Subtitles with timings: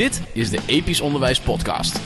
[0.00, 2.00] Dit is de Episch Onderwijs Podcast.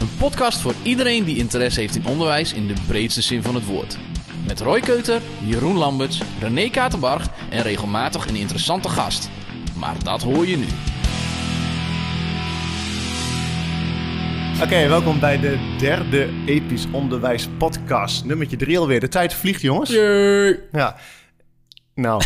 [0.00, 3.66] Een podcast voor iedereen die interesse heeft in onderwijs in de breedste zin van het
[3.66, 3.98] woord.
[4.46, 9.30] Met Roy Keuter, Jeroen Lamberts, René Katerbarg en regelmatig een interessante gast.
[9.74, 10.66] Maar dat hoor je nu.
[14.62, 18.24] Oké, welkom bij de derde Episch Onderwijs Podcast.
[18.24, 19.00] Nummertje drie alweer.
[19.00, 19.90] De tijd vliegt, jongens.
[20.72, 20.96] Ja.
[21.96, 22.22] Nou,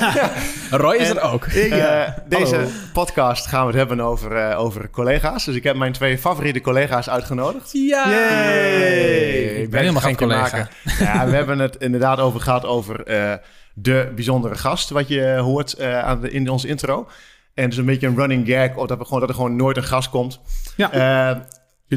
[0.70, 1.44] Roy is En er ook.
[1.46, 2.68] eh, deze Hallo.
[2.92, 5.44] podcast gaan we het hebben over, eh, over collega's.
[5.44, 7.70] Dus ik heb mijn twee favoriete collega's uitgenodigd.
[7.72, 8.10] Ja!
[8.10, 9.42] Yay!
[9.62, 10.40] Ik ben helemaal geen collega.
[10.40, 10.68] maken.
[10.98, 13.32] Ja, we hebben het inderdaad over gehad over eh,
[13.74, 17.08] de bijzondere gast, wat je hoort eh, aan de, in onze intro.
[17.54, 19.56] En het is een beetje een running gag, of dat, we gewoon, dat er gewoon
[19.56, 20.40] nooit een gast komt.
[20.76, 20.92] Ja.
[20.92, 21.36] Eh,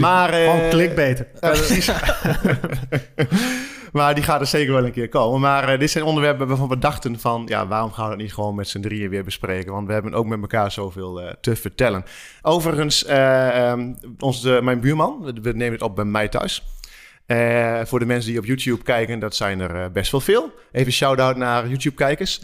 [0.01, 1.27] maar, eh, Gewoon clickbaiten.
[1.39, 1.91] Ja, precies.
[3.91, 5.39] maar die gaat er zeker wel een keer komen.
[5.39, 7.43] Maar eh, dit zijn onderwerpen waarvan we dachten van...
[7.47, 9.71] ja, waarom gaan we dat niet gewoon met z'n drieën weer bespreken?
[9.71, 12.03] Want we hebben ook met elkaar zoveel eh, te vertellen.
[12.41, 16.63] Overigens, eh, ehm, onze, mijn buurman, we nemen het op bij mij thuis...
[17.83, 20.53] Voor de mensen die op YouTube kijken, dat zijn er best wel veel.
[20.71, 22.41] Even shout-out naar YouTube-kijkers.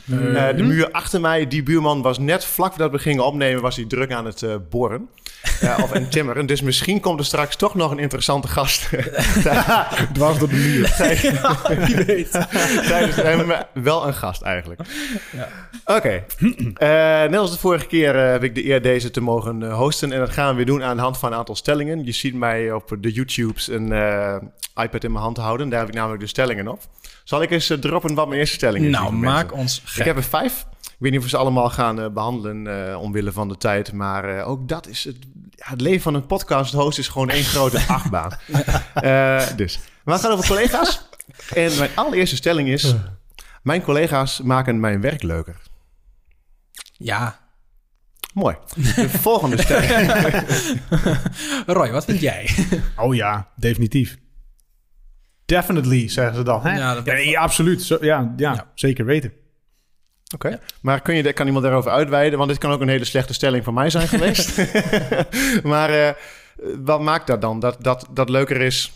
[0.56, 3.61] De muur achter mij, die buurman was net vlak voordat we gingen opnemen...
[3.61, 5.09] was hij druk aan het boren
[5.62, 6.45] eh, of aan timmeren.
[6.45, 8.90] Dus misschien komt er straks toch nog een interessante gast
[10.14, 10.95] Dwars door de muur.
[11.86, 12.31] wie weet.
[12.88, 13.16] Tijdens
[13.73, 14.81] wel een gast eigenlijk.
[15.86, 16.23] Oké.
[16.73, 19.78] Eh, net als de vorige keer eh, heb ik de eer deze te mogen eh,
[19.78, 20.12] hosten.
[20.12, 22.06] En dat gaan we weer doen aan de hand van een aantal stellingen.
[22.06, 23.86] Je ziet mij op de YouTubes een
[24.76, 25.70] iPad in mijn hand houden.
[25.70, 26.80] Daar heb ik namelijk de stellingen op.
[27.23, 28.92] Zal ik eens droppen wat mijn eerste stelling is?
[28.92, 29.58] Nou, maak mensen?
[29.58, 30.66] ons Ik heb er vijf.
[30.98, 33.94] Ik weet niet of we ze allemaal gaan eh, behandelen eh, omwille van de tijd.
[33.94, 35.16] Maar eh, ook dat is het,
[35.50, 38.31] ja, het leven van een podcast host is gewoon één grote achtbaan.
[38.94, 41.02] Eh, dus, we gaan over collega's.
[41.54, 42.95] En mijn allereerste stelling is...
[43.64, 45.56] Mijn collega's maken mijn werk leuker.
[46.92, 47.39] Ja.
[48.34, 48.56] Mooi.
[48.76, 50.11] De volgende stelling.
[51.66, 52.50] Roy, wat vind jij?
[52.95, 54.17] Oh ja, definitief.
[55.45, 56.61] Definitely, zeggen ze dan.
[56.66, 56.78] Hè?
[56.78, 57.82] Ja, dat- absoluut.
[57.82, 58.71] Zo, ja, ja, Ja.
[58.73, 59.33] zeker weten.
[60.33, 60.60] Oké.
[60.82, 62.38] Maar kun je, kan iemand daarover uitweiden?
[62.38, 64.58] Want dit kan ook een hele slechte stelling van mij zijn geweest.
[65.64, 66.14] maar eh,
[66.83, 67.60] wat maakt dat dan?
[67.60, 68.92] Dat, dat, dat leuker is...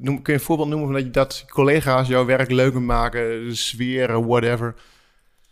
[0.00, 3.56] Noem, kun je een voorbeeld noemen van dat, je, dat collega's jouw werk leuker maken?
[3.56, 4.74] Sfeer, whatever.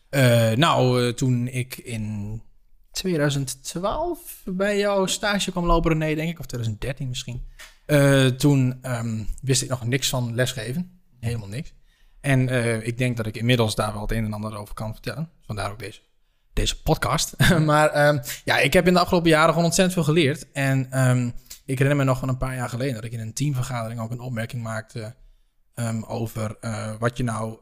[0.08, 2.42] Eh, nou, eh, toen ik in
[2.91, 7.42] 2012 bij jouw stage kwam lopen, René, denk ik, of 2013 misschien.
[8.36, 11.00] toen ehm, wist ik nog niks van lesgeven.
[11.20, 11.72] Helemaal niks.
[12.24, 14.92] En eh, ik denk dat ik inmiddels daar wel het een en ander over kan
[14.92, 15.30] vertellen.
[15.42, 16.00] Vandaar ook deze,
[16.52, 17.34] deze podcast.
[17.58, 20.52] maar ehm, ja, ik heb in de afgelopen jaren gewoon ontzettend veel geleerd.
[20.52, 21.26] En ehm,
[21.64, 24.10] ik herinner me nog van een paar jaar geleden dat ik in een teamvergadering ook
[24.10, 25.14] een opmerking maakte
[25.74, 27.58] ehm, over eh, wat je nou.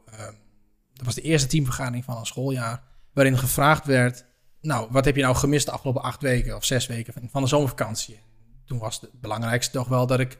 [0.93, 2.83] dat was de eerste teamvergadering van een schooljaar.
[3.13, 4.25] Waarin gevraagd werd.
[4.61, 7.41] Nou, wat heb je nou gemist de afgelopen acht weken of zes weken van- van
[7.41, 8.19] de zomervakantie?
[8.65, 10.37] Toen was het belangrijkste toch wel dat ik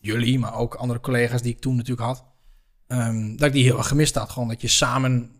[0.00, 2.33] jullie, maar ook andere collega's die ik toen natuurlijk had,
[2.86, 4.30] ehm, dat ik die heel erg gemist had.
[4.30, 5.30] Gewoon dat je samen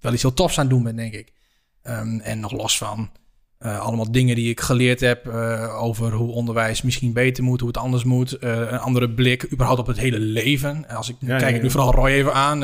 [0.00, 1.32] wel iets heel tofs aan het doen bent, denk ik.
[1.82, 3.10] Ehm, en nog los van
[3.58, 7.68] eh, allemaal dingen die ik geleerd heb eh, over hoe onderwijs misschien beter moet, hoe
[7.68, 8.32] het anders moet.
[8.32, 10.88] eh, een andere blik, überhaupt op het hele leven.
[10.88, 12.60] En Als ik Ja, kijk ja, ik nu vooral Roy even aan.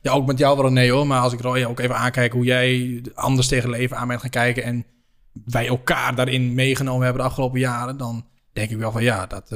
[0.00, 1.06] ja, ook met jou wel nee hoor.
[1.06, 4.30] Maar als ik Roy ook even aankijk hoe jij anders tegen leven aan bent gaan
[4.30, 4.62] kijken.
[4.62, 4.86] En
[5.44, 7.96] wij elkaar daarin meegenomen hebben de afgelopen jaren.
[7.96, 9.50] Dan denk ik wel van ja, dat...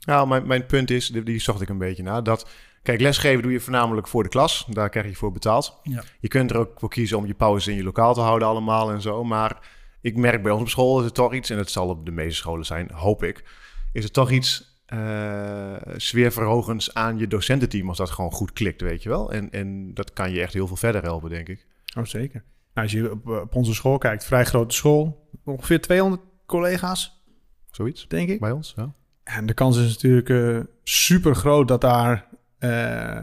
[0.00, 2.48] Nou, mijn, mijn punt is, die, die zocht ik een beetje naar, dat...
[2.82, 4.66] Kijk, lesgeven doe je voornamelijk voor de klas.
[4.70, 5.80] Daar krijg je voor betaald.
[5.82, 6.02] Ja.
[6.20, 8.90] Je kunt er ook voor kiezen om je pauze in je lokaal te houden allemaal
[8.90, 9.24] en zo.
[9.24, 9.68] Maar
[10.00, 11.50] ik merk bij ons op school is het toch iets...
[11.50, 13.44] en het zal op de meeste scholen zijn, hoop ik...
[13.92, 17.88] is het toch iets eh sfeerverhogends aan je docententeam...
[17.88, 19.32] als dat gewoon goed klikt, weet je wel.
[19.32, 21.66] En, en dat kan je echt heel veel verder helpen, denk ik.
[21.98, 22.44] Oh, zeker.
[22.74, 25.28] Nou, als je op, op onze school kijkt, vrij grote school.
[25.44, 27.22] Ongeveer 200 collega's,
[27.70, 28.40] Zoiets denk ik.
[28.40, 28.92] bij ons, ja.
[29.24, 32.28] En de kans is natuurlijk eh, super groot dat daar
[32.58, 33.18] eh,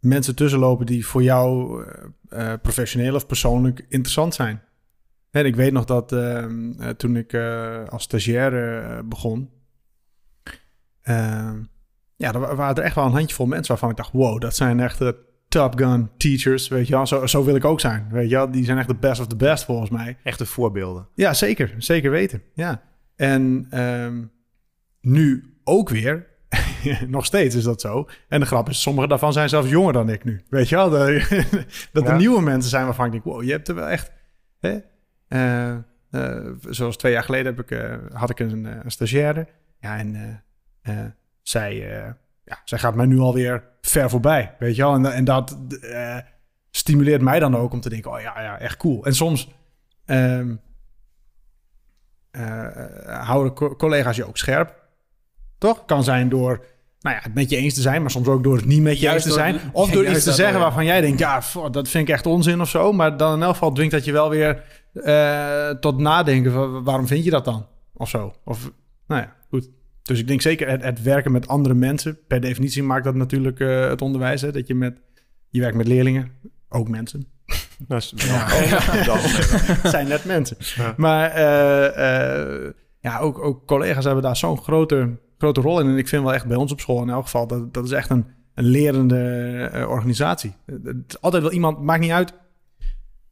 [0.00, 4.62] mensen tussen lopen die voor jou eh, eh, professioneel of persoonlijk interessant zijn.
[5.30, 7.34] En ik weet nog dat ehm, eh, toen ik
[7.90, 9.50] als stagiair begon,
[11.02, 11.62] ehm,
[12.16, 14.56] ja, er wa- waren er echt wel een handjevol mensen waarvan ik dacht, wow, dat
[14.56, 17.06] zijn echt de Top Gun teachers, weet je wel.
[17.06, 18.50] Zo, zo wil ik ook zijn, weet je wel.
[18.50, 20.16] Die zijn echt de best of the best volgens mij.
[20.22, 21.08] Echte voorbeelden.
[21.14, 21.74] Ja, zeker.
[21.78, 22.42] Zeker weten.
[22.54, 22.82] Ja.
[23.16, 24.24] En ehm,
[25.00, 26.26] nu ook weer.
[27.08, 28.08] Nog steeds is dat zo.
[28.28, 30.42] En de grap is, sommige daarvan zijn zelfs jonger dan ik nu.
[30.50, 30.90] Weet je wel?
[30.94, 31.10] Dat,
[31.92, 32.10] dat Ja.
[32.10, 34.12] er nieuwe mensen zijn waarvan ik denk, wow, je hebt er wel echt...
[34.58, 34.78] Hè?
[35.28, 35.70] Eh,
[36.10, 39.46] eh, zoals twee jaar geleden heb ik, eh, had ik een, een stagiaire.
[39.80, 40.42] Ja, en
[41.42, 41.74] zij,
[42.44, 44.54] ja, zij gaat mij nu alweer ver voorbij.
[44.58, 44.94] Weet je wel?
[44.94, 45.58] En, en dat
[46.70, 49.04] stimuleert mij dan ook om te denken, oh ja, ja, echt cool.
[49.04, 49.50] En soms...
[50.04, 50.54] ehm,
[52.30, 54.84] eh, houden co- collega's je ook scherp.
[55.58, 55.84] Toch?
[55.84, 56.64] Kan zijn door
[57.00, 58.98] nou ja, het met je eens te zijn, maar soms ook door het niet met
[58.98, 59.60] je Juist eens te zijn.
[59.72, 60.60] Of door iets te zeggen ja.
[60.60, 62.92] waarvan jij denkt, ja, pff, dat vind ik echt onzin of zo.
[62.92, 64.62] Maar dan in elk geval dwingt dat je wel weer
[64.92, 67.66] eh, tot nadenken van waarom vind je dat dan?
[67.94, 68.32] Of zo.
[68.44, 68.70] Of,
[69.06, 69.70] nou ja, goed.
[70.02, 72.18] Dus ik denk zeker het, het werken met andere mensen.
[72.26, 74.40] Per definitie maakt dat natuurlijk eh, het onderwijs.
[74.40, 75.00] Hè, dat je met,
[75.48, 76.30] je werkt met leerlingen,
[76.68, 77.26] ook mensen.
[77.88, 78.48] Dat is Ja.
[79.90, 80.56] zijn net mensen.
[80.96, 82.70] Maar eh,
[83.00, 85.86] ja, ook, ook collega's hebben daar zo'n grote, grote rol in.
[85.86, 87.46] En ik vind wel echt bij ons op school in elk geval...
[87.46, 89.18] dat, dat is echt een, een lerende
[89.72, 90.52] eh, organisatie.
[90.66, 92.34] Het is altijd wel iemand, maakt niet uit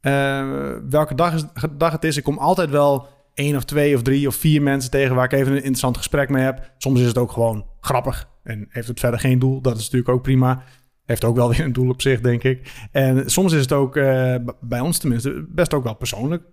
[0.01, 1.43] eh, welke dag, is,
[1.77, 2.17] dag het is.
[2.17, 5.15] Ik kom altijd wel één of twee of drie of vier mensen tegen...
[5.15, 6.71] waar ik even een interessant gesprek mee heb.
[6.77, 9.61] Soms is het ook gewoon grappig en heeft het verder geen doel.
[9.61, 10.63] Dat is natuurlijk ook prima.
[11.05, 12.87] Heeft ook wel weer een doel op zich, denk ik.
[12.91, 16.43] En soms is het ook, eh, bij ons tenminste, best ook wel persoonlijk.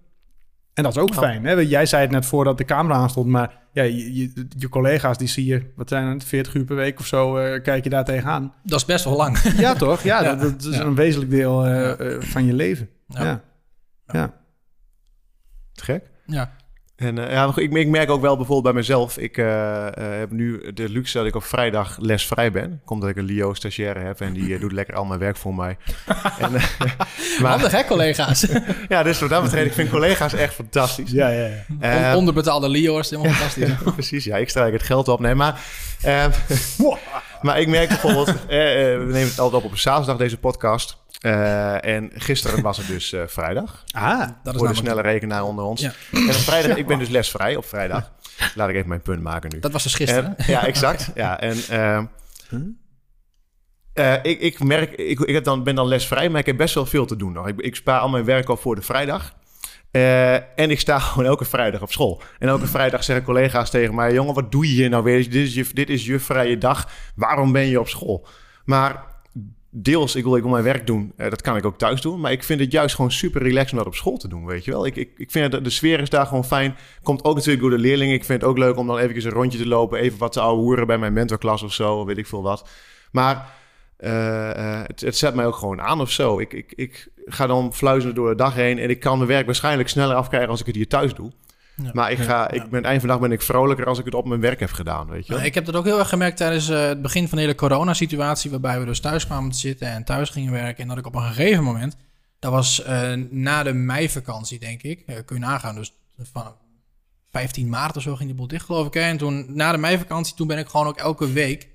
[0.75, 1.21] En dat is ook Ja.
[1.21, 1.45] fijn.
[1.45, 1.53] Hè?
[1.53, 5.29] Jij zei het net voordat de camera aanstond, maar ja, je, je, je collega's die
[5.29, 8.05] zie je, wat zijn het, 40 uur per week of zo, eh, kijk je daar
[8.05, 8.55] tegenaan.
[8.65, 9.39] Dat is best wel lang.
[9.39, 10.03] Ja, toch?
[10.03, 10.35] Ja, Ja.
[10.35, 10.83] Dat, dat is Ja.
[10.85, 11.95] een wezenlijk deel eh, Ja.
[11.97, 12.89] eh, van je leven.
[13.07, 13.25] Ja.
[13.25, 13.43] Ja.
[14.07, 14.35] Ja.
[15.73, 16.11] Te gek.
[16.27, 16.53] Ja.
[17.03, 19.19] En uh, ja, ik, ik, merk ook wel bijvoorbeeld bij mezelf.
[19.19, 22.81] Ik uh, uh, heb nu de luxe dat ik op vrijdag lesvrij ben.
[22.85, 25.37] Komt dat ik een Lio stagiaire heb en die uh, doet lekker al mijn werk
[25.37, 25.77] voor mij.
[26.39, 26.65] en, eh,
[27.41, 28.47] maar, Handig hè, collega's?
[28.89, 31.11] ja, dus wat dat betreft, ik vind collega's echt fantastisch.
[31.11, 31.49] Ja, ja,
[31.81, 32.11] ja.
[32.11, 33.69] On onderbetaalde Lio's, helemaal fantastisch.
[33.69, 35.21] ja, precies, ja, ik strijk het geld op.
[35.21, 35.61] Nee, maar,
[37.43, 41.02] maar ik merk bijvoorbeeld, eh, we nemen het altijd op op een zaterdag deze podcast.
[41.23, 43.85] Uh, en gisteren was het dus uh, vrijdag.
[43.91, 45.81] Ah, dat is voor de snelle rekenaar onder ons.
[45.81, 45.93] Ja.
[46.13, 48.13] En op vrijdag, ik ben dus lesvrij op vrijdag.
[48.55, 49.59] Laat ik even mijn punt maken nu.
[49.59, 50.37] Dat was dus gisteren.
[50.37, 51.11] En, ja, exact.
[51.15, 52.03] Ja, en uh,
[53.95, 54.19] huh?
[54.23, 56.87] ik, ik merk, ik, ik heb dan, ben dan lesvrij, maar ik heb best wel
[56.87, 57.49] veel te doen nog.
[57.49, 59.35] Ik, ik spaar al mijn werk op voor de vrijdag.
[59.93, 62.23] Uh, en ik sta gewoon elke vrijdag op school.
[62.39, 65.31] En elke vrijdag zeggen collega's tegen mij: Jongen, wat doe je hier nou weer?
[65.31, 66.89] Dit is je, dit is je vrije dag.
[67.15, 68.27] Waarom ben je op school?
[68.65, 69.12] Maar
[69.75, 71.13] deels, ik wil, ik wil mijn werk doen.
[71.17, 72.21] Uh, dat kan ik ook thuis doen.
[72.21, 74.65] Maar ik vind het juist gewoon super relaxed om dat op school te doen, weet
[74.65, 74.87] je wel.
[74.87, 76.77] Ik, ik, ik vind dat de sfeer is daar gewoon fijn.
[77.03, 78.15] Komt ook natuurlijk door de leerlingen.
[78.15, 79.99] Ik vind het ook leuk om dan even een rondje te lopen.
[79.99, 82.05] Even wat te ouwe bij mijn mentorklas of zo.
[82.05, 82.69] Weet ik veel wat.
[83.13, 83.55] Maar
[83.99, 86.39] uh, het, het, zet mij ook gewoon aan of zo.
[86.39, 88.79] Ik, ik, ik ga dan fluizelen door de dag heen.
[88.79, 91.33] En ik kan mijn werk waarschijnlijk sneller afkrijgen als ik het hier thuis doe.
[91.77, 93.99] Ja, maar ik ga, ja, ik ben eind van de dag ben ik vrolijker als
[93.99, 95.43] ik het op mijn werk heb gedaan, weet je wel?
[95.43, 98.51] Ik heb dat ook heel erg gemerkt tijdens uh, het begin van de hele coronasituatie,
[98.51, 100.83] waarbij we dus thuis kwamen te zitten en thuis gingen werken.
[100.83, 101.97] En dat ik op een gegeven moment,
[102.39, 105.93] dat was uh, na de meivakantie, denk ik, uh, kun je nagaan, dus
[106.33, 106.55] van
[107.31, 108.95] 15 maart of zo ging die boel dicht, geloof ik.
[108.95, 109.01] Hè?
[109.01, 111.69] En toen, na de meivakantie, toen ben ik gewoon ook elke week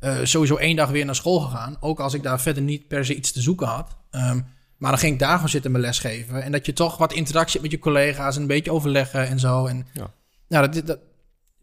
[0.00, 1.76] uh, sowieso één dag weer naar school gegaan.
[1.80, 3.96] Ook als ik daar verder niet per se iets te zoeken had.
[4.10, 4.46] Um,
[4.76, 6.42] maar dan ging ik daar gewoon zitten mijn les geven.
[6.42, 9.38] En dat je toch wat interactie hebt met je collega's en een beetje overleggen en
[9.38, 9.66] zo.
[9.66, 10.10] En ja,
[10.48, 10.98] ja dat, dat,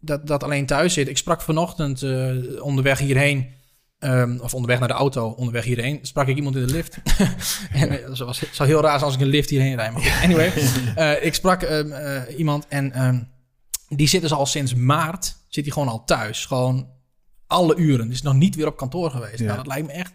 [0.00, 1.08] dat, dat alleen thuis zit.
[1.08, 3.50] Ik sprak vanochtend uh, onderweg hierheen,
[3.98, 6.98] um, of onderweg naar de auto, onderweg hierheen, sprak ik iemand in de lift.
[7.72, 9.92] en uh, het was, zou heel raar zijn als ik een lift hierheen rijd.
[9.92, 10.52] Maar goed, anyway,
[10.96, 11.66] uh, ik sprak
[12.36, 13.32] iemand en um,
[13.88, 16.46] die zit dus al sinds maart, zit hij gewoon al thuis.
[16.46, 16.88] Gewoon
[17.46, 18.10] alle uren.
[18.10, 19.38] Is nog niet weer op kantoor geweest.
[19.38, 19.44] Ja.
[19.44, 20.12] Nou, dat lijkt me echt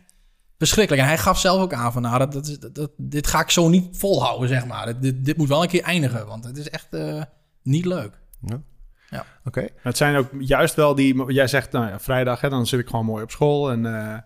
[0.59, 1.03] verschrikkelijk.
[1.03, 3.97] En hij gaf zelf ook aan van, nou, dat, dat, dit ga ik zo niet
[3.97, 4.99] volhouden, zeg maar.
[4.99, 7.23] Dit, dit moet wel een keer eindigen, want het is echt uh,
[7.63, 8.19] niet leuk.
[8.41, 8.61] Ja.
[9.09, 9.19] Ja.
[9.19, 9.47] Oké.
[9.47, 9.69] Okay.
[9.81, 12.89] Het zijn ook juist wel die, jij zegt, nou ja, vrijdag, hè, dan zit ik
[12.89, 13.85] gewoon mooi op school en...
[13.85, 14.17] Uh,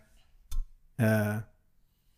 [0.95, 1.35] uh,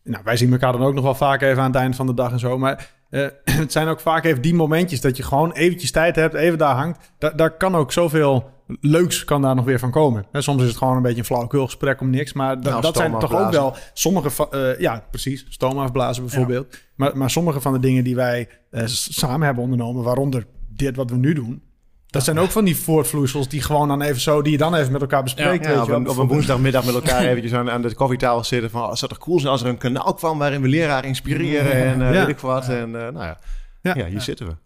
[0.02, 2.14] nou, wij zien elkaar dan ook nog wel vaak even aan het eind van de
[2.14, 2.58] dag en zo.
[2.58, 3.26] Maar uh,
[3.60, 6.76] het zijn ook vaak even die momentjes dat je gewoon eventjes tijd hebt, even daar
[6.76, 7.12] hangt.
[7.18, 10.26] Da daar kan ook zoveel leuks kan daar nog weer van komen.
[10.32, 12.32] En soms is het gewoon een beetje een flauwekulgesprek om niks.
[12.32, 14.48] Maar da nou, dat zijn toch ook wel sommige.
[14.50, 15.46] Uh, ja, precies.
[15.48, 16.66] Stoom afblazen bijvoorbeeld.
[16.70, 16.78] Ja.
[16.94, 20.02] Maar, maar sommige van de dingen die wij uh, samen hebben ondernomen...
[20.02, 21.62] waaronder dit wat we nu doen...
[22.06, 24.92] Dat zijn ook van die voortvloeisels die gewoon dan even zo, die je dan even
[24.92, 25.64] met elkaar bespreekt.
[25.64, 28.70] Ja, ja op, een, op, een, woensdagmiddag met elkaar eventjes aan, aan de koffietafel zitten.
[28.70, 31.72] Van, oh, zou toch cool zijn als er een kanaal kwam waarin we leraar inspireren
[31.72, 32.18] en uh, ja.
[32.18, 32.68] weet ik wat.
[32.68, 33.38] En uh, nou ja,
[33.82, 34.56] ja, ja hier zitten we.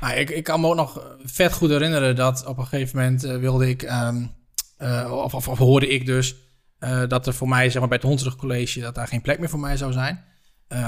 [0.00, 3.24] Nou, ik, ik kan me ook nog vet goed herinneren dat op een gegeven moment
[3.24, 4.30] uh, wilde ik, um,
[5.10, 6.36] of, of, of, hoorde ik dus,
[7.08, 9.48] dat er voor mij, zeg maar bij het Hondsrug College, dat daar geen plek meer
[9.48, 10.24] voor mij zou zijn.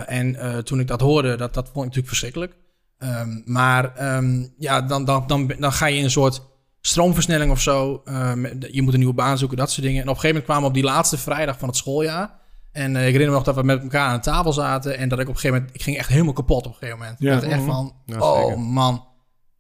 [0.06, 2.52] en toen ik dat hoorde, dat, dat vond ik natuurlijk verschrikkelijk.
[2.98, 6.42] Um, maar um, ja, dan, dan, dan, dan ga je in een soort
[6.80, 8.02] stroomversnelling of zo.
[8.04, 10.02] Um, je moet een nieuwe baan zoeken, dat soort dingen.
[10.02, 12.44] En op een gegeven moment kwamen we op die laatste vrijdag van het schooljaar.
[12.72, 14.98] En uh, ik herinner me nog dat we met elkaar aan de tafel zaten.
[14.98, 15.74] En dat ik op een gegeven moment...
[15.76, 17.16] Ik ging echt helemaal kapot op een gegeven moment.
[17.18, 17.34] Ja.
[17.34, 17.94] Dat echt van...
[18.06, 19.04] Ja, oh man.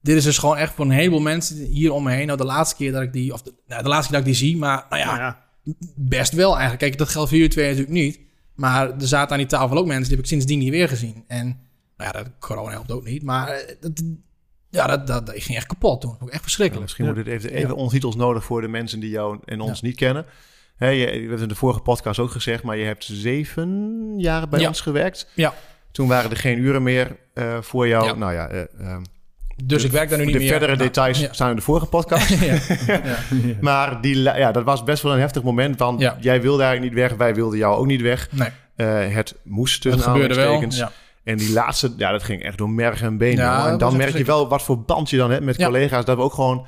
[0.00, 2.26] Dit is dus gewoon echt voor een heleboel mensen hier om me heen.
[2.26, 3.32] Nou, de laatste keer dat ik die...
[3.32, 4.56] Of de, nou, de laatste keer dat ik die zie.
[4.56, 5.38] Maar nou ja, Nou ja.
[5.96, 6.80] best wel eigenlijk.
[6.80, 8.20] Kijk, dat geldt voor jullie twee natuurlijk niet.
[8.54, 10.04] Maar er zaten aan die tafel ook mensen...
[10.04, 11.24] die heb ik sindsdien niet weer gezien.
[11.26, 11.60] En
[11.96, 13.22] nou ja, dat corona helpt ook niet.
[13.22, 14.02] Maar eh, dat,
[14.70, 16.16] Ja, dat, dat, ik ging echt kapot toen.
[16.20, 16.84] Ik echt verschrikkelijk.
[16.84, 17.12] Misschien Ja.
[17.12, 20.24] wordt dit even, even ondertitels nodig voor de mensen die jou en ons niet kennen.
[20.76, 24.12] Hè, je, we hebben het in de vorige podcast ook gezegd, maar je hebt zeven
[24.18, 24.68] jaar bij Ja.
[24.68, 25.28] ons gewerkt.
[25.34, 25.54] Ja.
[25.92, 28.04] Toen waren er geen uren meer eh, voor jou.
[28.06, 28.14] Ja.
[28.14, 29.02] Nou ja, eh, ehm,
[29.64, 30.48] Dus ik werk daar nu niet de meer.
[30.48, 31.32] verdere Nou, details ja.
[31.32, 32.28] staan in de vorige podcast.
[32.40, 32.58] ja.
[32.86, 33.18] Ja.
[33.60, 35.78] Maar die, ja, dat was best wel een heftig moment.
[35.78, 36.16] Want Ja.
[36.20, 38.28] jij wilde eigenlijk niet weg, wij wilden jou ook niet weg.
[38.32, 40.62] Nee, Eh, het moest tussen dat gebeurde wel.
[40.68, 40.92] Ja.
[41.26, 43.36] En die laatste, ja, dat ging echt door merg en been.
[43.36, 45.66] Ja, en dan merk je wel wat voor band je dan hebt met Ja.
[45.66, 46.04] collega's.
[46.04, 46.66] Dat we ook gewoon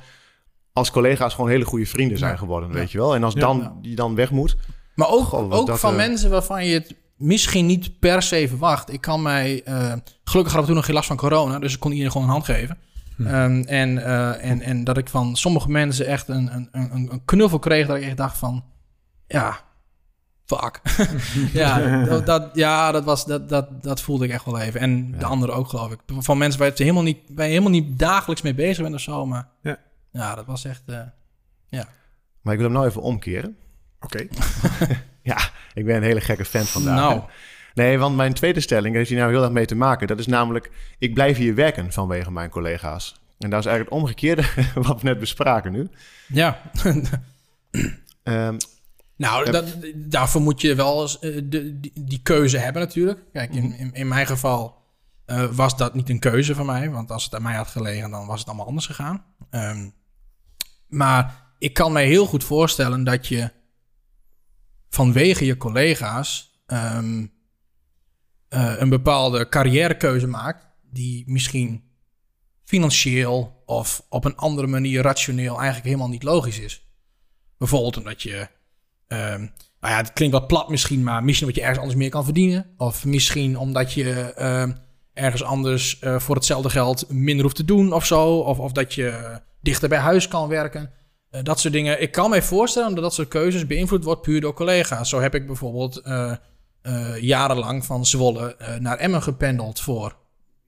[0.73, 3.15] als collega's gewoon hele goede vrienden zijn geworden, weet je wel.
[3.15, 4.55] En als dan die dan weg moet.
[4.95, 8.93] Maar ook, ook dat, van eh, mensen waarvan je het misschien niet per se verwacht.
[8.93, 9.63] Ik kan mij...
[9.63, 12.27] eh, gelukkig hadden we toen nog geen last van corona, dus ik kon iedereen gewoon
[12.27, 12.77] een hand geven.
[13.15, 13.25] Hm.
[13.27, 17.21] Ehm, en, eh, en, en dat ik van sommige mensen echt een, een, een, een
[17.25, 18.63] knuffel kreeg dat ik echt dacht van...
[19.27, 19.59] Ja,
[20.55, 20.81] fuck.
[21.53, 24.79] ja, dat, dat, ja dat, was, dat, dat, dat voelde ik echt wel even.
[24.79, 25.25] En de Ja.
[25.25, 25.99] anderen ook, geloof ik.
[26.19, 29.01] Van mensen waar je helemaal niet, waar je helemaal niet dagelijks mee bezig bent of
[29.01, 29.25] zo.
[29.25, 29.77] Maar Ja.
[30.11, 30.81] ja, dat was echt...
[30.85, 30.99] eh,
[32.41, 33.57] Maar ik wil hem nou even omkeren.
[34.01, 34.27] Oké.
[35.21, 35.37] Ja,
[35.73, 36.95] ik ben een hele gekke fan vandaag.
[36.95, 37.21] nou,
[37.73, 40.07] Nee, want mijn tweede stelling heeft hier nou heel erg mee te maken.
[40.07, 43.21] Dat is namelijk, ik blijf hier werken vanwege mijn collega's.
[43.39, 44.43] En dat is eigenlijk het omgekeerde
[44.87, 45.89] wat we net bespraken nu.
[46.27, 46.61] ja.
[48.23, 48.57] Ehm,
[49.19, 53.19] Nou, dat, daarvoor moet je wel eens, eh, de, die, die keuze hebben natuurlijk.
[53.33, 53.63] Kijk, Mhm.
[53.63, 54.77] in, in, in mijn geval
[55.25, 56.89] eh, was dat niet een keuze van mij.
[56.89, 59.23] Want als het aan mij had gelegen, dan was het allemaal anders gegaan.
[59.49, 59.89] Ehm,
[60.87, 63.51] maar ik kan mij heel goed voorstellen dat je
[64.89, 67.25] vanwege je collega's ehm,
[68.49, 70.65] eh, een bepaalde carrièrekeuze maakt...
[70.91, 71.83] die misschien
[72.63, 76.87] financieel of op een andere manier rationeel eigenlijk helemaal niet logisch is.
[77.57, 78.47] Bijvoorbeeld omdat je
[79.09, 79.39] Ehm,
[79.79, 82.23] nou ja, het klinkt wat plat misschien, maar misschien omdat je ergens anders meer kan
[82.23, 82.65] verdienen.
[82.77, 84.71] Of misschien omdat je ehm,
[85.13, 88.37] ergens anders eh, voor hetzelfde geld minder hoeft te doen of zo.
[88.37, 90.91] Of, of dat je dichter bij huis kan werken.
[91.29, 92.01] Eh, dat soort dingen.
[92.01, 95.09] Ik kan mij voorstellen dat dat soort keuzes beïnvloed wordt puur door collega's.
[95.09, 96.33] Zo heb ik bijvoorbeeld eh,
[96.81, 100.17] eh, jarenlang van Zwolle eh, naar Emmen gependeld voor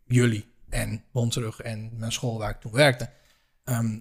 [0.05, 3.09] jullie en terug en mijn school waar ik toen werkte.
[3.63, 3.99] Ehm,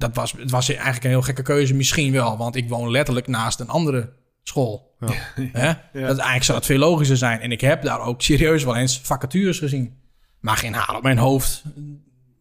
[0.00, 3.26] dat was, het was eigenlijk een heel gekke keuze, misschien wel, want ik woon letterlijk
[3.26, 4.94] naast een andere school.
[5.00, 5.12] Ja.
[5.52, 5.72] Hè?
[5.92, 7.40] Dat, eigenlijk zou het veel logischer zijn.
[7.40, 9.98] En ik heb daar ook serieus wel eens vacatures gezien.
[10.40, 11.62] Maar geen haar op mijn hoofd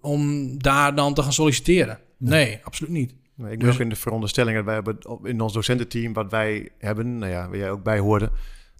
[0.01, 1.99] om daar dan te gaan solliciteren.
[2.17, 3.13] Nee, absoluut niet.
[3.49, 7.17] ik ben ook in de veronderstelling dat wij hebben in ons docententeam, wat wij hebben,
[7.17, 8.31] nou ja, waar jij ook bij hoorde,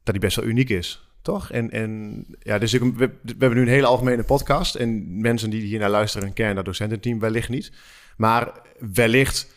[0.04, 1.08] dat die best wel uniek is.
[1.22, 1.52] Toch?
[1.52, 4.76] En, en ja, dus ik, we, we hebben nu een hele algemene podcast.
[4.76, 7.72] En mensen die hier naar luisteren kennen dat docententeam wellicht niet.
[8.20, 8.52] Maar
[8.94, 9.54] wellicht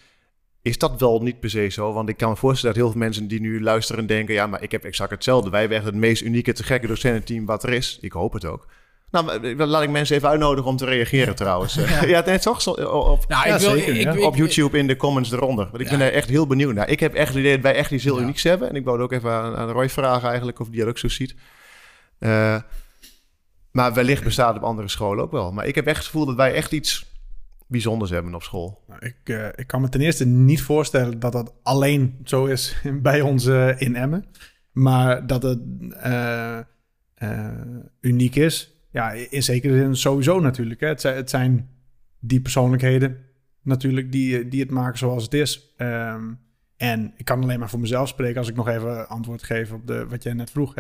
[0.63, 1.93] is dat wel niet per se zo.
[1.93, 4.35] Want ik kan me voorstellen dat heel veel mensen die nu luisteren denken...
[4.35, 5.51] ja, maar ik heb exact hetzelfde.
[5.51, 7.99] Wij hebben echt het meest unieke, te gekke docententeam wat er is.
[8.01, 8.67] Ik hoop het ook.
[9.11, 11.75] Nou, maar, laat ik mensen even uitnodigen om te reageren trouwens.
[11.75, 12.63] Ja, ja net toch?
[12.63, 14.13] Zo- Op, Nou, Ja, ik wil, zeker, ik, ja.
[14.13, 15.69] ik- op YouTube in de comments eronder.
[15.71, 16.89] Want ik ben daar echt heel benieuwd naar.
[16.89, 18.23] Ik heb echt het idee dat wij echt iets heel Ja.
[18.23, 18.69] unieks hebben.
[18.69, 21.09] En ik wou ook even aan, aan Roy vragen eigenlijk of die dat ook zo
[21.09, 21.35] ziet.
[22.19, 22.57] Eh,
[23.71, 25.53] maar wellicht bestaat het op andere scholen ook wel.
[25.53, 27.12] Maar ik heb echt het gevoel dat wij echt iets
[27.73, 28.85] bijzonders hebben op school.
[28.89, 32.83] Nou, ik, eh, ik kan me ten eerste niet voorstellen dat dat alleen zo is
[33.03, 34.25] bij ons eh, in Emmen.
[34.73, 35.61] Maar dat het
[36.01, 36.59] eh,
[38.01, 38.87] uniek is.
[38.91, 40.81] Ja, in zekere zin sowieso natuurlijk.
[40.81, 40.87] Hè.
[40.87, 41.69] Het, zijn, het zijn
[42.21, 43.17] die persoonlijkheden
[43.63, 45.75] natuurlijk die, die het maken zoals het is.
[45.77, 46.33] Ehm,
[46.77, 49.87] en ik kan alleen maar voor mezelf spreken als ik nog even antwoord geef op
[49.87, 50.75] de, wat jij net vroeg.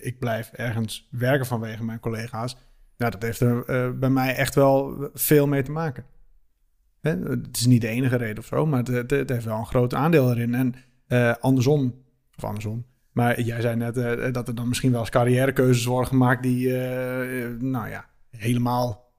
[0.00, 2.56] Ik blijf ergens werken vanwege mijn collega's.
[2.96, 6.04] Nou, dat heeft er bij mij echt wel veel mee te maken.
[7.02, 9.66] Hè, het is niet de enige reden of zo, maar het, het, heeft wel een
[9.66, 10.54] groot aandeel erin.
[10.54, 10.74] En
[11.06, 11.94] eh, andersom,
[12.36, 12.84] of andersom.
[13.12, 16.78] Maar jij zei net eh, dat er dan misschien wel eens carrièrekeuzes worden gemaakt die,
[16.78, 19.12] eh, nou ja, helemaal,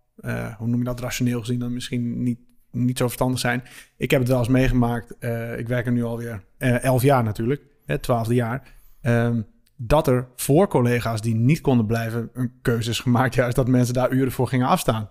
[0.57, 2.39] hoe noem je dat, rationeel gezien dan misschien niet,
[2.71, 3.63] niet zo verstandig zijn.
[3.97, 5.11] Ik heb het wel eens meegemaakt,
[5.57, 8.73] ik werk er nu alweer elf jaar natuurlijk, het twaalfde jaar.
[9.01, 9.41] Ehm,
[9.75, 13.93] dat er voor collega's die niet konden blijven een keuze is gemaakt, juist dat mensen
[13.93, 15.09] daar uren voor gingen afstaan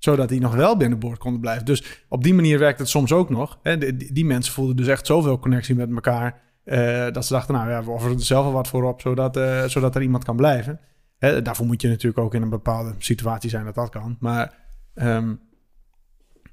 [0.00, 1.64] zodat die nog wel binnenboord konden blijven.
[1.64, 3.58] Dus op die manier werkt het soms ook nog.
[3.62, 3.96] Hè?
[3.96, 6.40] Die, mensen voelden dus echt zoveel connectie met elkaar...
[6.64, 9.00] eh, dat ze dachten, nou ja, we offeren er zelf wel wat voor op...
[9.00, 10.80] zodat, eh, zodat er iemand kan blijven.
[11.18, 14.16] Hè, daarvoor moet je natuurlijk ook in een bepaalde situatie zijn dat dat kan.
[14.20, 14.54] Maar
[14.94, 15.34] ehm,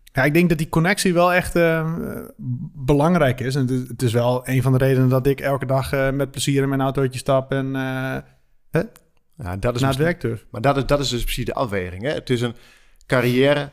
[0.04, 1.92] ja, ik denk dat die connectie wel echt eh,
[2.76, 3.56] belangrijk is.
[3.56, 6.32] En het, is- het is wel een van de redenen dat ik elke dag met
[6.32, 7.52] plezier in mijn autootje stap...
[7.52, 8.82] en eh,
[9.38, 10.46] Ja, dat is naar het werk.
[10.52, 12.04] Maar dat is, dat is dus precies de afweging.
[12.04, 12.10] Hè?
[12.10, 12.56] Het is een
[13.08, 13.70] carrière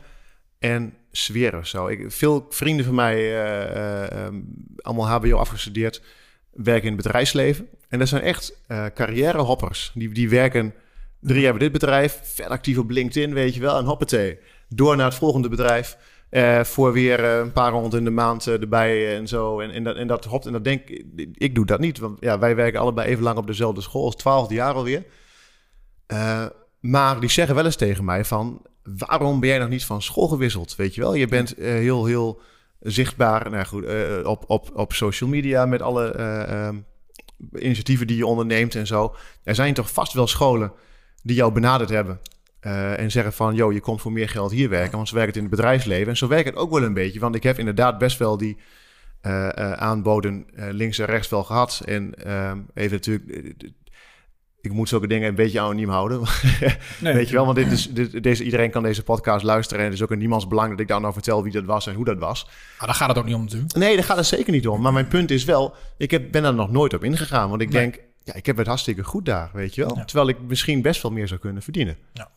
[0.59, 1.87] en sfeer of zo.
[1.87, 4.41] Ik, veel vrienden van mij, eh, eh, ehm,
[4.77, 6.01] allemaal HBO afgestudeerd,
[6.51, 7.67] werken in het bedrijfsleven.
[7.89, 9.91] En dat zijn echt eh carrièrehoppers.
[9.93, 10.73] Die, die werken
[11.19, 13.77] drie jaar bij dit bedrijf, vet actief op LinkedIn, weet je wel.
[13.77, 14.39] En hoppatee,
[14.69, 15.97] door naar het volgende bedrijf.
[16.63, 19.59] voor weer een paar honderd in de maand erbij en zo.
[19.59, 20.45] En, en, dat, en dat hopt.
[20.45, 21.99] En dat denk ik, ik doe dat niet.
[21.99, 25.03] Want ja, wij werken allebei even lang op dezelfde school, als twaalfde jaar alweer.
[26.79, 28.61] Maar die zeggen wel eens tegen mij van...
[28.85, 30.75] waarom ben jij nog niet van school gewisseld?
[30.75, 32.41] Weet je wel, je bent eh, heel, heel
[32.79, 35.65] zichtbaar nou goed, eh, op, op, op social media...
[35.65, 36.77] met alle eh, ehm,
[37.55, 39.15] initiatieven die je onderneemt en zo.
[39.43, 40.71] Er zijn toch vast wel scholen
[41.23, 42.19] die jou benaderd hebben...
[42.59, 44.95] en zeggen van, joh, je komt voor meer geld hier werken...
[44.95, 46.07] want zo werkt het in het bedrijfsleven.
[46.07, 47.19] En zo werkt het ook wel een beetje.
[47.19, 48.57] Want ik heb inderdaad best wel die
[49.75, 51.81] aanboden links en rechts wel gehad.
[51.85, 53.55] En ehm, even natuurlijk...
[54.65, 56.21] ik moet zulke dingen een beetje anoniem houden.
[56.99, 59.79] Nee, Weet je wel, want dit is, dit, deze, iedereen kan deze podcast luisteren.
[59.79, 61.87] En het is ook in niemands belang dat ik daar nou vertel wie dat was
[61.87, 62.45] en hoe dat was.
[62.77, 63.73] Maar daar gaat het ook niet om natuurlijk.
[63.75, 64.81] Nee, daar gaat het zeker niet om.
[64.81, 67.49] Maar mijn punt is wel, ik heb, ben daar nog nooit op ingegaan.
[67.49, 67.81] Want ik Nee.
[67.81, 69.95] denk, ja, ik heb het hartstikke goed daar, weet je wel.
[69.97, 70.05] Ja.
[70.05, 71.97] Terwijl ik misschien best wel meer zou kunnen verdienen.
[72.13, 72.29] Ja.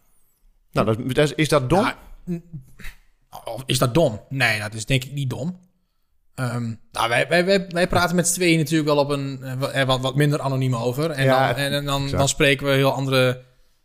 [0.73, 1.81] Nou, dat, is, is dat dom?
[1.81, 1.97] Ja,
[3.67, 4.21] is dat dom?
[4.29, 5.59] Nee, dat is denk ik niet dom.
[6.39, 9.55] Ehm, nou, wij, wij, wij, wij praten met z'n tweeën natuurlijk wel op een eh,
[9.59, 11.11] wat- eh, wat, wat minder anoniem over.
[11.11, 13.43] En, Ja, dan, en, en dan, dan spreken we heel andere,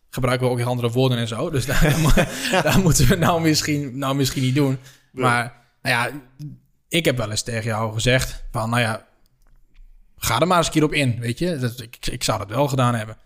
[0.10, 1.50] gebruiken we ook heel andere woorden en zo.
[1.50, 1.96] Dus daar,
[2.64, 4.78] daar moeten we nou misschien, nou misschien niet doen.
[5.12, 6.22] Maar nou ja,
[6.88, 9.06] ik heb wel eens tegen jou gezegd van, nou ja,
[10.18, 11.58] ga er maar eens een keer op in, weet je.
[11.58, 13.18] Dat, ik, ik zou dat wel gedaan hebben.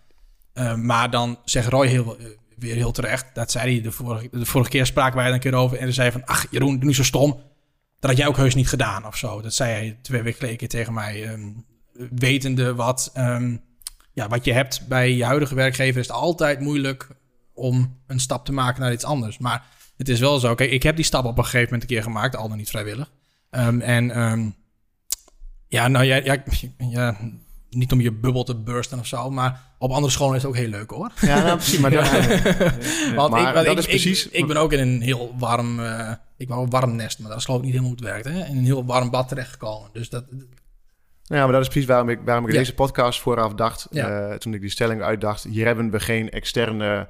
[0.52, 2.24] Eh, maar dan zegt Roy heel, eh,
[2.56, 5.40] weer heel terecht, dat zei hij de vorige, de vorige keer spraken wij er een
[5.40, 5.76] keer over.
[5.76, 7.40] En hij zei van, ach Jeroen, doe niet zo stom.
[8.00, 9.40] Dat had jij ook heus niet gedaan of zo.
[9.40, 11.24] Dat zei hij twee weken geleden tegen mij.
[11.26, 11.50] ehm,
[12.10, 13.56] wetende wat, ehm,
[14.12, 16.00] ja, wat je hebt bij je huidige werkgever...
[16.00, 17.08] is het altijd moeilijk
[17.52, 19.38] om een stap te maken naar iets anders.
[19.38, 20.54] Maar het is wel zo.
[20.54, 22.36] Kijk, ik heb die stap op een gegeven moment een keer gemaakt.
[22.36, 23.10] Al dan niet vrijwillig.
[23.50, 24.54] Ehm, en
[25.68, 26.42] ja, nou ja, ja,
[26.90, 27.16] ja,
[27.70, 29.30] niet om je bubbel te bursten of zo.
[29.30, 31.10] Maar op andere scholen is het ook heel leuk hoor.
[31.20, 31.78] Ja, nou, precies.
[31.78, 32.10] Maar dat,
[33.14, 35.80] Want Maar ik, dat ik, is precies- Ik, ik ben ook in een heel warm...
[35.80, 38.24] eh, ik wou een warm nest, maar dat is geloof ik niet helemaal hoe het
[38.24, 38.38] werkt.
[38.38, 38.50] Hè?
[38.50, 39.90] In een heel warm bad terechtgekomen.
[39.92, 40.24] Dus dat...
[41.24, 42.58] Ja, maar dat is precies waarom ik, waarom ik Ja.
[42.58, 43.86] deze podcast vooraf dacht.
[43.90, 44.28] Ja.
[44.30, 45.44] eh, toen ik die stelling uitdacht.
[45.44, 47.08] Hier hebben we geen externe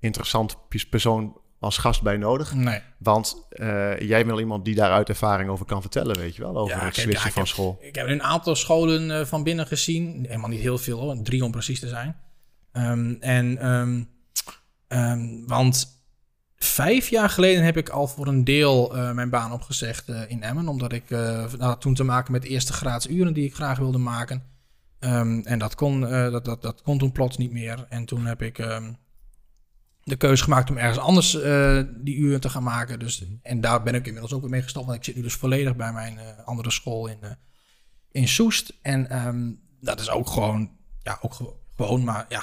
[0.00, 2.54] interessant pers- persoon als gast bij nodig.
[2.54, 2.80] Nee.
[2.98, 6.56] Want eh, jij bent wel iemand die daaruit ervaring over kan vertellen, weet je wel.
[6.56, 7.78] Over Ja, het heb- switchen ja, ik van heb- school.
[7.80, 10.24] Ik heb een aantal scholen eh, van binnen gezien.
[10.28, 11.22] Helemaal niet heel veel hoor.
[11.22, 12.16] Drie om precies te zijn.
[12.72, 14.02] Ehm, en, ehm,
[14.88, 15.94] ehm, want
[16.56, 20.68] vijf jaar geleden heb ik al voor een deel eh, mijn baan opgezegd in Emmen.
[20.68, 21.04] Omdat ik
[21.58, 24.42] had toen te maken met eerste graads uren die ik graag wilde maken.
[25.44, 27.86] En dat kon, dat, dat, dat kon toen plots niet meer.
[27.88, 28.58] En toen heb ik
[30.06, 32.98] de keuze gemaakt om ergens anders eh, die uren te gaan maken.
[32.98, 34.86] Dus, en daar ben ik inmiddels ook weer mee gestopt.
[34.86, 37.30] Want ik zit nu dus volledig bij mijn eh, andere school in, eh,
[38.10, 38.72] in Soest.
[38.82, 40.70] En ehm, dat is ook gewoon,
[41.02, 42.38] ja, ook gewo- gewoon, maar ja,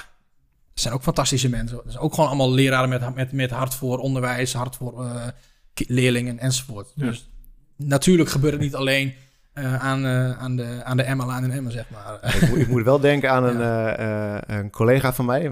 [0.71, 1.77] het zijn ook fantastische mensen.
[1.77, 5.33] Het zijn ook gewoon allemaal leraren met, met, met hart voor onderwijs, hart voor
[5.73, 6.91] leerlingen enzovoort.
[6.95, 7.05] Ja.
[7.05, 7.29] Dus
[7.75, 9.13] natuurlijk gebeurt het niet alleen
[9.53, 12.35] eh, aan, eh, aan, de, aan de Emma-laan in Emmen, zeg maar.
[12.35, 15.41] ik, moet, ik moet wel denken aan een, eh, eh, een collega van mij.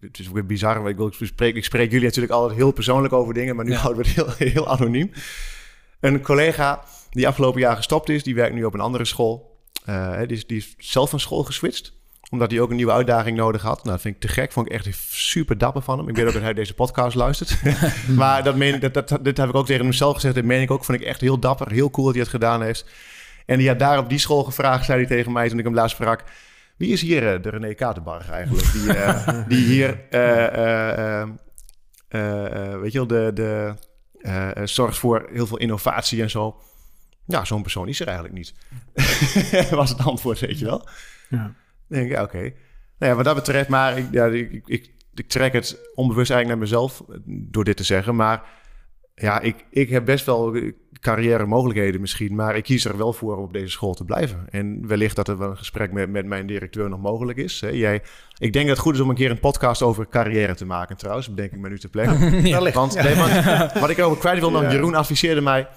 [0.00, 2.72] Het is weer bizar, maar ik, wil, ik, spreek, ik spreek jullie natuurlijk altijd heel
[2.72, 3.78] persoonlijk over dingen, maar nu Ja.
[3.78, 5.12] houden we het heel, heel anoniem.
[6.00, 9.58] Een collega die afgelopen jaar gestopt is, die werkt nu op een andere school.
[9.84, 11.94] Eh, die, is, die is zelf van school geswitcht
[12.30, 13.76] omdat hij ook een nieuwe uitdaging nodig had.
[13.76, 14.52] Nou, dat vind ik te gek.
[14.52, 16.08] Vond ik echt super dapper van hem.
[16.08, 17.58] Ik weet ook dat hij deze podcast luistert.
[18.16, 20.34] maar dat meen dat, dat, dit heb ik ook tegen hem gezegd.
[20.34, 20.84] Dat meen ik ook.
[20.84, 21.72] Vond ik echt heel dapper.
[21.72, 22.84] Heel cool dat hij het gedaan heeft.
[23.46, 25.74] En die had daar op die school gevraagd, zei hij tegen mij toen ik hem
[25.74, 26.24] laatst sprak.
[26.76, 28.72] Wie is hier eh, de René Katenbarg eigenlijk?
[28.72, 31.24] Die, eh, die hier, eh,
[32.80, 33.74] weet je wel, de, de,
[34.66, 36.60] zorgt voor heel veel innovatie en zo.
[37.26, 38.54] Ja, zo'n persoon is er eigenlijk niet.
[39.70, 40.88] Was het antwoord, weet je wel.
[41.28, 41.38] Ja.
[41.38, 42.52] Dan denk ik, ja, oké.
[42.98, 46.60] Nou ja, wat dat betreft, maar ik, ja, ik, ik, ik, trek het onbewust eigenlijk
[46.60, 48.16] naar mezelf door dit te zeggen.
[48.16, 48.42] Maar
[49.14, 50.56] ja, ik, ik heb best wel
[51.06, 54.46] carrière mogelijkheden misschien, maar ik kies er wel voor om op deze school te blijven.
[54.50, 57.60] En wellicht dat er wel een gesprek met, met mijn directeur nog mogelijk is.
[57.60, 57.68] Hè.
[57.68, 58.02] Jij,
[58.38, 60.96] ik denk dat het goed is om een keer een podcast over carrière te maken
[60.96, 62.14] trouwens, bedenk ik me nu te plekken.
[62.46, 62.72] Ja.
[62.72, 64.72] Want nee, want wat ik erover kwijt wil, Ja.
[64.72, 65.68] Jeroen adviseerde mij...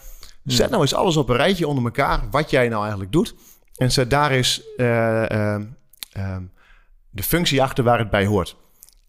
[0.44, 3.36] Zet nou eens alles op een rijtje onder elkaar, wat jij nou eigenlijk doet.
[3.76, 5.65] En zet daar eens eh, ehm,
[6.12, 6.44] ehm,
[7.10, 8.56] de functie achter waar het bij hoort.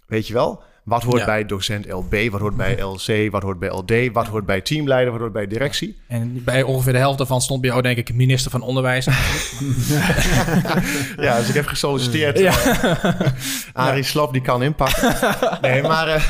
[0.06, 0.62] Weet je wel?
[0.90, 1.24] Wat hoort Ja.
[1.24, 5.11] bij docent LB, wat hoort bij LC, wat hoort bij LD, wat hoort bij teamleider,
[5.12, 5.98] wat hoort bij directie.
[6.07, 9.05] En bij ongeveer de helft daarvan stond bij jou, denk ik, minister van Onderwijs.
[11.16, 12.38] Ja, dus ik heb gesolliciteerd.
[12.38, 12.55] Ja.
[13.72, 15.14] Arie Slap, die kan inpakken.
[15.61, 16.22] Nee, maar, eh,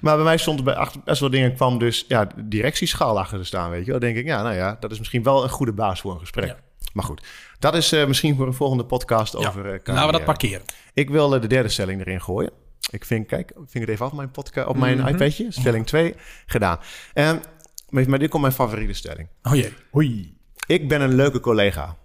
[0.00, 3.18] maar bij mij stond er bij achter best wel dingen, kwam dus ja, de directieschaal
[3.18, 4.00] achter te staan, weet je wel.
[4.00, 6.18] Dan denk ik, ja, nou ja, dat is misschien wel een goede baas voor een
[6.20, 6.46] gesprek.
[6.46, 6.56] Ja.
[6.92, 7.22] Maar goed,
[7.58, 9.38] dat is eh, misschien voor een volgende podcast Ja.
[9.48, 10.62] over eh Laten we dat parkeren.
[10.94, 12.50] Ik wil de derde stelling erin gooien.
[12.90, 15.06] Ik vind, kijk, ving het even af op mijn, podcast, op mijn Mhm.
[15.08, 15.46] iPadje.
[15.52, 16.14] Stelling 2,
[16.46, 16.78] gedaan.
[17.14, 17.42] En,
[17.88, 19.28] maar, dit komt mijn favoriete stelling.
[19.42, 19.74] Oh jee.
[19.90, 20.36] Hoi.
[20.66, 21.96] Ik ben een leuke collega.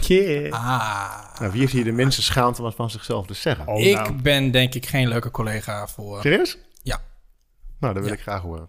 [0.00, 0.52] Yeah.
[0.52, 1.38] Ah.
[1.40, 3.66] Nou, wie heeft hier de minste schaamte om het van zichzelf te zeggen?
[3.66, 4.22] Oh, ik nou.
[4.22, 6.20] ben denk ik geen leuke collega voor...
[6.20, 6.58] Serieus?
[6.82, 7.00] Ja.
[7.80, 8.18] Nou, dat wil Ja.
[8.18, 8.68] ik graag horen.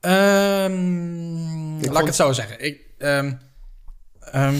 [0.00, 2.64] Ehm, laat vond- ik het zo zeggen.
[2.64, 3.32] Ik, ehm,
[4.20, 4.54] ehm,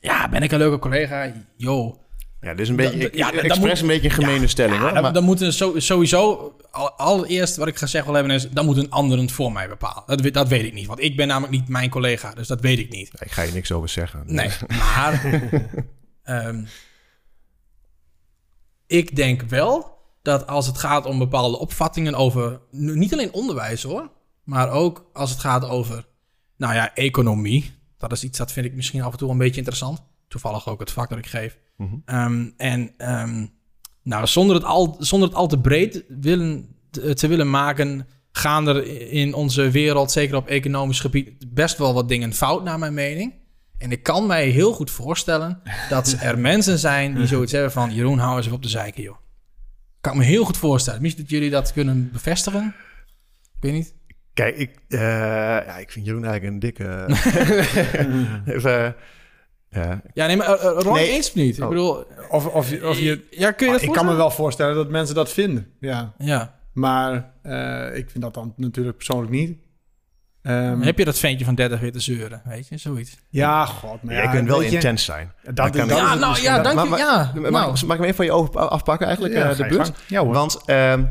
[0.00, 1.32] ja, ben ik een leuke collega?
[1.56, 1.98] Yo.
[2.40, 4.92] Ja, dit is een beetje, ik, ja, expres moet- een beetje een gemene stelling, hoor.
[4.92, 8.64] Maar, dan moet een zo- sowieso, al- allereerst wat ik gezegd wil hebben is, dan
[8.64, 10.02] moet een ander het voor mij bepalen.
[10.06, 12.60] Dat, weet- dat weet ik niet, want ik ben namelijk niet mijn collega, dus dat
[12.60, 13.10] weet ik niet.
[13.20, 14.22] ik ga je niks over zeggen.
[14.26, 14.50] Nee,
[14.94, 15.40] maar
[16.22, 16.64] ehm,
[18.86, 24.10] ik denk wel dat als het gaat om bepaalde opvattingen over, niet alleen onderwijs hoor,
[24.44, 26.04] maar ook als het gaat over,
[26.56, 27.76] nou ja, economie.
[27.98, 30.02] Dat is iets dat vind ik misschien af en toe een beetje interessant.
[30.28, 31.58] Toevallig ook het vak dat ik geef.
[31.78, 31.94] Mhm.
[32.04, 33.46] Ehm, en ehm,
[34.02, 38.68] nou, zonder het, al, zonder het al te breed willen, te, te willen maken, gaan
[38.68, 42.94] er in onze wereld, zeker op economisch gebied, best wel wat dingen fout, naar mijn
[42.94, 43.34] mening.
[43.78, 47.94] En ik kan mij heel goed voorstellen dat er mensen zijn die zoiets hebben van...
[47.94, 49.16] Jeroen, hou eens even op de zeiken, joh.
[50.00, 51.02] Kan ik me heel goed voorstellen.
[51.02, 52.74] Misschien dat jullie dat kunnen bevestigen.
[53.56, 53.94] Ik weet niet.
[54.34, 57.06] Kijk, ik, eh, ja, ik vind Jeroen eigenlijk een dikke...
[58.54, 58.94] Even,
[59.70, 60.00] ja.
[60.14, 61.10] Ja, nee, maar uh, Ron Nee.
[61.10, 61.56] eens of niet?
[61.56, 61.68] Ik Oh.
[61.68, 62.04] bedoel...
[62.30, 63.26] Of, of, je- of je...
[63.30, 65.72] Ja, kun je dat ik kan me wel voorstellen dat mensen dat vinden.
[65.80, 66.12] Ja.
[66.18, 66.54] Ja.
[66.72, 69.58] Maar eh, ik vind dat dan natuurlijk persoonlijk niet.
[70.42, 72.42] Ehm, Heb je dat ventje van 30 weer te zeuren?
[72.44, 73.16] Weet je, zoiets.
[73.30, 74.02] Ja, god.
[74.02, 75.32] Maar Jij ja, kunt wel je, intens zijn.
[75.54, 76.96] Dat, Ja, nou ja, dank je.
[76.96, 77.66] Ja, Mag, nou.
[77.70, 79.94] mag ik hem even van je ogen afpakken eigenlijk, Ja, eh, de je gang.
[80.08, 80.32] Ja hoor.
[80.32, 81.04] Want ehm,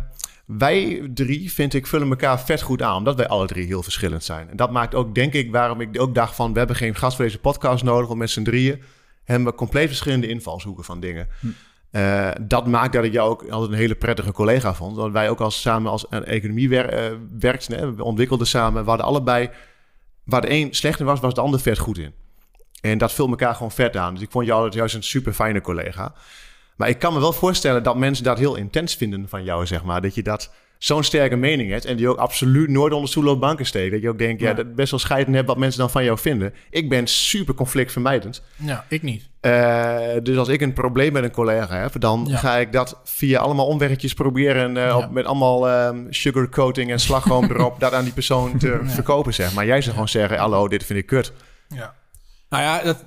[0.47, 2.95] wij drie, vind ik, vullen elkaar vet goed aan.
[2.95, 4.49] Omdat wij alle drie heel verschillend zijn.
[4.49, 6.53] En dat maakt ook, denk ik, waarom ik ook dacht van...
[6.53, 8.81] we hebben geen gast voor deze podcast nodig, want met z'n drieën...
[9.23, 11.27] hebben we compleet verschillende invalshoeken van dingen.
[11.39, 11.47] Hm.
[11.91, 14.95] Eh, dat maakt dat ik jou ook altijd een hele prettige collega vond.
[14.95, 18.83] Want wij ook als samen als een economie wer, eh, werkten, hè, we ontwikkelden samen.
[18.83, 19.49] We hadden allebei,
[20.23, 22.13] waar de een slecht in was, was de ander vet goed in.
[22.81, 24.13] En dat vult elkaar gewoon vet aan.
[24.13, 26.13] Dus ik vond jou altijd juist een super fijne collega.
[26.77, 29.83] Maar ik kan me wel voorstellen dat mensen dat heel intens vinden van jou, zeg
[29.83, 30.01] maar.
[30.01, 33.39] Dat je dat zo'n sterke mening hebt en die ook absoluut nooit onder stoelen of
[33.39, 33.91] banken steekt.
[33.91, 34.53] Dat je ook denkt, ja, Ja.
[34.53, 36.53] dat best wel scheiden hebt wat mensen dan van jou vinden.
[36.69, 38.41] Ik ben super conflictvermijdend.
[38.55, 39.29] Ja, ik niet.
[39.39, 42.37] Eh, dus als ik een probleem met een collega heb, dan Ja.
[42.37, 44.77] ga ik dat via allemaal omweggetjes proberen.
[44.77, 44.97] eh, Ja.
[44.97, 49.53] op, met allemaal ehm, sugarcoating en slagroom erop, dat aan die persoon te verkopen, zeg
[49.53, 49.65] maar.
[49.65, 51.33] Jij zou gewoon zeggen, hallo, dit vind ik kut.
[51.67, 51.93] Ja.
[52.49, 53.03] Nou ja, dat,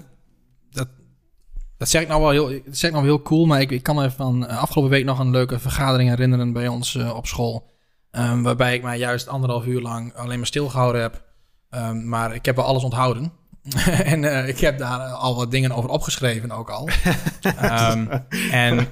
[1.81, 3.47] dat zeg ik nou wel heel, dat zeg ik nou wel heel cool.
[3.47, 6.69] Maar ik, ik kan me van eh, afgelopen week nog een leuke vergadering herinneren bij
[6.69, 7.71] ons eh, op school.
[8.11, 11.25] Ehm, waarbij ik mij juist anderhalf uur lang alleen maar stilgehouden heb.
[11.71, 13.33] Ehm, maar ik heb wel alles onthouden.
[14.13, 16.89] en eh, ik heb daar al wat dingen over opgeschreven ook al.
[17.41, 18.19] Ehm,
[18.51, 18.89] en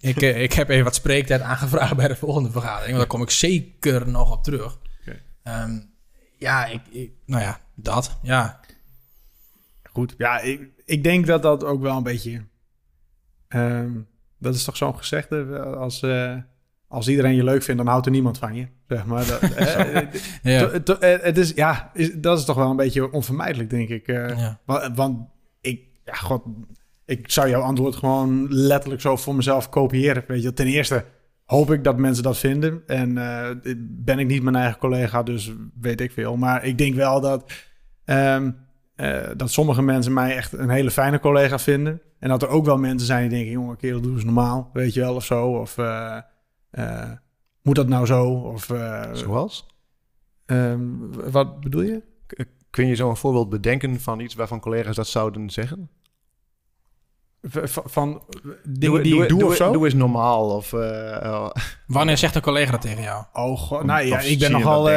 [0.00, 2.86] ik, ik heb even wat spreektijd aangevraagd bij de volgende vergadering.
[2.86, 4.78] Want daar kom ik zeker nog op terug.
[6.38, 8.18] Ja, ik, ik, nou ja, dat.
[8.22, 8.60] Ja,
[9.92, 10.14] Goed.
[10.18, 12.40] Ja, ik, ik denk dat dat ook wel een beetje...
[13.48, 13.90] ehm,
[14.38, 15.58] dat is toch zo'n gezegde?
[15.58, 16.36] Als, eh,
[16.88, 18.66] als iedereen je leuk vindt, dan houdt er niemand van je.
[18.88, 19.26] Zeg maar.
[19.26, 20.08] Dat, eh, eh,
[20.42, 20.66] ja.
[20.68, 23.88] to- to- eh, het is, ja, is, dat is toch wel een beetje onvermijdelijk, denk
[23.88, 24.06] ik.
[24.08, 24.38] eh.
[24.38, 24.60] ja.
[24.94, 25.28] Want,
[25.60, 26.42] ik, ja, god,
[27.04, 30.24] ik zou jouw antwoord gewoon letterlijk zo voor mezelf kopiëren.
[30.26, 31.04] Weet je, ten eerste
[31.44, 32.82] hoop ik dat mensen dat vinden.
[32.86, 36.36] En eh, ben ik niet mijn eigen collega, dus weet ik veel.
[36.36, 37.52] Maar ik denk wel dat,
[38.04, 38.50] ehm,
[39.00, 42.00] eh, dat sommige mensen mij echt een hele fijne collega vinden.
[42.18, 44.94] En dat er ook wel mensen zijn die denken, jongen, kerel, doe eens normaal, weet
[44.94, 45.46] je wel, of zo.
[45.46, 46.18] Of eh,
[46.70, 47.10] eh,
[47.62, 48.30] moet dat nou zo?
[48.32, 48.70] Of,
[49.12, 49.66] Zoals?
[50.46, 50.80] ehm,
[51.30, 52.02] wat bedoel je?
[52.70, 55.90] Kun je zo een voorbeeld bedenken van iets waarvan collega's dat zouden zeggen?
[57.42, 58.22] Van
[58.64, 59.72] dingen die doe, ik doe, of zo?
[59.72, 60.56] Doe eens normaal.
[60.56, 60.80] Of, eh,
[61.22, 61.50] oh.
[61.86, 63.24] Wanneer zegt een collega dat tegen jou?
[63.32, 64.96] Oh, god, nou ja, ik ben nogal, eh,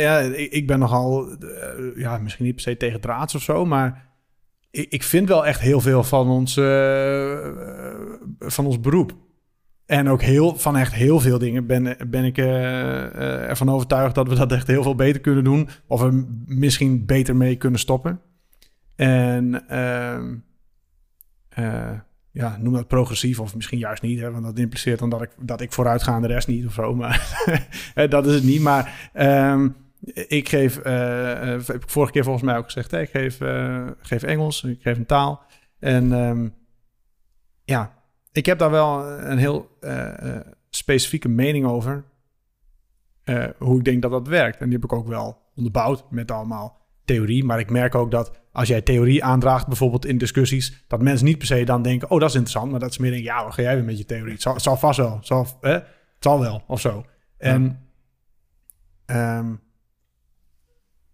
[0.00, 3.64] ja, ik, ik ben nogal, eh, ja, misschien niet per se tegen draads of zo,
[3.64, 4.08] maar
[4.70, 6.54] ik, ik vind wel echt heel veel van ons,
[8.38, 9.12] van ons beroep.
[9.86, 14.34] En ook heel, van echt heel veel dingen ben, ben ik ervan overtuigd dat we
[14.34, 15.68] dat echt heel veel beter kunnen doen.
[15.86, 18.20] Of er misschien beter mee kunnen stoppen.
[18.96, 19.64] En
[21.54, 21.90] eh,
[22.30, 24.20] ja, noem dat progressief of misschien juist niet.
[24.20, 26.66] Hè, want dat impliceert dan dat ik, dat ik vooruit ga en de rest niet
[26.66, 26.94] of zo.
[26.94, 27.44] Maar
[28.08, 28.60] dat is het niet.
[28.60, 29.68] Maar ehm,
[30.14, 33.38] ik geef, eh, eh, heb ik vorige keer volgens mij ook gezegd, ik geef,
[34.00, 35.42] geef Engels, ik geef een taal.
[35.78, 36.48] En ehm,
[37.64, 37.92] ja,
[38.32, 39.78] ik heb daar wel een heel
[40.70, 42.04] specifieke mening over.
[43.58, 44.58] hoe ik denk dat dat werkt.
[44.58, 47.44] En die heb ik ook wel onderbouwd met allemaal theorie.
[47.44, 51.38] Maar ik merk ook dat als jij theorie aandraagt, bijvoorbeeld in discussies, dat mensen niet
[51.38, 52.70] per se dan denken, oh, dat is interessant.
[52.70, 54.32] Maar dat ze meer denken, ja, wat ga jij weer met je theorie?
[54.32, 55.16] Het zal, het zal vast wel.
[55.16, 55.72] Het zal, hè?
[55.72, 55.84] Het
[56.18, 57.04] zal wel, of zo.
[57.36, 57.88] En
[59.06, 59.54] ehm,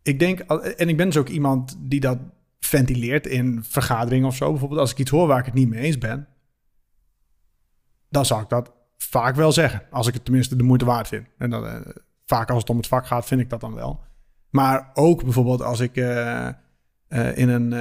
[0.03, 2.18] ik denk, en ik ben dus ook iemand die dat
[2.59, 4.50] ventileert in vergaderingen of zo.
[4.50, 6.29] Bijvoorbeeld als ik iets hoor waar ik het niet mee eens ben,
[8.09, 9.83] dan zou ik dat vaak wel zeggen.
[9.90, 11.26] Als ik het tenminste de moeite waard vind.
[11.38, 11.81] En dan, eh,
[12.26, 14.00] vaak als het om het vak gaat, vind ik dat dan wel.
[14.51, 16.55] Maar ook bijvoorbeeld als ik eh, eh,
[17.35, 17.73] in een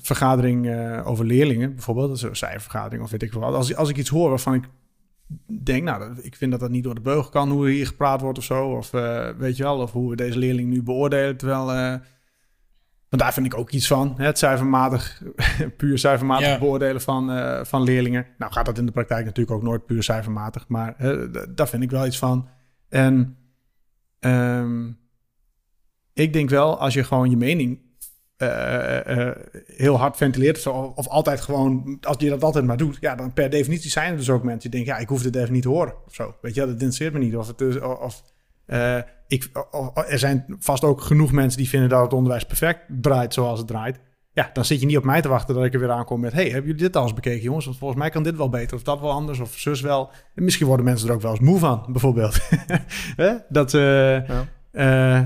[0.00, 0.70] vergadering
[1.04, 3.54] over leerlingen, bijvoorbeeld, een cijfervergadering of weet ik wat.
[3.54, 4.64] Als, als ik iets hoor waarvan ik
[5.62, 8.38] denk, nou, ik vind dat dat niet door de beugel kan, hoe hier gepraat wordt
[8.38, 8.68] of zo.
[8.68, 8.90] Of
[9.38, 11.36] weet je wel, of hoe we deze leerling nu beoordelen.
[11.36, 12.00] Terwijl
[13.08, 14.14] want daar vind ik ook iets van.
[14.16, 15.22] Het cijfermatig,
[15.76, 17.30] puur cijfermatig beoordelen van,
[17.66, 18.26] van leerlingen.
[18.38, 20.68] Nou gaat dat in de praktijk natuurlijk ook nooit puur cijfermatig.
[20.68, 20.94] Maar
[21.54, 22.48] daar vind ik wel iets van.
[22.88, 23.36] En
[24.18, 24.88] ehm,
[26.16, 27.80] ik denk wel, als je gewoon je mening
[28.38, 29.30] uh,
[29.66, 30.66] heel hard ventileert...
[30.66, 32.96] Of, of, altijd gewoon, als je dat altijd maar doet...
[33.00, 34.94] ja, dan per definitie zijn er dus ook mensen die denken...
[34.94, 36.34] ja, ik hoef dit even niet te horen of zo.
[36.40, 37.36] Weet je, dat interesseert me niet.
[37.36, 37.80] Of het is...
[37.80, 38.22] Of,
[38.66, 39.50] uh, ik,
[40.08, 43.68] er zijn vast ook genoeg mensen die vinden dat het onderwijs perfect draait zoals het
[43.68, 44.00] draait.
[44.32, 46.32] Ja, dan zit je niet op mij te wachten dat ik er weer aankom met...
[46.32, 47.64] hey, hebben jullie dit al eens bekeken, jongens?
[47.64, 50.10] Want volgens mij kan dit wel beter of dat wel anders of zus wel.
[50.34, 52.38] En misschien worden mensen er ook wel eens moe van, bijvoorbeeld.
[53.48, 53.74] dat...
[53.74, 55.20] Uh,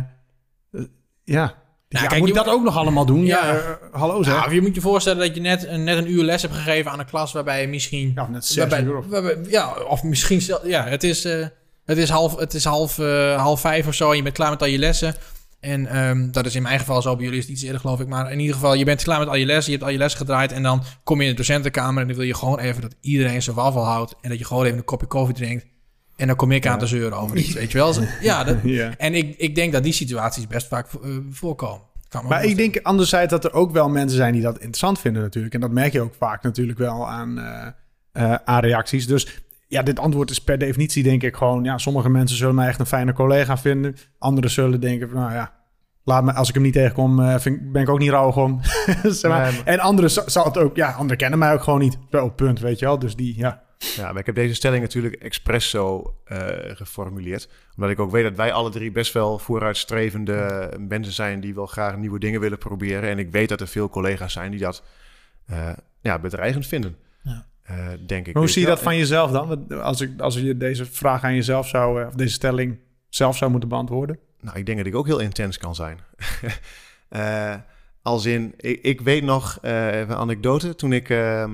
[1.32, 1.54] ja.
[1.88, 2.06] Ja.
[2.06, 3.24] Kijk, moet je dat ook nog allemaal doen?
[3.24, 4.34] Ja, ja hallo zeg.
[4.34, 6.98] Ja, je moet je voorstellen dat je net, net een uur les hebt gegeven aan
[6.98, 8.12] een klas waarbij je misschien...
[8.14, 9.06] Ja, net zes uur of...
[9.06, 10.42] Waarbij, ja, of misschien...
[10.64, 11.26] Ja, het is...
[11.26, 11.46] Uh,
[11.84, 14.50] het is half, het is half, uh, half vijf of zo en je bent klaar
[14.50, 15.14] met al je lessen.
[15.60, 18.00] En um, dat is in mijn geval zo, bij jullie is het iets eerder geloof
[18.00, 18.06] ik.
[18.06, 19.98] Maar in ieder geval, je bent klaar met al je lessen, je hebt al je
[19.98, 20.52] lessen gedraaid.
[20.52, 23.42] En dan kom je in de docentenkamer en dan wil je gewoon even dat iedereen
[23.42, 24.14] zijn wafel houdt.
[24.20, 25.66] En dat je gewoon even een kopje koffie drinkt.
[26.20, 27.94] En dan kom ik aan te zeuren over iets, weet je wel.
[28.20, 28.56] Ja, dat,
[28.96, 31.82] en ik, ik denk dat die situaties best vaak uh, voorkomen.
[32.28, 35.54] maar ik denk anderzijds dat er ook wel mensen zijn die dat interessant vinden natuurlijk.
[35.54, 37.66] En dat merk je ook vaak natuurlijk wel aan, uh,
[38.12, 39.06] uh, aan reacties.
[39.06, 41.64] Dus ja, dit antwoord is per definitie denk ik gewoon...
[41.64, 43.96] Ja, sommige mensen zullen mij echt een fijne collega vinden.
[44.18, 45.52] Anderen zullen denken, nou ja,
[46.04, 48.60] laat me, als ik hem niet tegenkom, uh, vind, ben ik ook niet rouwig om.
[49.64, 51.98] En anderen zal het ook, ja, anderen kennen mij ook gewoon niet.
[52.10, 52.98] Zo, punt, weet je wel.
[52.98, 53.68] Dus die, ja.
[53.80, 57.48] Ja, maar ik heb deze stelling natuurlijk expres zo uh, geformuleerd.
[57.76, 61.40] Omdat ik ook weet dat wij alle drie best wel vooruitstrevende mensen zijn...
[61.40, 63.10] die wel graag nieuwe dingen willen proberen.
[63.10, 64.82] En ik weet dat er veel collega's zijn die dat
[65.50, 66.96] uh, ja, bedreigend vinden.
[67.22, 67.46] Ja.
[67.70, 68.36] Uh, denk ik.
[68.36, 69.68] hoe zie je dat van jezelf dan?
[69.82, 73.50] Als, ik, als je deze vraag aan jezelf zou, eh, of deze stelling zelf zou
[73.50, 74.18] moeten beantwoorden?
[74.40, 75.98] Nou, ik denk dat ik ook heel intens kan zijn.
[77.10, 77.54] uh,
[78.02, 81.44] als in, ik, ik weet nog, uh, een anekdote, toen ik uh,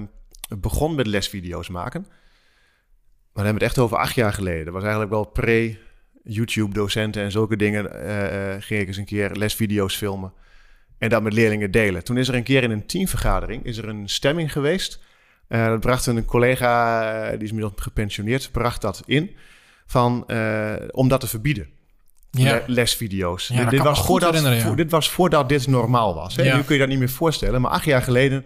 [0.49, 2.01] begon met lesvideo's maken.
[2.01, 4.65] Maar dan hebben we het echt over acht jaar geleden.
[4.65, 7.85] Dat was eigenlijk wel pre-YouTube-docenten en zulke dingen.
[8.63, 10.33] ging ik eens een keer lesvideo's filmen
[10.99, 12.05] en dat met leerlingen delen.
[12.05, 15.01] Toen is er een keer in een teamvergadering is er een stemming geweest
[15.49, 19.37] uh, dat bracht een collega, uh, die is inmiddels gepensioneerd, bracht dat in.
[19.87, 21.69] Van, uh, om dat te verbieden.
[22.31, 22.63] Ja.
[22.67, 23.49] lesvideo's.
[23.49, 24.75] Ja, dit, was voordat, ja.
[24.75, 26.37] dit was voordat dit normaal was.
[26.37, 26.57] Hè?
[26.57, 27.61] Nu kun je dat niet meer voorstellen.
[27.61, 28.45] Maar acht jaar geleden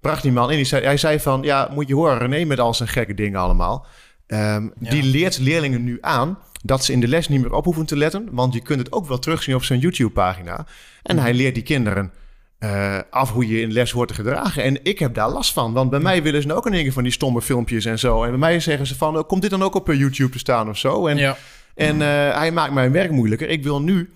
[0.00, 0.66] bracht die man in.
[0.66, 3.86] Zei, hij zei van, ja, moet je horen, René met al zijn gekke dingen allemaal.
[4.26, 7.86] Um, die leert leerlingen nu aan dat ze in de les niet meer op hoeven
[7.86, 8.28] te letten.
[8.30, 10.66] Want je kunt het ook wel terugzien op zijn YouTube-pagina.
[11.02, 12.12] En hij leert die kinderen
[12.60, 14.62] uh, af hoe je in les hoort te gedragen.
[14.62, 15.72] En ik heb daar last van.
[15.72, 18.22] Want bij mij willen ze ook een dingen van die stomme filmpjes en zo.
[18.22, 20.38] En bij mij zeggen ze van, oh, komt dit dan ook op eh, YouTube te
[20.38, 21.06] staan of zo?
[21.06, 21.36] En, ja.
[21.74, 23.48] en uh, hij maakt mijn werk moeilijker.
[23.48, 24.10] Ik wil nu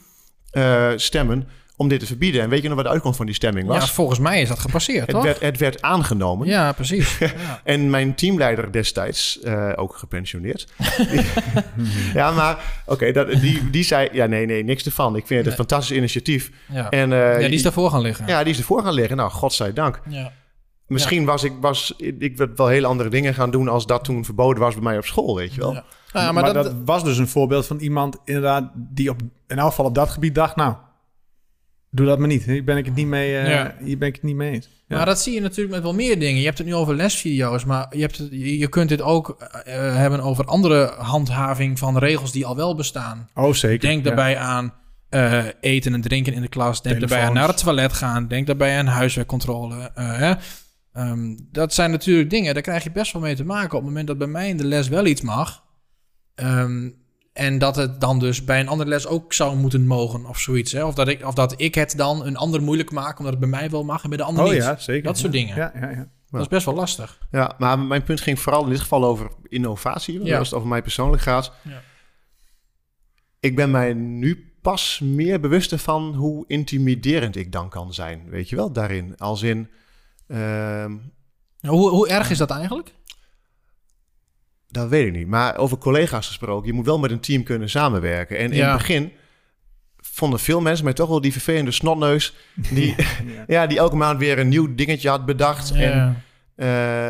[0.52, 2.42] uh, stemmen om dit te verbieden.
[2.42, 3.84] En weet je nog wat de uitkomst van die stemming was?
[3.84, 5.24] Ja, volgens mij is dat gepasseerd, het toch?
[5.24, 6.46] Werd, het werd aangenomen.
[6.46, 7.18] Ja, precies.
[7.24, 7.60] Ja.
[7.64, 10.68] en mijn teamleider destijds, uh, ook gepensioneerd.
[12.14, 14.08] ja, maar oké, okay, die, die zei...
[14.12, 15.16] Ja, nee, nee, niks ervan.
[15.16, 16.50] Ik vind het een fantastisch initiatief.
[16.72, 16.90] Ja.
[16.90, 18.26] En, uh, ja, die is ervoor gaan liggen.
[18.26, 19.16] Ja, die is ervoor gaan liggen.
[19.16, 20.00] Nou, godzijdank.
[20.08, 20.32] Ja.
[20.86, 23.68] Misschien was ik, was ik wel heel andere dingen gaan doen...
[23.68, 25.72] als dat toen verboden was bij mij op school, weet je wel.
[25.72, 25.84] Ja.
[26.12, 28.70] Ja, maar, maar dat, dat, was dus een voorbeeld van iemand inderdaad...
[28.74, 30.56] die op, in elk geval op dat gebied dacht...
[30.56, 30.74] nou,
[31.94, 32.44] doe dat maar niet.
[32.44, 33.74] Hier ben ik het niet mee, uh, ja.
[33.80, 34.68] hier ben ik het niet mee eens.
[34.86, 34.96] Ja.
[34.96, 36.38] Maar dat zie je natuurlijk met wel meer dingen.
[36.38, 39.52] Je hebt het nu over lesvideo's, maar je, hebt het, je kunt dit ook uh,
[39.96, 43.28] hebben over andere handhaving van regels die al wel bestaan.
[43.34, 43.88] Oh, zeker.
[43.88, 44.74] Denk daarbij aan
[45.10, 46.82] uh, eten en drinken in de klas.
[46.82, 47.10] Denk Telefoons.
[47.10, 48.28] daarbij aan naar het toilet gaan.
[48.28, 49.90] Denk daarbij aan huiswerkcontrole.
[49.94, 50.34] Hè?
[50.96, 53.78] Um, dat zijn natuurlijk dingen, daar krijg je best wel mee te maken.
[53.78, 55.64] Op het moment dat bij mij in de les wel iets mag...
[56.34, 57.03] Um,
[57.34, 60.72] en dat het dan dus bij een andere les ook zou moeten mogen of zoiets.
[60.72, 60.84] Hè?
[60.84, 63.50] Of, dat ik, of dat ik het dan een ander moeilijk maak omdat het bij
[63.50, 64.62] mij wel mag en bij de ander oh, niet.
[64.62, 65.02] Ja, zeker.
[65.02, 65.38] Dat soort ja.
[65.38, 65.56] dingen.
[65.56, 66.08] Ja, ja, ja.
[66.30, 67.18] Dat is best wel lastig.
[67.30, 70.24] Ja, maar mijn punt ging vooral in dit geval over innovatie.
[70.24, 70.38] Ja.
[70.38, 71.52] Als het over mij persoonlijk gaat.
[71.62, 71.82] Ja.
[73.40, 78.28] Ik ben mij nu pas meer bewuster van hoe intimiderend ik dan kan zijn.
[78.28, 79.16] Weet je wel, daarin.
[79.18, 79.70] Als in...
[80.26, 80.96] ehm,
[81.60, 82.94] Hoe, hoe erg is dat eigenlijk?
[84.74, 85.26] Dat weet ik niet.
[85.26, 88.38] Maar over collega's gesproken, je moet wel met een team kunnen samenwerken.
[88.38, 88.68] En in Ja.
[88.68, 89.12] het begin
[90.00, 92.34] vonden veel mensen mij toch wel die vervelende snotneus...
[92.54, 93.44] die, Ja.
[93.62, 95.70] ja, die elke maand weer een nieuw dingetje had bedacht.
[95.72, 96.22] En
[96.54, 96.66] eh,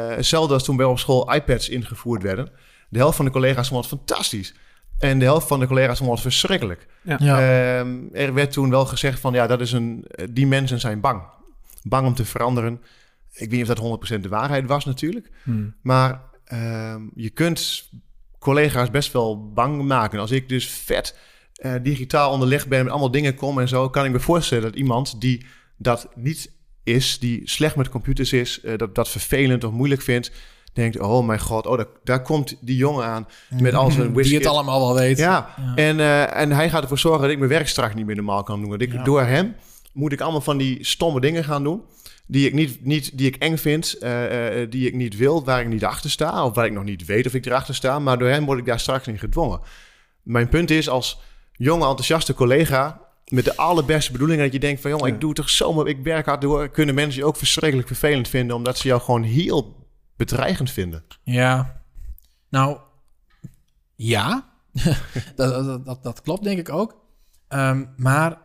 [0.09, 2.50] hetzelfde als toen bij op school iPads ingevoerd werden.
[2.88, 4.55] De helft van de collega's vond het fantastisch.
[4.98, 6.87] En de helft van de collega's vond het verschrikkelijk.
[7.03, 7.18] ja.
[7.18, 11.22] Ehm, er werd toen wel gezegd van ja, dat is een, die mensen zijn bang.
[11.83, 12.81] Bang om te veranderen.
[13.33, 13.79] Ik weet niet of dat
[14.18, 15.31] 100% de waarheid was natuurlijk.
[15.42, 15.74] Hmm.
[15.83, 17.90] Maar ehm, je kunt
[18.38, 20.18] collega's best wel bang maken.
[20.18, 21.16] Als ik dus vet
[21.54, 24.74] eh, digitaal onderlegd ben met allemaal dingen kom en zo, kan ik me voorstellen dat
[24.74, 26.52] iemand die dat niet
[26.83, 30.30] is, die slecht met computers is, eh, dat dat vervelend of moeilijk vindt,
[30.72, 34.14] denkt: oh mijn god, oh daar, daar komt die jongen aan met al zijn Die
[34.14, 34.35] whisky.
[34.35, 35.18] het allemaal wel weet.
[35.18, 35.74] Ja, Ja.
[35.74, 38.42] En, eh, en hij gaat ervoor zorgen dat ik mijn werk straks niet meer normaal
[38.42, 38.70] kan doen.
[38.70, 39.02] Dat ik, Ja.
[39.02, 39.54] Door hem
[39.92, 41.83] moet ik allemaal van die stomme dingen gaan doen.
[42.27, 45.61] Die ik, niet, niet, die ik eng vind, eh, eh, die ik niet wil, waar
[45.61, 46.45] ik niet achter sta.
[46.45, 47.99] Of waar ik nog niet weet of ik erachter sta.
[47.99, 49.61] Maar door hem word ik daar straks in gedwongen.
[50.23, 51.21] Mijn punt is als
[51.53, 53.01] jonge, enthousiaste collega...
[53.29, 54.91] met de allerbeste bedoelingen dat je denkt van...
[54.91, 55.15] jongen, Ja.
[55.15, 56.69] ik doe toch zomaar, ik werk hard door...
[56.69, 58.57] kunnen mensen je ook verschrikkelijk vervelend vinden...
[58.57, 61.05] omdat ze jou gewoon heel bedreigend vinden.
[61.23, 61.83] Ja.
[62.49, 62.79] Nou,
[63.95, 64.53] ja.
[65.37, 67.03] dat, dat, dat, dat klopt denk ik ook.
[67.49, 68.43] Ehm, maar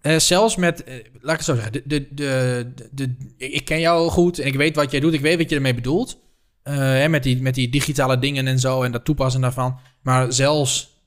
[0.00, 3.80] eh, zelfs met, eh, laat ik het zo zeggen, de, de, de, de, ik ken
[3.80, 6.18] jou goed en ik weet wat jij doet, ik weet wat je ermee bedoelt.
[6.62, 9.78] Eh, hè, met, die, met die digitale dingen en zo en dat toepassen daarvan.
[10.02, 11.02] Maar zelfs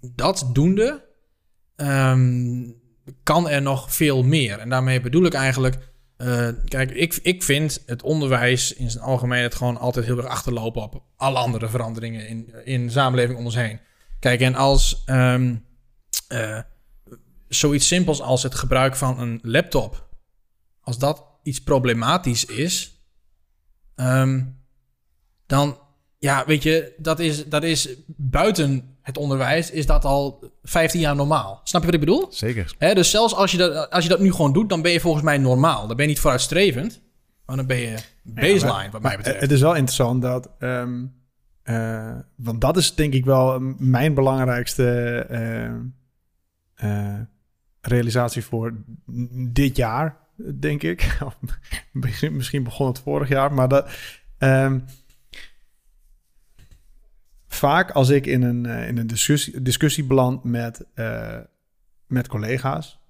[0.00, 1.04] dat doende,
[1.76, 2.62] ehm,
[3.22, 4.58] kan er nog veel meer.
[4.58, 5.78] En daarmee bedoel ik eigenlijk,
[6.68, 11.02] kijk, ik, ik vind het onderwijs in zijn algemeenheid gewoon altijd heel erg achterlopen op
[11.16, 13.80] alle andere veranderingen in, in de samenleving om ons heen.
[14.18, 15.54] Kijk, en als ehm,
[16.28, 16.58] eh,
[17.48, 20.08] zoiets simpels als het gebruik van een laptop,
[20.80, 23.00] als dat iets problematisch is,
[23.94, 24.42] ehm,
[25.46, 25.78] dan,
[26.18, 31.16] ja, weet je, dat is, dat is buiten het onderwijs, is dat al 15 jaar
[31.16, 31.60] normaal.
[31.64, 32.26] Snap je wat ik bedoel?
[32.30, 32.74] Zeker.
[32.78, 35.00] Hè, dus zelfs als je, dat, als je dat nu gewoon doet, dan ben je
[35.00, 35.86] volgens mij normaal.
[35.86, 37.00] Dan ben je niet vooruitstrevend,
[37.46, 39.40] maar dan ben je baseline, wat mij Maar betreft.
[39.40, 40.50] het is wel interessant dat...
[40.58, 41.04] ehm,
[41.62, 44.86] eh, want dat is denk ik wel mijn belangrijkste
[45.28, 45.66] eh,
[46.74, 47.20] eh,
[47.86, 48.74] realisatie voor
[49.30, 50.16] dit jaar,
[50.54, 51.18] denk ik.
[52.32, 53.90] Misschien, begon het vorig jaar, maar dat...
[54.38, 54.80] ehm,
[57.48, 61.38] vaak als ik in een, eh, in een discussie, discussie beland met, eh,
[62.06, 63.04] met collega's...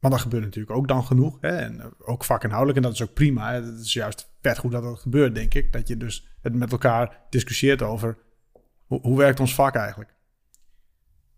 [0.00, 1.38] Maar dat gebeurt natuurlijk ook dan genoeg.
[1.40, 1.56] Hè?
[1.56, 2.76] En ook vakinhoudelijk.
[2.76, 3.52] En dat is ook prima.
[3.52, 5.72] Het is juist vet goed dat dat gebeurt, denk ik.
[5.72, 8.18] Dat je dus het met elkaar discussieert over...
[8.86, 10.14] hoe, hoe werkt ons vak eigenlijk?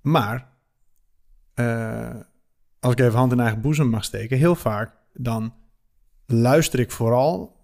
[0.00, 0.48] Maar...
[1.54, 2.20] eh,
[2.82, 4.38] als ik even hand in eigen boezem mag steken...
[4.38, 5.54] heel vaak dan
[6.26, 7.56] luister ik vooral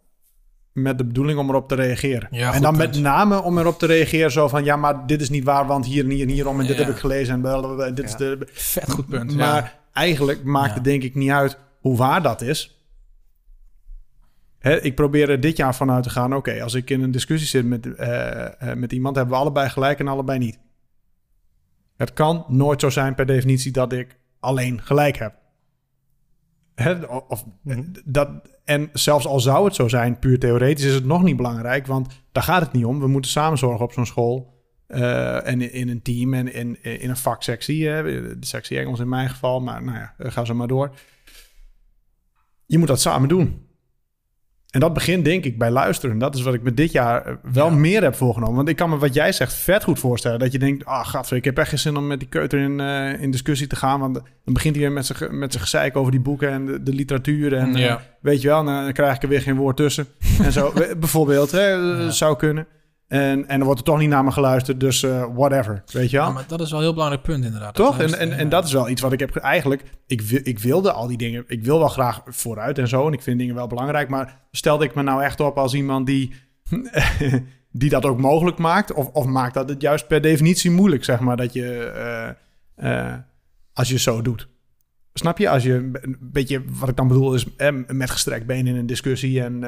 [0.73, 2.29] met de bedoeling om erop te reageren.
[2.31, 2.93] Ja, en dan punt.
[2.93, 4.65] met name om erop te reageren zo van...
[4.65, 6.61] ja, maar dit is niet waar, want hier en hier en hierom...
[6.61, 6.85] en dit Ja.
[6.85, 8.39] heb ik gelezen en blablabla, dit is de...
[8.53, 9.37] Vet goed punt.
[9.37, 12.83] Maar eigenlijk maakt het denk ik niet uit hoe waar dat is.
[14.59, 16.35] Hè, ik probeer er dit jaar vanuit te gaan.
[16.35, 19.69] Oké, als ik in een discussie zit met, eh, eh, met iemand, hebben we allebei
[19.69, 20.59] gelijk en allebei niet.
[21.97, 25.35] Het kan nooit zo zijn per definitie dat ik alleen gelijk heb.
[26.75, 27.83] Hè, of, Mhm.
[28.05, 28.31] dat,
[28.65, 31.87] en zelfs al zou het zo zijn, puur theoretisch, is het nog niet belangrijk.
[31.87, 33.01] Want daar gaat het niet om.
[33.01, 34.57] We moeten samen zorgen op zo'n school.
[34.87, 37.89] eh, en in, in een team en in, in een vaksectie.
[37.89, 38.03] Hè,
[38.39, 39.61] de sectie Engels in mijn geval.
[39.61, 40.95] Maar nou ja, ga zo maar door.
[42.67, 43.68] Je moet dat samen doen.
[44.69, 46.19] En dat begint denk ik bij luisteren.
[46.19, 47.75] Dat is wat ik me dit jaar eh, wel Ja.
[47.75, 48.57] meer heb voorgenomen.
[48.57, 50.39] Want ik kan me wat jij zegt vet goed voorstellen.
[50.39, 52.81] Dat je denkt, ah gadver, ik heb echt geen zin om met die keuter in,
[52.81, 54.01] eh, in discussie te gaan.
[54.01, 56.83] Want dan begint hij weer met zijn met zijn gezeik over die boeken en de,
[56.83, 57.55] de literatuur.
[57.55, 60.07] En eh, weet je wel, dan, dan krijg ik er weer geen woord tussen.
[60.43, 62.11] en zo, bijvoorbeeld, hè, Ja.
[62.11, 62.67] zou kunnen.
[63.09, 66.17] En, en dan wordt er toch niet naar me geluisterd, dus eh, whatever, weet je
[66.17, 66.27] wel.
[66.27, 67.75] Ja, maar dat is wel een heel belangrijk punt inderdaad.
[67.75, 67.99] Toch?
[67.99, 69.31] En, en, en dat is wel iets wat ik heb...
[69.33, 71.45] ge- Eigenlijk, ik, ik wilde al die dingen...
[71.47, 73.07] Ik wil wel graag vooruit en zo.
[73.07, 74.09] En ik vind dingen wel belangrijk.
[74.09, 76.33] Maar stelde ik me nou echt op als iemand die...
[77.73, 78.93] die dat ook mogelijk maakt?
[78.93, 81.37] Of, of maakt dat het juist per definitie moeilijk, zeg maar?
[81.37, 81.77] Dat je...
[82.77, 83.15] eh, eh,
[83.73, 84.49] als je zo doet.
[85.13, 85.49] Snap je?
[85.49, 86.63] Als je een beetje...
[86.69, 89.43] Wat ik dan bedoel is eh, met gestrekt been in een discussie...
[89.43, 89.63] en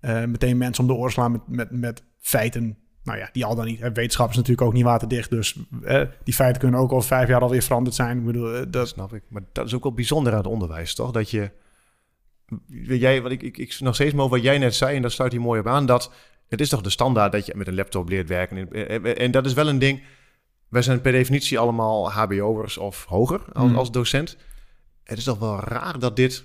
[0.00, 3.44] eh, eh, meteen mensen om de oren slaan met, met, met feiten nou ja, die
[3.44, 3.80] al dan niet.
[3.80, 5.30] hè, Wetenschap is natuurlijk ook niet waterdicht.
[5.30, 8.18] Dus eh, die feiten kunnen ook over vijf jaar alweer veranderd zijn.
[8.18, 9.22] Ik bedoel, eh, Dat dat, snap ik.
[9.28, 11.10] Maar dat is ook wel bijzonder aan het onderwijs, toch?
[11.10, 11.50] Dat je...
[12.86, 15.32] Jij, wat ik, ik, ik nog steeds maar wat jij net zei, en daar sluit
[15.32, 16.12] hij mooi op aan, dat
[16.48, 18.56] het is toch de standaard dat je met een laptop leert werken.
[18.56, 20.02] En, en, en dat is wel een ding.
[20.68, 23.76] wij zijn per definitie allemaal HBO'ers of hoger als, Hmm.
[23.76, 24.36] als docent.
[25.04, 26.44] Het is toch wel raar dat dit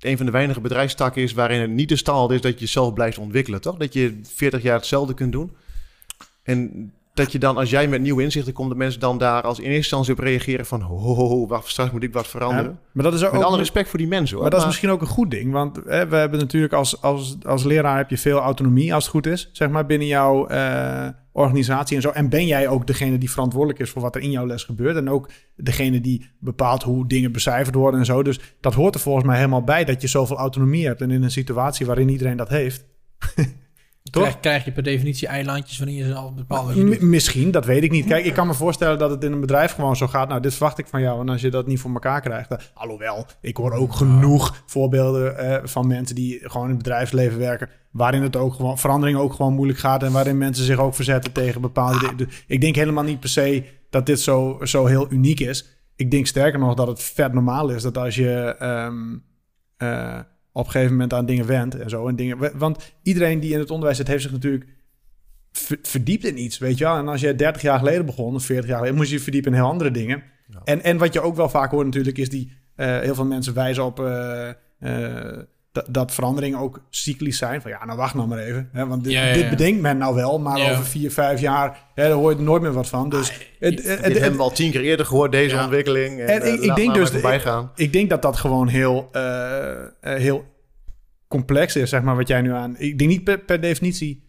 [0.00, 2.92] een van de weinige bedrijfstakken is waarin het niet de standaard is dat je jezelf
[2.92, 3.76] blijft ontwikkelen, toch?
[3.76, 5.56] Dat je 40 jaar hetzelfde kunt doen.
[6.42, 9.58] En dat je dan, als jij met nieuwe inzichten komt, de mensen dan daar als
[9.58, 12.70] in eerste instantie op reageren van, ho, ho, ho, wacht, straks moet ik wat veranderen.
[12.70, 14.42] Ja, maar dat is ook Met alle respect voor die mensen, hoor.
[14.42, 15.52] Maar dat is misschien ook een goed ding.
[15.52, 19.12] Want hè, we hebben natuurlijk als, als, als leraar heb je veel autonomie als het
[19.12, 19.48] goed is.
[19.52, 22.10] Zeg maar binnen jouw eh, organisatie en zo.
[22.10, 24.96] En ben jij ook degene die verantwoordelijk is voor wat er in jouw les gebeurt.
[24.96, 28.22] En ook degene die bepaalt hoe dingen becijferd worden en zo.
[28.22, 31.00] Dus dat hoort er volgens mij helemaal bij dat je zoveel autonomie hebt.
[31.00, 32.84] En in een situatie waarin iedereen dat heeft.
[34.02, 34.22] Toch?
[34.22, 37.00] Krijg, krijg je per definitie eilandjes waarin je je doet.
[37.00, 38.06] M- misschien, dat weet ik niet.
[38.06, 40.28] Kijk, ik kan me voorstellen dat het in een bedrijf gewoon zo gaat.
[40.28, 41.20] Nou, dit verwacht ik van jou.
[41.20, 42.48] En als je dat niet voor elkaar krijgt.
[42.48, 47.38] Dan, alhoewel, ik hoor ook genoeg voorbeelden eh, van mensen die gewoon in het bedrijfsleven
[47.38, 47.68] werken.
[47.90, 50.02] Waarin het ook gewoon, verandering ook gewoon moeilijk gaat.
[50.02, 52.16] En waarin mensen zich ook verzetten tegen bepaalde dingen.
[52.16, 55.66] Dus Ik denk helemaal niet per se dat dit zo, zo heel uniek is.
[55.96, 59.16] Ik denk sterker nog dat het vet normaal is dat als je ehm,
[59.76, 60.18] eh,
[60.52, 62.08] op een gegeven moment aan dingen went en zo.
[62.08, 64.66] En dingen, want iedereen die in het onderwijs zit, heeft zich natuurlijk
[65.52, 66.96] ver- verdiept in iets, weet je wel.
[66.96, 69.52] En als je 30 jaar geleden begon, of 40 jaar geleden, moest je je verdiepen
[69.52, 70.22] in heel andere dingen.
[70.64, 73.54] En, en wat je ook wel vaak hoort natuurlijk, is die eh, heel veel mensen
[73.54, 74.48] wijzen op eh,
[74.78, 75.38] eh,
[75.72, 77.60] dat, dat veranderingen ook cyclisch zijn.
[77.62, 78.68] Van ja, nou wacht nou maar even.
[78.72, 80.70] Hè, want dit, Ja, ja, dit bedenkt men nou wel, maar Ja.
[80.70, 83.08] over vier, vijf jaar hè, daar hoor je er nooit meer wat van.
[83.08, 85.62] Dus het, het, Dit het- hebben we al tien keer eerder gehoord, deze Ja.
[85.62, 86.20] ontwikkeling.
[86.20, 89.08] En, En eh, ik- ik laat denk maar dus- ik denk dat dat gewoon heel,
[89.12, 90.44] eh, eh, heel
[91.28, 92.74] complex is, zeg maar, wat jij nu aan...
[92.78, 94.28] Ik denk niet per, per definitie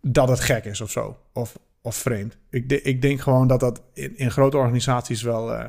[0.00, 2.36] dat het gek is of zo, of, of vreemd.
[2.50, 5.64] Ik, de- ik denk gewoon dat dat in, in grote organisaties wel, eh,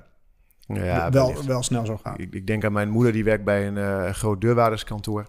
[0.68, 1.45] Ja, wel, wellicht.
[1.45, 2.20] wel snel zo gaat.
[2.20, 5.26] Ik, ik denk aan mijn moeder, die werkt bij een eh, groot deurwaarderskantoor.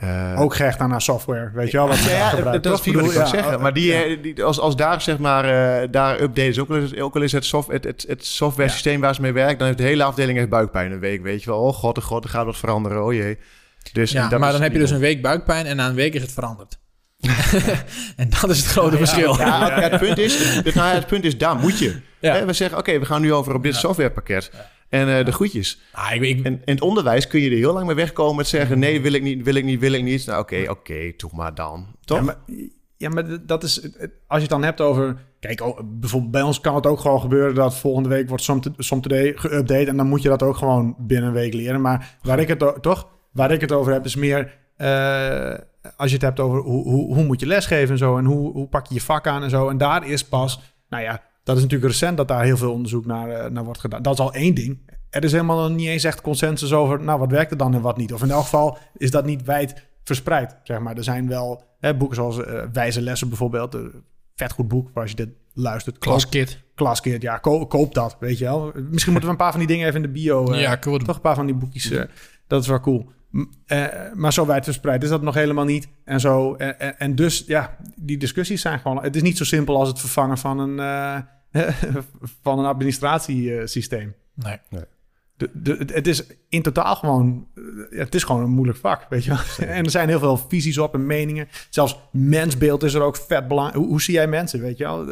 [0.00, 1.88] Eh, Ook gehecht aan haar software, weet je wel?
[1.88, 3.60] Wat ze Ja, ja, dat, wat ik wil ja, zeggen.
[3.60, 4.02] Maar die, ja.
[4.02, 7.22] eh, die, als, als daar zeg maar, eh, daar updates, ook al is, ook al
[7.22, 9.84] is het, soft, het, het, het software systeem waar ze mee werkt, dan heeft de
[9.84, 11.60] hele afdeling heeft buikpijn een week, weet je wel.
[11.60, 13.38] Oh god, oh god, er gaat wat veranderen, oh jee.
[13.92, 16.22] Dus, Ja, maar dan heb je dus een week buikpijn en na een week is
[16.22, 16.78] het veranderd.
[18.16, 19.36] en dat is het grote verschil.
[19.36, 22.00] Ja, het, punt is, het, nou ja, het punt is, daar moet je.
[22.20, 22.34] Ja.
[22.34, 24.50] Hè, we zeggen, oké, we gaan nu over op dit softwarepakket.
[24.88, 25.80] En eh, de groetjes.
[25.92, 28.46] Ah, ik, ik, En in het onderwijs kun je er heel lang mee wegkomen met
[28.46, 28.78] zeggen...
[28.78, 30.26] nee, wil ik niet, wil ik niet, wil ik niet.
[30.26, 31.86] Nou, oké, oké, toch maar dan.
[32.04, 32.18] Toch?
[32.18, 32.36] Ja, maar,
[32.96, 33.82] ja, maar dat is...
[33.82, 33.92] Als
[34.26, 35.16] je het dan hebt over...
[35.40, 37.54] Kijk, oh, bijvoorbeeld bij ons kan het ook gewoon gebeuren...
[37.54, 39.88] dat volgende week wordt SomToday geüpdate...
[39.88, 41.80] en dan moet je dat ook gewoon binnen een week leren.
[41.80, 43.08] Maar waar ik het, toch?
[43.32, 44.58] Waar ik het over heb is meer...
[44.76, 45.54] eh,
[45.96, 48.18] als je het hebt over hoe, hoe, hoe moet je lesgeven en zo...
[48.18, 49.68] en hoe, hoe pak je je vak aan en zo.
[49.68, 50.60] En daar is pas...
[50.88, 53.80] Nou ja, dat is natuurlijk recent dat daar heel veel onderzoek naar, eh, naar wordt
[53.80, 54.02] gedaan.
[54.02, 54.98] Dat is al één ding.
[55.10, 57.00] Er is helemaal niet eens echt consensus over...
[57.02, 58.12] nou, wat werkt er dan en wat niet.
[58.12, 60.96] Of in elk geval is dat niet wijd verspreid, zeg maar.
[60.96, 63.74] Er zijn wel hè, boeken zoals eh, Wijze Lessen bijvoorbeeld.
[63.74, 63.92] Een
[64.34, 65.98] vet goed boek voor als je dit luistert.
[65.98, 66.62] Klaskit.
[66.74, 68.72] Klaskit, ja, ko- koop dat, weet je wel.
[68.90, 70.52] Misschien moeten we een paar van die dingen even in de bio...
[70.52, 70.98] eh, Ja, cool.
[70.98, 71.90] toch een paar van die boekjes.
[71.90, 72.02] eh,
[72.46, 73.10] dat is wel cool.
[73.66, 75.88] Eh, maar zo wijd verspreid is dat nog helemaal niet.
[76.04, 79.02] En, zo, en, en, en dus, ja, die discussies zijn gewoon...
[79.02, 80.78] Het is niet zo simpel als het vervangen van een,
[81.52, 81.68] eh,
[82.42, 84.14] van een administratiesysteem.
[84.34, 84.58] Nee.
[85.36, 87.46] De, de, het- is in totaal gewoon...
[87.54, 89.68] eh, ja, Het is gewoon een moeilijk vak, weet je wel.
[89.76, 91.48] En er zijn heel veel visies op en meningen.
[91.70, 93.78] Zelfs mensbeeld is er ook vet belangrijk.
[93.78, 95.06] Hoe, hoe zie jij mensen, weet je wel?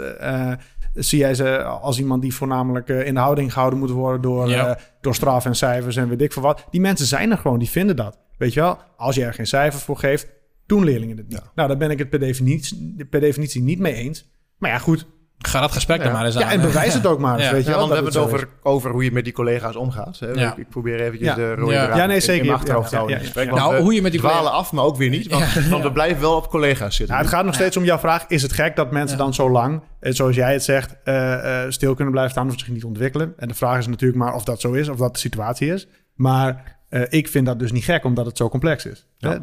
[0.98, 4.20] Zie jij ze als iemand die voornamelijk eh, in de houding gehouden moet worden...
[4.22, 4.68] door, Ja.
[4.76, 6.64] eh, door straf en cijfers en weet ik veel wat.
[6.70, 8.18] Die mensen zijn er gewoon, die vinden dat.
[8.38, 8.78] Weet je wel?
[8.96, 10.26] Als je er geen cijfers voor geeft,
[10.66, 11.42] doen leerlingen het niet.
[11.54, 14.28] Nou, daar ben ik het per definitie, per definitie niet mee eens.
[14.58, 15.06] Maar ja, goed.
[15.38, 16.40] Ga dat gesprek er maar eens aan.
[16.42, 17.52] Ja, en bewijs het ook maar eens, Ja.
[17.52, 17.88] weet je Ja, wel.
[17.88, 20.18] want we hebben het over, over hoe je met die collega's omgaat.
[20.18, 20.26] Hè?
[20.30, 20.50] Ja.
[20.52, 21.34] Ik, ik probeer eventjes Ja.
[21.34, 22.06] de rode Ja.
[22.06, 22.40] nee, in- zeker.
[22.40, 23.18] in mijn achterhoofd te Ja, houden.
[23.18, 23.70] ja, in het ja, gesprek.
[23.70, 25.28] Nou, hoe je met die dwalen af, maar ook weer niet.
[25.30, 27.14] Want, want we blijven wel op collega's zitten.
[27.14, 28.24] Nou, het gaat nog steeds om jouw vraag.
[28.28, 31.70] Is het gek dat mensen dan zo lang, eh, zoals jij het zegt, eh, eh,
[31.70, 33.32] stil kunnen blijven staan of zich niet ontwikkelen?
[33.36, 35.86] En de vraag is natuurlijk maar of dat zo is, of dat de situatie is.
[36.14, 39.06] Maar eh, ik vind dat dus niet gek, omdat het zo complex is.
[39.18, 39.38] Ja.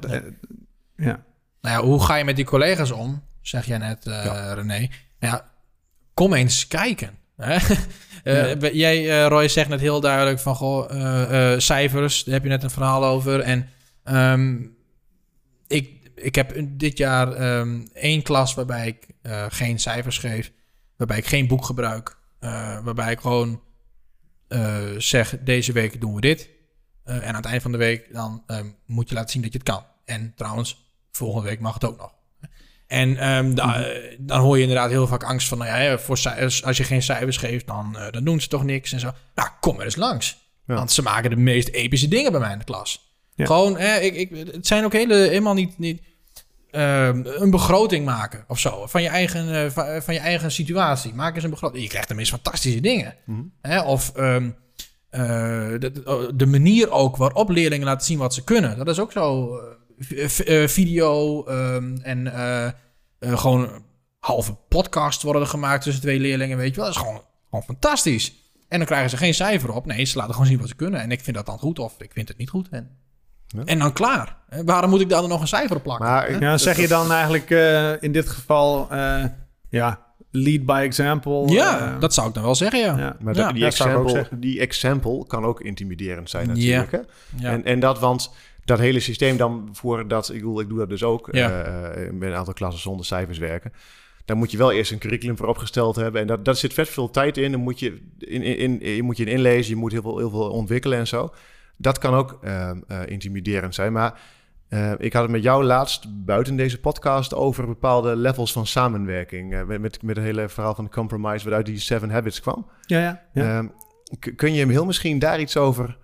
[0.95, 1.17] Nou
[1.61, 3.23] ja, hoe ga je met die collega's om?
[3.41, 4.87] Zeg jij net, eh, René.
[5.19, 5.53] Ja,
[6.15, 7.17] kom eens kijken.
[7.37, 7.57] Hè?
[8.25, 8.69] Eh, Ja.
[8.69, 10.55] Jij, eh, Roy, zegt net heel duidelijk van...
[10.55, 13.39] Goh, eh, cijfers, daar heb je net een verhaal over.
[13.39, 13.69] En
[14.03, 14.61] ehm,
[15.67, 19.07] ik, ik heb dit jaar ehm, één klas waarbij ik
[19.49, 20.51] geen cijfers geef.
[20.97, 22.17] Waarbij ik geen boek gebruik.
[22.83, 23.61] waarbij ik gewoon
[24.97, 26.49] zeg, deze week doen we dit.
[27.03, 29.57] En aan het eind van de week dan ehm, moet je laten zien dat je
[29.57, 29.83] het kan.
[30.05, 32.14] En trouwens, volgende week mag het ook nog.
[32.87, 35.57] En ehm, da- eh, dan hoor je inderdaad heel vaak angst van...
[35.57, 38.63] Nou ja, voor cijfers, als je geen cijfers geeft, dan, eh, dan doen ze toch
[38.63, 39.11] niks en zo.
[39.35, 40.37] Nou, kom er eens langs.
[40.67, 40.75] Ja.
[40.75, 43.13] Want ze maken de meest epische dingen bij mij in de klas.
[43.35, 43.45] Ja.
[43.45, 45.77] Gewoon, eh, ik, ik, het zijn ook hele, helemaal niet...
[45.77, 46.01] niet
[46.71, 48.85] ehm, een begroting maken of zo.
[48.87, 51.13] Van je eigen, eh, van, van je eigen situatie.
[51.13, 51.83] Maak eens een begroting.
[51.83, 53.15] Je krijgt de meest fantastische dingen.
[53.25, 53.41] Mhm.
[53.61, 53.81] Hè?
[53.81, 54.49] Of ehm,
[55.09, 55.21] eh,
[55.79, 58.77] de, de- de manier ook waarop leerlingen laten zien wat ze kunnen.
[58.77, 59.49] Dat is ook zo.
[60.09, 62.71] Eh, eh, video ehm, en eh, eh,
[63.19, 63.83] gewoon
[64.19, 66.57] halve podcasts worden er gemaakt tussen twee leerlingen.
[66.57, 68.33] Weet je wel, dat is gewoon, gewoon fantastisch.
[68.67, 69.85] En dan krijgen ze geen cijfer op.
[69.85, 70.99] Nee, ze laten gewoon zien wat ze kunnen.
[71.01, 72.67] En ik vind dat dan goed of ik vind het niet goed.
[72.69, 72.89] En,
[73.47, 73.61] Ja.
[73.65, 74.37] en dan klaar.
[74.49, 76.05] Hè, Waarom moet ik daar dan nog een cijfer op plakken?
[76.05, 76.57] Maar hè?
[76.57, 79.23] zeg je dan eigenlijk eh, in dit geval, eh,
[79.69, 79.99] ja,
[80.31, 81.47] lead by example?
[81.47, 82.97] ja, dat zou ik dan wel zeggen, ja.
[82.97, 83.15] ja.
[83.19, 84.39] Maar Ja, die, example, zeggen.
[84.39, 86.91] die example kan ook intimiderend zijn natuurlijk.
[86.91, 86.99] Hè?
[87.47, 88.31] En, en dat, want
[88.65, 91.47] dat hele systeem dan voor dat, ik bedoel, ik doe dat dus ook Ja.
[92.11, 93.73] met een aantal klassen zonder cijfers werken.
[94.25, 96.21] Daar moet je wel eerst een curriculum voor opgesteld hebben.
[96.21, 97.51] En dat, daar zit vet veel tijd in.
[97.51, 100.17] Dan moet je in, in, in, je moet je in inlezen, je moet heel veel,
[100.17, 101.33] heel veel ontwikkelen en zo.
[101.77, 103.91] Dat kan ook ehm, eh, intimiderend zijn.
[103.93, 104.19] Maar
[104.97, 109.65] ik had het met jou laatst buiten deze podcast over bepaalde levels van samenwerking.
[109.65, 112.67] met, met, met het hele verhaal van de compromise, waaruit die Seven Habits kwam.
[112.85, 113.21] ja, ja.
[113.33, 113.57] ja.
[113.57, 113.67] Ehm,
[114.35, 115.97] kun je hem heel misschien daar iets over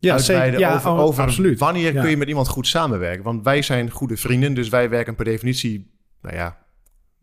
[0.00, 0.58] ja, zeker.
[0.58, 1.58] Ja, over, oh, over absoluut.
[1.58, 2.00] wanneer Ja.
[2.00, 3.24] kun je met iemand goed samenwerken?
[3.24, 5.90] Want wij zijn goede vrienden, dus wij werken per definitie,
[6.22, 6.56] nou ja,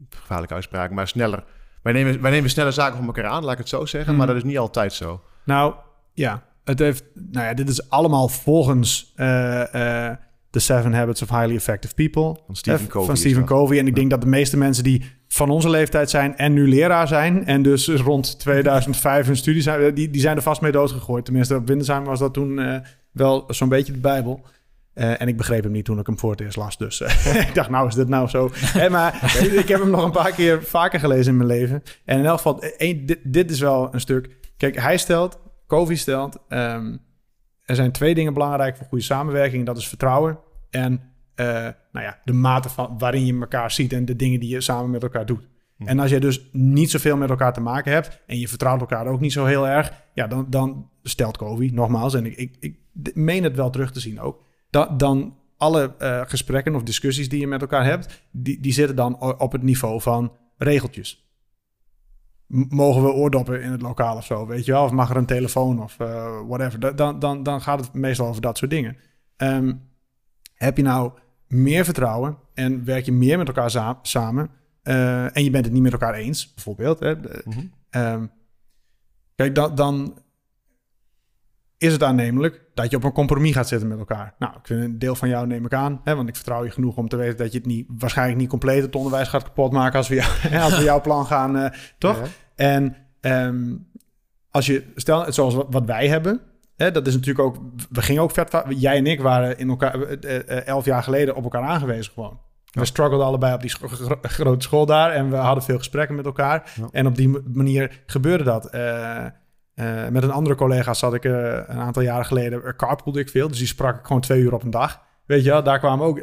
[0.10, 1.44] gevaarlijke uitspraak, maar sneller.
[1.84, 4.18] Wij nemen, wij nemen sneller zaken van elkaar aan, laat ik het zo zeggen, Mhm.
[4.18, 5.22] maar dat is niet altijd zo.
[5.46, 5.74] Nou,
[6.14, 10.18] ja, het heeft, nou ja, dit is allemaal volgens eh, eh,
[10.58, 12.42] The Seven Habits of Highly Effective People.
[12.46, 13.46] Van Stephen Eh, Covey Van Stephen.
[13.46, 13.80] Covey.
[13.80, 17.08] En ik denk dat de meeste mensen die van onze leeftijd zijn en nu leraar
[17.08, 17.46] zijn...
[17.46, 21.26] en dus rond 2005 hun studie zijn, die, die zijn er vast mee doodgegooid.
[21.26, 22.80] Tenminste, op Windesheim was dat toen eh,
[23.12, 24.46] wel zo'n beetje de Bijbel.
[24.94, 26.78] Eh, en ik begreep hem niet toen ik hem voor het eerst las.
[26.78, 27.02] Dus
[27.48, 28.52] ik dacht, nou is dit nou zo.
[28.90, 31.84] Maar ik heb hem nog een paar keer vaker gelezen in mijn leven.
[32.06, 32.64] En in elk geval,
[33.24, 34.30] dit is wel een stuk...
[34.58, 36.38] Kijk, hij stelt, Covey stelt...
[36.48, 36.96] ehm,
[37.64, 39.66] er zijn twee dingen belangrijk voor goede samenwerking.
[39.66, 40.40] Dat is vertrouwen
[40.70, 41.02] en
[41.36, 41.46] eh,
[41.92, 43.94] nou ja, de mate van waarin je elkaar ziet...
[43.94, 45.48] en de dingen die je samen met elkaar doet.
[45.78, 48.22] En als je dus niet zoveel met elkaar te maken hebt...
[48.28, 49.94] en je vertrouwt elkaar ook niet zo heel erg...
[50.14, 52.14] ja, dan, dan stelt Covey, nogmaals...
[52.14, 54.44] en ik, ik, ik meen het wel terug te zien ook...
[54.70, 58.24] dat dan alle eh, gesprekken of discussies die je met elkaar hebt...
[58.32, 61.32] die, die zitten dan op het niveau van regeltjes.
[62.48, 64.84] Mogen we oordoppen in het lokaal of zo, weet je wel?
[64.84, 66.80] Of mag er een telefoon of eh, whatever.
[66.80, 68.98] Da- Dan, dan, dan gaat het meestal over dat soort dingen.
[69.38, 69.74] Ehm,
[70.58, 71.12] heb je nou
[71.48, 74.50] meer vertrouwen en werk je meer met elkaar za- samen...
[74.82, 77.00] eh, en je bent het niet met elkaar eens, bijvoorbeeld...
[77.00, 77.14] Hè,
[77.46, 77.60] Mhm.
[77.90, 78.26] Ehm,
[79.36, 80.18] kijk, dan, dan
[81.78, 84.34] is het aannemelijk dat je op een compromis gaat zitten met elkaar.
[84.40, 86.72] Nou, ik vind een deel van jou neem ik aan, hè, want ik vertrouw je
[86.72, 89.72] genoeg om te weten dat je het niet, waarschijnlijk niet compleet het onderwijs gaat kapot
[89.72, 92.18] maken als we, jou, als we jouw plan gaan, eh, toch?
[92.20, 92.26] Ja.
[92.56, 93.76] En ehm,
[94.52, 96.42] als je, stel, zoals wat wij hebben,
[96.78, 97.58] hè, dat is natuurlijk ook,
[97.90, 101.44] we gingen ook vet, jij en ik waren in elkaar, eh, elf jaar geleden op
[101.44, 102.40] elkaar aangewezen gewoon.
[102.72, 103.88] We struggleden allebei op die scho-
[104.22, 106.72] grote school daar en we hadden veel gesprekken met elkaar.
[106.76, 106.88] Ja.
[106.92, 108.66] En op die manier gebeurde dat.
[108.66, 109.26] Eh,
[110.10, 113.58] met een andere collega zat ik een aantal jaren geleden, uh, carpoolde ik veel, dus
[113.58, 115.02] die sprak ik gewoon twee uur op een dag.
[115.26, 116.22] Weet je wel, daar kwamen ook,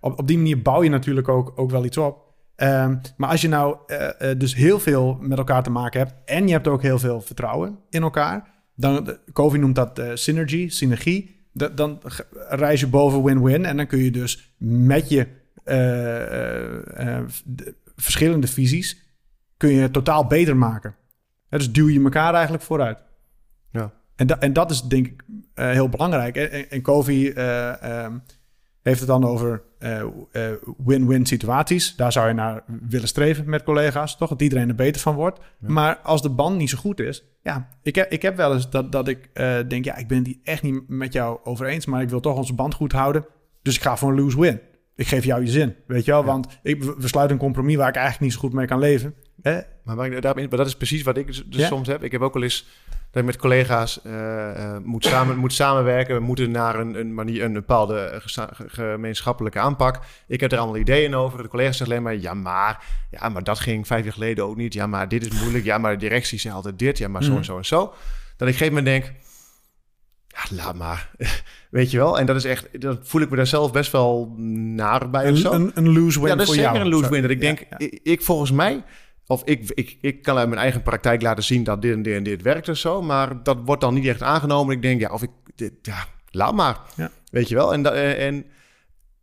[0.00, 2.26] op, op die manier bouw je natuurlijk ook, ook wel iets op.
[2.56, 3.76] Ehm, maar als je nou
[4.36, 7.78] dus heel veel met elkaar te maken hebt en je hebt ook heel veel vertrouwen
[7.90, 12.00] in elkaar, dan, Covey noemt dat eh, synergy, synergie, Da- dan
[12.48, 15.26] reis je boven win-win en dan kun je dus met je
[15.64, 19.02] eh, eh, eh, de- verschillende visies
[19.56, 20.96] kun je het totaal beter maken.
[21.48, 22.98] Dus duw je elkaar eigenlijk vooruit.
[23.72, 23.92] Ja.
[24.16, 25.22] En, da- en dat is denk ik
[25.54, 26.36] eh, heel belangrijk.
[26.36, 28.18] En, en- en Covey eh, ehm,
[28.82, 29.60] heeft het dan over eh, eh,
[30.84, 31.96] win-win situaties.
[31.96, 34.28] Daar zou je naar willen streven met collega's, toch?
[34.28, 35.40] Dat iedereen er beter van wordt.
[35.58, 37.24] Maar als de band niet zo goed is...
[37.42, 39.84] Ja, ik heb, ik heb wel eens dat, dat ik eh, denk...
[39.84, 41.86] ja, ik ben het echt niet met jou over eens...
[41.86, 43.26] maar ik wil toch onze band goed houden.
[43.62, 44.60] Dus ik ga voor een lose-win.
[44.96, 46.24] Ik geef jou je zin, weet je wel?
[46.24, 49.14] Want ik, we sluiten een compromis waar ik eigenlijk niet zo goed mee kan leven.
[49.42, 49.60] Hè?
[49.84, 51.66] Maar, maar dat is precies wat ik dus dus Ja.
[51.66, 52.02] soms heb.
[52.02, 52.66] Ik heb ook wel eens
[53.18, 56.14] dat ik met collega's eh, eh, moet, samen, moet samenwerken.
[56.14, 58.20] We moeten naar een, een manier, een bepaalde
[58.66, 59.98] gemeenschappelijke aanpak.
[60.26, 61.42] Ik heb er allemaal ideeën over.
[61.42, 64.56] De collega's zeggen alleen maar, ja maar, ja, maar dat ging vijf jaar geleden ook
[64.56, 64.72] niet.
[64.74, 65.64] Ja, maar dit is moeilijk.
[65.64, 66.98] Ja, maar de directie zei altijd dit.
[66.98, 67.38] Ja, maar zo Mhm.
[67.38, 67.78] en zo en zo.
[67.78, 67.94] Dat ik
[68.36, 69.12] op een gegeven moment denk,
[70.26, 71.10] ja, laat maar.
[71.70, 72.18] Weet je wel?
[72.18, 74.34] En dat is echt, dan voel ik me daar zelf best wel
[74.74, 75.52] naar bij of zo.
[75.52, 76.84] Een, een, een lose-win Ja, dat is voor zeker jou.
[76.84, 77.22] een lose win.
[77.22, 77.78] Dat ik Ja, denk, ja.
[77.78, 78.82] Ik, ik volgens mij,
[79.30, 82.14] of ik, ik, ik kan uit mijn eigen praktijk laten zien dat dit en dit
[82.14, 84.74] en dit werkt of zo, maar dat wordt dan niet echt aangenomen.
[84.74, 86.78] Ik denk, ja, of ik, dit, ja, laat maar.
[86.96, 87.10] Ja.
[87.30, 87.72] Weet je wel?
[87.72, 88.46] En, eh, en,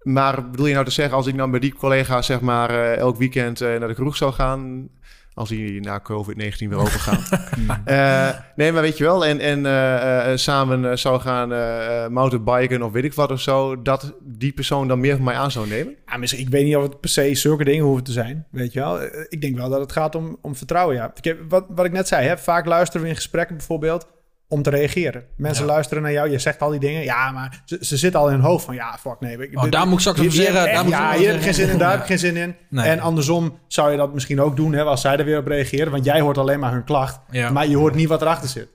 [0.02, 2.98] maar bedoel je nou te zeggen, als ik nou met die collega zeg maar eh,
[2.98, 4.90] elk weekend eh, naar de kroeg zou gaan,
[5.36, 7.24] Als die na COVID-19 weer open gaan.
[7.86, 9.26] Eh, nee, maar weet je wel.
[9.26, 11.50] En, en eh, eh, samen zou gaan
[12.14, 13.82] mountainbiken of weet ik wat of zo.
[13.82, 15.96] Dat die persoon dan meer van mij aan zou nemen.
[16.06, 18.74] Ja, misschien, ik weet niet of het per se zulke dingen hoeven te zijn, weet
[18.74, 19.02] je wel.
[19.30, 21.12] Ik denk wel dat het gaat om, om vertrouwen, ja.
[21.16, 24.08] Ik heb, wat, wat ik net zei, hè, vaak luisteren we in gesprekken bijvoorbeeld
[24.48, 25.24] om te reageren.
[25.38, 25.72] Mensen Ja.
[25.72, 27.04] luisteren naar jou, je zegt al die dingen.
[27.04, 29.56] Ja, maar ze, ze zitten al in hun hoofd van, ja, fuck nee.
[29.56, 30.68] Oh, dit- daar moet ik straks hier heb zeggen.
[30.72, 32.56] echt- ja, over hier heb ik geen zin in, daar heb ik geen zin in.
[32.70, 32.90] Nee.
[32.90, 35.92] En andersom zou je dat misschien ook doen, hè, als zij er weer op reageren.
[35.92, 37.50] Want jij hoort alleen maar hun klacht, Ja.
[37.50, 38.68] maar je hoort niet wat erachter zit.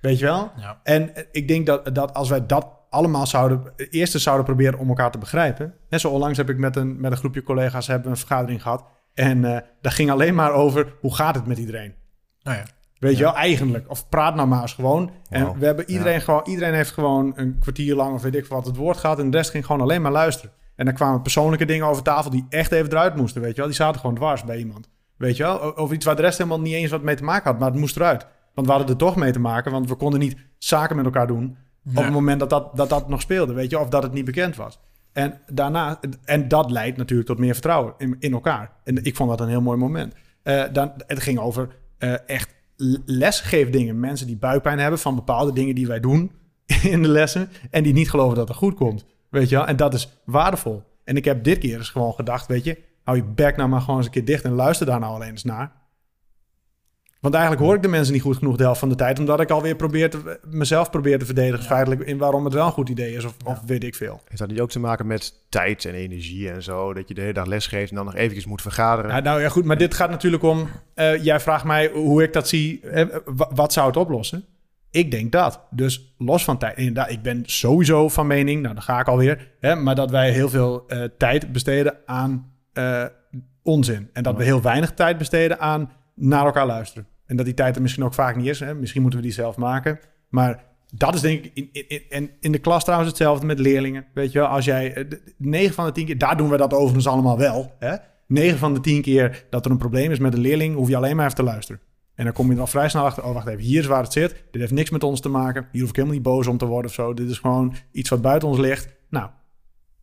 [0.00, 0.52] Weet je wel?
[0.56, 0.80] Ja.
[0.82, 3.62] En eh, ik denk dat, dat als wij dat allemaal zouden...
[3.76, 5.74] Eerst zouden proberen om elkaar te begrijpen.
[5.88, 8.84] En zo onlangs heb ik met een, met een groepje collega's hebben een vergadering gehad.
[9.14, 11.94] En eh dat ging alleen maar over hoe gaat het met iedereen.
[12.42, 12.64] Nou ja.
[13.02, 13.90] Weet je wel, eigenlijk.
[13.90, 15.10] Of praat nou maar eens gewoon.
[15.28, 16.42] En we hebben iedereen gewoon...
[16.44, 19.18] Iedereen heeft gewoon een kwartier lang of weet ik wat het woord gehad.
[19.18, 20.52] En de rest ging gewoon alleen maar luisteren.
[20.76, 23.40] En dan kwamen persoonlijke dingen over tafel die echt even eruit moesten.
[23.40, 24.88] Weet je wel, die zaten gewoon dwars bij iemand.
[25.16, 27.50] Weet je wel, over iets waar de rest helemaal niet eens wat mee te maken
[27.50, 27.58] had.
[27.58, 28.26] Maar het moest eruit.
[28.54, 29.72] Want we hadden er toch mee te maken.
[29.72, 31.56] Want we konden niet zaken met elkaar doen.
[31.86, 33.52] Op het moment dat dat, dat dat nog speelde.
[33.52, 34.80] Weet je, of dat het niet bekend was.
[35.12, 38.70] En, daarna, en dat leidt natuurlijk tot meer vertrouwen in, in elkaar.
[38.84, 40.14] En ik vond dat een heel mooi moment.
[40.42, 42.54] Eh, dan, het ging over eh, echt
[43.04, 44.00] lesgeefdingen.
[44.00, 46.32] Mensen die buikpijn hebben van bepaalde dingen die wij doen
[46.82, 47.48] in de lessen.
[47.70, 49.04] En die niet geloven dat het goed komt.
[49.30, 49.66] Weet je wel?
[49.66, 50.82] En dat is waardevol.
[51.04, 52.78] En ik heb dit keer eens gewoon gedacht, weet je...
[53.02, 55.30] hou je bek nou maar gewoon eens een keer dicht en luister daar nou alleen
[55.30, 55.72] eens naar.
[57.22, 59.18] Want eigenlijk hoor ik de mensen niet goed genoeg de helft van de tijd...
[59.18, 61.64] omdat ik alweer probeer te, mezelf probeer te verdedigen...
[61.64, 64.20] feitelijk in waarom het wel een goed idee is of, of weet ik veel.
[64.24, 66.92] Heeft dat niet ook te maken met tijd en energie en zo?
[66.94, 69.10] Dat je de hele dag les geeft en dan nog eventjes moet vergaderen?
[69.10, 70.68] Ja, nou ja, goed, maar dit gaat natuurlijk om...
[70.94, 72.80] eh, jij vraagt mij hoe ik dat zie.
[72.80, 74.44] eh, wa- wat zou het oplossen?
[74.90, 75.60] Ik denk dat.
[75.70, 76.76] Dus los van tijd.
[76.78, 78.62] Inderdaad, ik ben sowieso van mening...
[78.62, 79.50] Nou, dan ga ik alweer.
[79.60, 83.04] Hè, maar dat wij heel veel eh, tijd besteden aan eh,
[83.62, 84.08] onzin.
[84.12, 87.06] En dat we heel weinig tijd besteden aan naar elkaar luisteren.
[87.26, 88.60] En dat die tijd er misschien ook vaak niet is.
[88.60, 88.74] Hè?
[88.74, 89.98] Misschien moeten we die zelf maken.
[90.28, 90.64] Maar
[90.94, 91.50] dat is denk ik...
[91.72, 94.04] In, in, in, de klas trouwens hetzelfde met leerlingen.
[94.14, 94.94] Weet je wel, als jij...
[94.94, 96.18] eh, de- 9 van de 10 keer...
[96.18, 97.74] Daar doen we dat overigens allemaal wel.
[97.78, 97.96] Hè?
[98.26, 100.74] 9 van de 10 keer dat er een probleem is met een leerling...
[100.74, 101.80] hoef je alleen maar even te luisteren.
[102.14, 103.24] En dan kom je al vrij snel achter...
[103.24, 104.44] oh, wacht even, hier is waar het zit.
[104.50, 105.68] Dit heeft niks met ons te maken.
[105.72, 107.14] Hier hoef ik helemaal niet boos om te worden of zo.
[107.14, 108.88] Dit is gewoon iets wat buiten ons ligt.
[109.10, 109.30] Nou,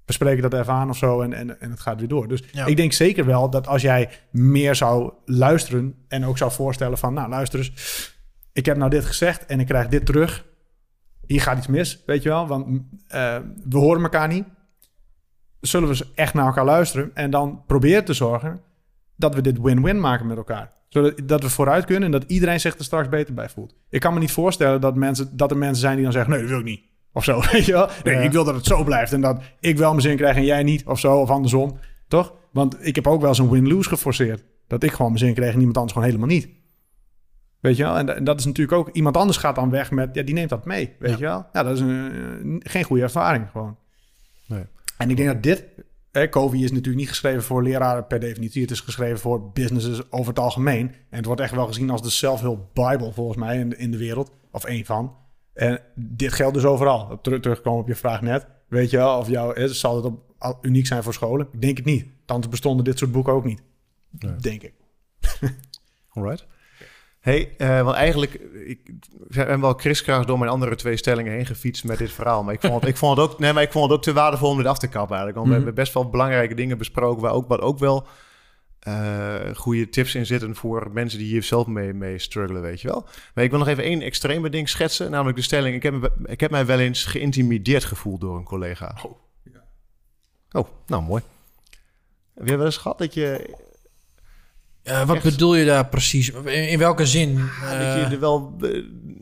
[0.10, 2.28] we spreken dat even aan of zo en, en, en het gaat weer door.
[2.28, 2.66] Dus Ja.
[2.66, 5.96] ik denk zeker wel dat als jij meer zou luisteren...
[6.08, 7.14] en ook zou voorstellen van...
[7.14, 7.72] nou, luister eens,
[8.54, 10.46] ik heb nou dit gezegd en ik krijg dit terug.
[11.26, 12.48] Hier gaat iets mis, weet je wel.
[12.48, 13.38] Want eh,
[13.70, 14.46] we horen elkaar niet.
[15.62, 17.12] Zullen we eens echt naar elkaar luisteren...
[17.14, 18.62] en dan proberen te zorgen
[19.16, 20.72] dat we dit win-win maken met elkaar.
[20.88, 23.76] Zodat dat we vooruit kunnen en dat iedereen zich er straks beter bij voelt.
[23.90, 26.32] Ik kan me niet voorstellen dat, mensen, dat er mensen zijn die dan zeggen...
[26.32, 26.82] nee, dat wil ik niet.
[27.14, 27.90] Of zo, weet je wel?
[28.04, 28.20] Nee, Ja.
[28.22, 30.64] ik wil dat het zo blijft en dat ik wel mijn zin krijg en jij
[30.64, 30.86] niet.
[30.86, 31.78] Of zo, of andersom.
[32.08, 32.34] Toch?
[32.52, 34.44] Want ik heb ook wel eens een win-lose geforceerd.
[34.68, 36.50] Dat ik gewoon mijn zin kreeg en iemand anders gewoon helemaal niet.
[37.60, 37.98] Weet je wel?
[37.98, 38.90] En, en dat is natuurlijk ook...
[38.96, 40.10] Iemand anders gaat dan weg met...
[40.16, 40.96] Ja, die neemt dat mee.
[41.00, 41.18] Weet Ja.
[41.18, 41.46] je wel?
[41.54, 43.78] Ja, dat is een, geen goede ervaring gewoon.
[44.48, 44.64] Nee.
[44.98, 45.66] En ik denk dat dit...
[46.12, 48.62] Hè, COVID is natuurlijk niet geschreven voor leraren per definitie.
[48.62, 50.88] Het is geschreven voor businesses over het algemeen.
[51.10, 53.92] En het wordt echt wel gezien als de self-help bible volgens mij in de, in
[53.92, 54.32] de wereld.
[54.52, 55.16] Of één van.
[55.54, 57.20] En dit geldt dus overal.
[57.22, 58.48] Terug, terugkomen op je vraag net.
[58.68, 61.48] Weet je wel, of jou, hè, zal het op, uniek zijn voor scholen?
[61.52, 62.06] Ik denk het niet.
[62.26, 63.62] Anders bestonden dit soort boeken ook niet.
[64.10, 64.36] Nee.
[64.36, 64.74] Denk ik.
[66.14, 66.48] Alright.
[67.20, 68.34] Hey, eh, want eigenlijk,
[68.66, 68.92] ik
[69.28, 72.44] ben wel kriskras door mijn andere twee stellingen heen gefietst met dit verhaal.
[72.44, 74.14] Maar ik vond het, ik vond het, ook, nee, maar ik vond het ook te
[74.14, 75.36] waardevol om dit af te kappen eigenlijk.
[75.36, 75.58] Want Mhm.
[75.58, 78.08] we hebben best wel belangrijke dingen besproken, waar ook, wat ook wel
[78.80, 82.88] eh, goede tips in zitten voor mensen die hier zelf mee, mee struggelen, weet je
[82.88, 83.08] wel.
[83.34, 86.40] Maar ik wil nog even één extreme ding schetsen, namelijk de stelling, ik heb, ik
[86.40, 88.98] heb mij wel eens geïntimideerd gevoeld door een collega.
[89.06, 89.18] Oh,
[90.52, 91.24] Oh, nou mooi.
[92.36, 93.56] Heb jij wel eens gehad dat je
[94.84, 95.24] Eh, wat Echt?
[95.26, 96.30] bedoel je daar precies?
[96.30, 97.30] In, in welke zin?
[97.38, 98.70] Ja, dat Eh, je er wel eh,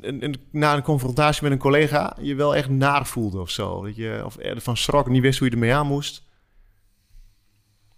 [0.02, 3.84] een, een- na een confrontatie met een collega je wel echt naar voelde of zo.
[3.86, 6.24] Dat je of ervan schrok, niet wist hoe je ermee aan moest.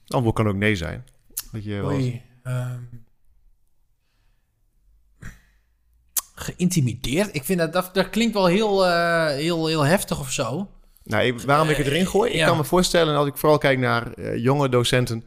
[0.08, 1.06] Antwoord kan ook nee zijn.
[1.52, 2.80] Dat je Oei, ehm,
[6.36, 7.36] geïntimideerd?
[7.36, 10.70] Ik vind dat, dat, dat klinkt wel heel, eh, heel, heel heftig of zo.
[11.04, 12.32] nou, ik- waarom ik het erin gooi?
[12.32, 12.48] Ik Ja.
[12.48, 15.26] kan me voorstellen, als ik vooral kijk naar eh, jonge docenten,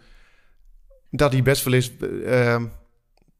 [1.10, 2.66] dat die best wel eens eh, ehm,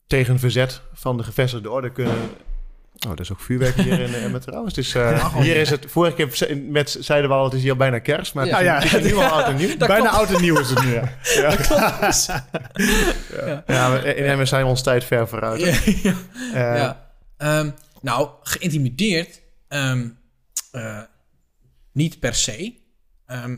[0.06, 2.16] tegen verzet van de gevestigde orde kunnen.
[3.04, 4.74] Oh, dat is ook vuurwerk hier in uh, met trouwens.
[4.74, 5.84] Dus eh, hier is het.
[5.88, 8.58] Vorige keer met zeiden we al, het is hier al bijna kerst, maar het is,
[8.60, 8.88] Ja, ja.
[8.88, 9.76] het is nu al oud en nieuw.
[9.76, 11.12] Dat Bijna oud en nieuw is het nu, ja.
[13.66, 15.60] Ja, we- in Emmen zijn we ons tijd ver vooruit.
[16.02, 16.14] ja.
[16.54, 17.10] Eh, ja.
[17.36, 19.40] Ehm, nou, geïntimideerd.
[19.68, 20.08] ehm,
[20.70, 21.00] eh,
[21.92, 22.74] niet per se.
[23.26, 23.56] Ehm,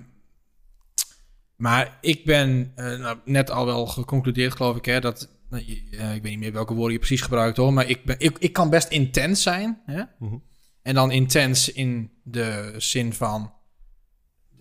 [1.57, 6.15] maar ik ben eh, nou, net al wel geconcludeerd, geloof ik, hè, dat nou, eh,
[6.15, 8.53] ik weet niet meer welke woorden je precies gebruikt hoor, maar ik, ben, ik, ik
[8.53, 9.83] kan best intens zijn.
[9.87, 10.03] Hè?
[10.19, 10.37] Mhm.
[10.83, 13.53] En dan intens in de zin van,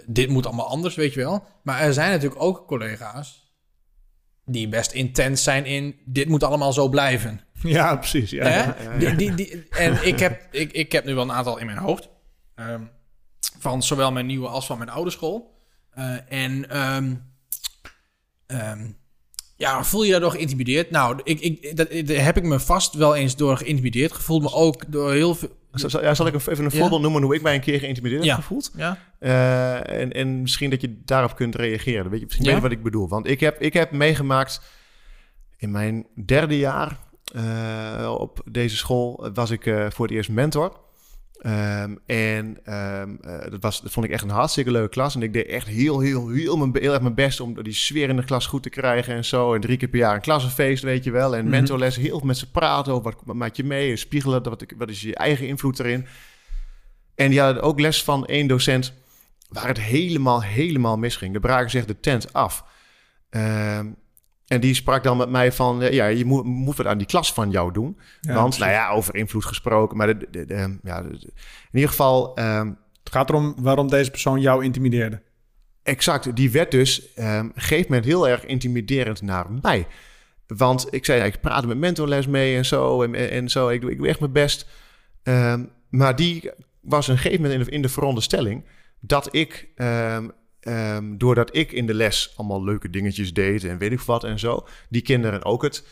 [0.06, 1.46] dit moet allemaal anders, weet je wel.
[1.64, 3.44] Maar er zijn natuurlijk ook collega's
[4.46, 7.41] die best intens zijn in, dit moet allemaal zo blijven.
[7.64, 8.30] Ja, precies.
[8.30, 8.98] Ja, ja.
[8.98, 11.78] Die, die, die, en ik heb, ik, ik heb nu wel een aantal in mijn
[11.78, 12.10] hoofd.
[12.56, 12.82] ehm,
[13.60, 15.56] van zowel mijn nieuwe als van mijn oude school.
[15.89, 17.16] Eh, en ehm,
[18.46, 18.98] em,
[19.56, 20.91] ja, voel je daardoor geïntimideerd?
[20.91, 24.41] Nou, ik, ik, dat, daar heb ik me vast wel eens door geïntimideerd gevoeld.
[24.41, 25.49] Maar ook door heel veel...
[25.72, 26.80] Zal, ja, zal ik even een Ja.
[26.80, 28.30] voorbeeld noemen hoe ik mij een keer geïntimideerd Ja.
[28.36, 28.72] heb gevoeld?
[28.78, 28.97] Ja?
[29.20, 32.10] Eh, en, en misschien dat je daarop kunt reageren.
[32.10, 33.08] Weet je, misschien weet je wat ik bedoel.
[33.08, 34.62] Want ik heb, ik heb meegemaakt
[35.58, 36.99] in mijn derde jaar
[37.36, 40.80] eh, op deze school was ik eh, voor het eerst mentor.
[41.44, 45.16] Ehm, en ehm, eh, dat, was, dat vond ik echt een hartstikke leuke klas.
[45.16, 48.10] En ik deed echt heel, heel, heel, mijn, heel erg mijn best om die sfeer
[48.10, 49.54] in de klas goed te krijgen en zo.
[49.54, 51.36] En drie keer per jaar een klassenfeest, weet je wel.
[51.36, 51.50] En Mhm.
[51.50, 55.02] mentorles, heel veel met ze praten over wat, maak je mee, spiegelen, wat, wat is
[55.02, 56.06] je eigen invloed erin.
[57.16, 58.94] En die hadden ook les van één docent
[59.50, 61.34] waar het helemaal, helemaal misging.
[61.34, 62.64] De braken zich de tent af.
[63.30, 63.86] Ehm,
[64.48, 67.08] en die sprak dan met mij van, eh, ja, je moet, moet wat aan die
[67.08, 67.98] klas van jou doen.
[68.22, 68.60] Ja, Want, precies.
[68.60, 69.98] nou ja, over invloed gesproken.
[69.98, 71.32] Maar de, de- de- ja, in
[71.72, 72.68] ieder geval, ehm,
[73.04, 75.22] Het gaat erom waarom deze persoon jou intimideerde.
[75.84, 79.88] exact, die werd dus ehm op een gegeven moment heel erg intimiderend naar mij.
[80.48, 83.04] Want ik zei, ja, ik praat met mentorles mee en zo.
[83.04, 84.68] En, en, zo, ik doe, ik doe echt mijn best.
[85.24, 88.66] Ehm, maar die was een gegeven moment in de, in de veronderstelling
[89.00, 90.28] dat ik, ehm,
[90.64, 94.39] ehm, doordat ik in de les allemaal leuke dingetjes deed en weet ik wat en
[94.39, 95.88] zo, die kinderen ook het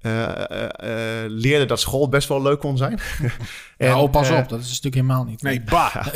[0.00, 2.98] eh, eh, eh, leerden dat school best wel leuk kon zijn.
[3.76, 5.42] En, oh, pas op, dat is natuurlijk helemaal niet.
[5.42, 6.06] Nee, bah.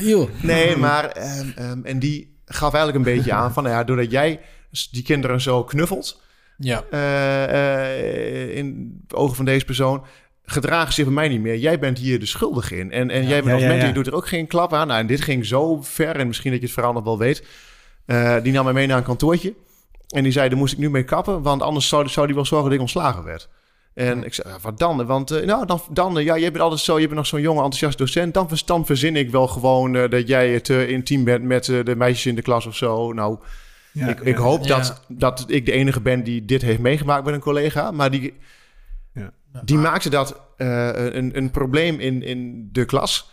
[0.43, 4.11] Nee, maar ehm, ehm, en die gaf eigenlijk een beetje aan van, nou ja, doordat
[4.11, 4.41] jij
[4.91, 6.23] die kinderen zo knuffelt
[6.57, 6.85] Ja.
[6.91, 10.05] eh, eh, in de ogen van deze persoon,
[10.45, 11.57] gedragen zich bij mij niet meer.
[11.57, 12.93] Jij bent hier de schuldige in.
[12.93, 13.89] En, en jij bent Ja, als ja, mentor, ja.
[13.89, 14.87] je doet er ook geen klap aan.
[14.87, 17.45] Nou, en dit ging zo ver, en misschien dat je het verhaal nog wel weet.
[18.11, 19.55] Eh, die nam mij mee naar een kantoortje.
[20.09, 22.45] En die zei, daar moest ik nu mee kappen, want anders zou, zou die wel
[22.45, 23.49] zorgen dat ik ontslagen werd.
[23.95, 25.07] En ik zei, wat dan?
[25.07, 27.41] Want eh, nou, dan, dan eh, ja, jij bent altijd zo, je bent nog zo'n
[27.41, 28.35] jonge, enthousiast docent.
[28.35, 32.35] Dan, dan verzin ik wel gewoon dat jij het intiem bent met de meisjes in
[32.35, 33.13] de klas of zo.
[33.13, 33.39] Nou,
[33.93, 34.77] Ja, ik, ik hoop Ja.
[34.77, 37.91] dat, dat ik de enige ben die dit heeft meegemaakt met een collega.
[37.91, 38.35] Maar die,
[39.15, 39.33] Ja.
[39.65, 43.31] die maakte dat een, een probleem in, in de klas.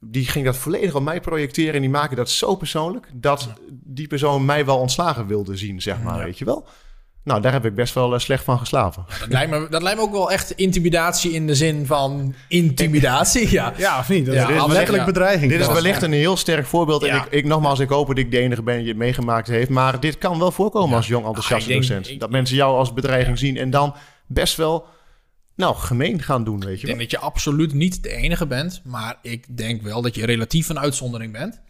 [0.00, 1.74] Die ging dat volledig op mij projecteren.
[1.74, 3.08] En die maakte dat zo persoonlijk.
[3.14, 6.18] Dat die persoon mij wel ontslagen wilde zien, zeg maar.
[6.18, 6.24] Ja.
[6.24, 6.66] Weet je wel?
[7.24, 9.04] Nou, daar heb ik best wel eh, slecht van geslapen.
[9.20, 13.50] Dat lijkt, me, dat lijkt me ook wel echt intimidatie in de zin van intimidatie.
[13.50, 13.72] Ja.
[13.76, 14.26] Ja, of niet?
[14.26, 15.04] Dat Ja, is letterlijk ja.
[15.04, 15.50] bedreiging.
[15.50, 17.04] Dit is wellicht een heel sterk voorbeeld.
[17.04, 17.08] Ja.
[17.08, 19.68] En ik, ik, nogmaals, ik hoop dat ik de enige ben die het meegemaakt heeft.
[19.68, 20.96] Maar dit kan wel voorkomen Ja.
[20.96, 22.08] als jong enthousiaste Ah, denk- docent.
[22.10, 23.94] ik- dat mensen jou als bedreiging zien en dan
[24.26, 24.84] best wel,
[25.60, 27.08] nou, gemeen gaan doen, weet Ik je denk wel.
[27.08, 30.78] dat je absoluut niet de enige bent, maar ik denk wel dat je relatief een
[30.78, 31.60] uitzondering bent.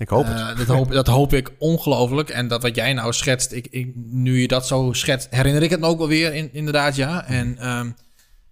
[0.00, 0.36] Ik hoop het.
[0.36, 2.28] Eh, dat, hoop, dat hoop ik ongelooflijk.
[2.28, 5.70] En dat wat jij nou schetst, ik, ik, nu je dat zo schetst, herinner ik
[5.70, 7.26] het me ook wel weer, in, inderdaad, ja.
[7.26, 7.90] En ehm,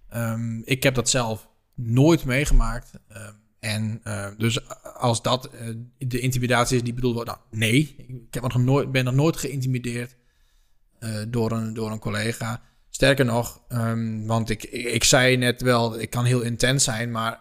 [0.09, 2.91] ehm, ik heb dat zelf nooit meegemaakt.
[3.07, 7.95] Ehm, en eh, dus als dat eh, de intimidatie is die bedoeld wordt, nou nee,
[8.07, 10.15] ik heb nog nooit, ben nog nooit geïntimideerd
[11.27, 12.61] door, een, door een collega.
[12.89, 17.11] Sterker nog, ehm, want ik, ik, ik zei net wel, ik kan heel intens zijn,
[17.11, 17.39] maar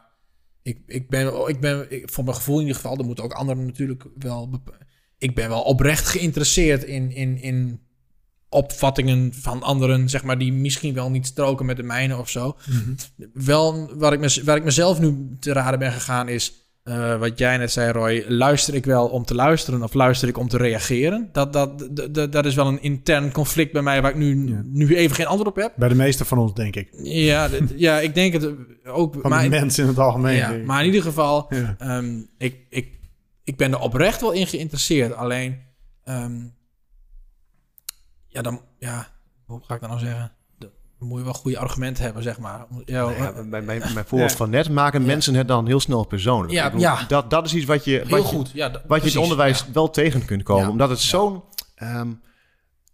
[0.63, 3.33] ik, ik ben, ik ben ik, voor mijn gevoel in ieder geval, dat moeten ook
[3.33, 4.63] anderen natuurlijk wel.
[5.19, 7.81] Ik ben wel oprecht geïnteresseerd in, in, in
[8.49, 12.57] opvattingen van anderen, zeg maar, die misschien wel niet stroken met de mijne of zo.
[13.33, 17.39] Wel, waar ik, me, waar ik mezelf nu te raden ben gegaan is, eh, wat
[17.39, 20.57] jij net zei, Roy, luister ik wel om te luisteren of luister ik om te
[20.57, 21.29] reageren?
[21.33, 24.63] Dat, dat, dat, dat, is wel een intern conflict bij mij waar ik nu, Ja.
[24.65, 25.73] nu even geen antwoord op heb.
[25.77, 26.89] Bij de meeste van ons, denk ik.
[27.03, 28.49] Ja, ja ik denk het
[28.85, 29.15] ook.
[29.21, 30.37] Van maar, de mensen in het algemeen.
[30.37, 31.75] ja, maar in ieder geval, Ja.
[31.79, 32.99] Ehm, ik, ik,
[33.45, 35.13] ik ben er oprecht wel in geïnteresseerd.
[35.15, 35.59] Alleen,
[36.05, 36.41] ehm,
[38.29, 39.07] ja, dan, ja,
[39.47, 40.33] hoe ga ik dat nou zeggen?
[40.99, 42.67] Moet je wel goede argumenten hebben, zeg maar.
[42.85, 44.37] Ja, Nou ja, bij, bij, bij voorbeeld Ja.
[44.37, 45.07] van net maken Ja.
[45.07, 46.53] mensen het dan heel snel persoonlijk.
[46.53, 47.05] Ja, Ik bedoel, ja.
[47.09, 48.51] Dat, dat is iets wat je, heel wat je, goed.
[48.55, 49.65] Ja, dat- wat je in het onderwijs ja.
[49.73, 50.65] wel tegen kunt komen.
[50.65, 50.71] Ja.
[50.71, 51.09] Omdat het Ja.
[51.09, 51.43] zo'n...
[51.75, 52.09] ehm,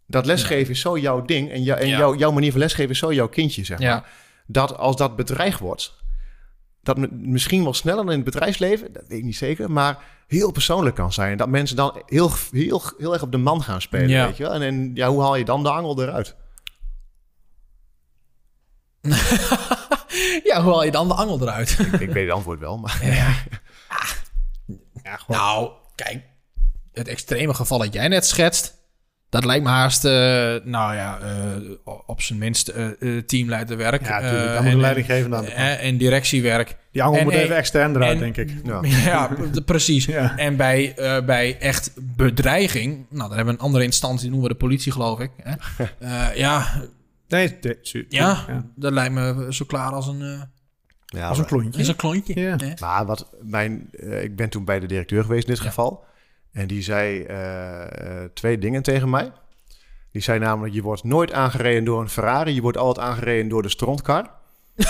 [0.07, 1.51] dat lesgeven is zo jouw ding.
[1.51, 1.99] En, jou- en Ja.
[1.99, 4.09] jouw, jouw manier van lesgeven is zo jouw kindje, zeg maar.
[4.47, 5.95] Dat als dat bedreigd wordt,
[6.83, 10.97] dat misschien wel sneller in het bedrijfsleven, dat weet ik niet zeker, maar heel persoonlijk
[10.97, 11.37] kan zijn.
[11.37, 14.27] Dat mensen dan heel, heel, heel erg op de man gaan spelen, Ja.
[14.27, 14.53] weet je wel.
[14.53, 16.37] En, en ja, hoe haal je dan de angel eruit?
[20.51, 21.79] ja, hoe haal je dan de angel eruit?
[21.93, 23.01] ik, ik weet het antwoord wel, maar...
[23.07, 23.33] ja.
[25.29, 26.23] Nou, kijk,
[26.93, 28.75] het extreme geval dat jij net schetst,
[29.29, 30.11] Dat lijkt me haast, eh,
[30.65, 31.71] nou ja, eh,
[32.07, 34.07] op zijn minst eh eh, teamleiderwerk.
[34.07, 34.45] Ja, tuurlijk.
[34.47, 35.47] eh, Daar moet en- leidinggevende aan.
[35.47, 36.77] eh, en directiewerk.
[36.93, 38.51] Die angel en- moet en- even extern eruit, en- denk ik.
[38.65, 38.81] Ja.
[39.11, 39.31] Ja,
[39.65, 40.05] precies.
[40.05, 40.37] Ja.
[40.37, 40.95] En bij,
[41.27, 45.21] bij echt bedreiging, nou, dan hebben we een andere instantie, noemen we de politie, geloof
[45.21, 45.31] ik.
[45.43, 45.55] Hè?
[46.35, 46.83] Ja,
[47.29, 47.59] Nee,
[48.09, 48.71] ja, ja.
[48.75, 50.43] dat lijkt me zo klaar als een, eh
[51.07, 51.79] Ja, Als een klontje.
[51.79, 52.41] als een klontje.
[52.41, 52.57] Ja.
[52.81, 55.69] Maar wat mijn, eh, ik ben toen bij de directeur geweest in dit Ja.
[55.69, 56.05] geval.
[56.53, 59.33] En die zei eh, twee dingen tegen mij.
[60.13, 62.55] Die zei namelijk, je wordt nooit aangereden door een Ferrari.
[62.55, 64.31] Je wordt altijd aangereden door de strontkar.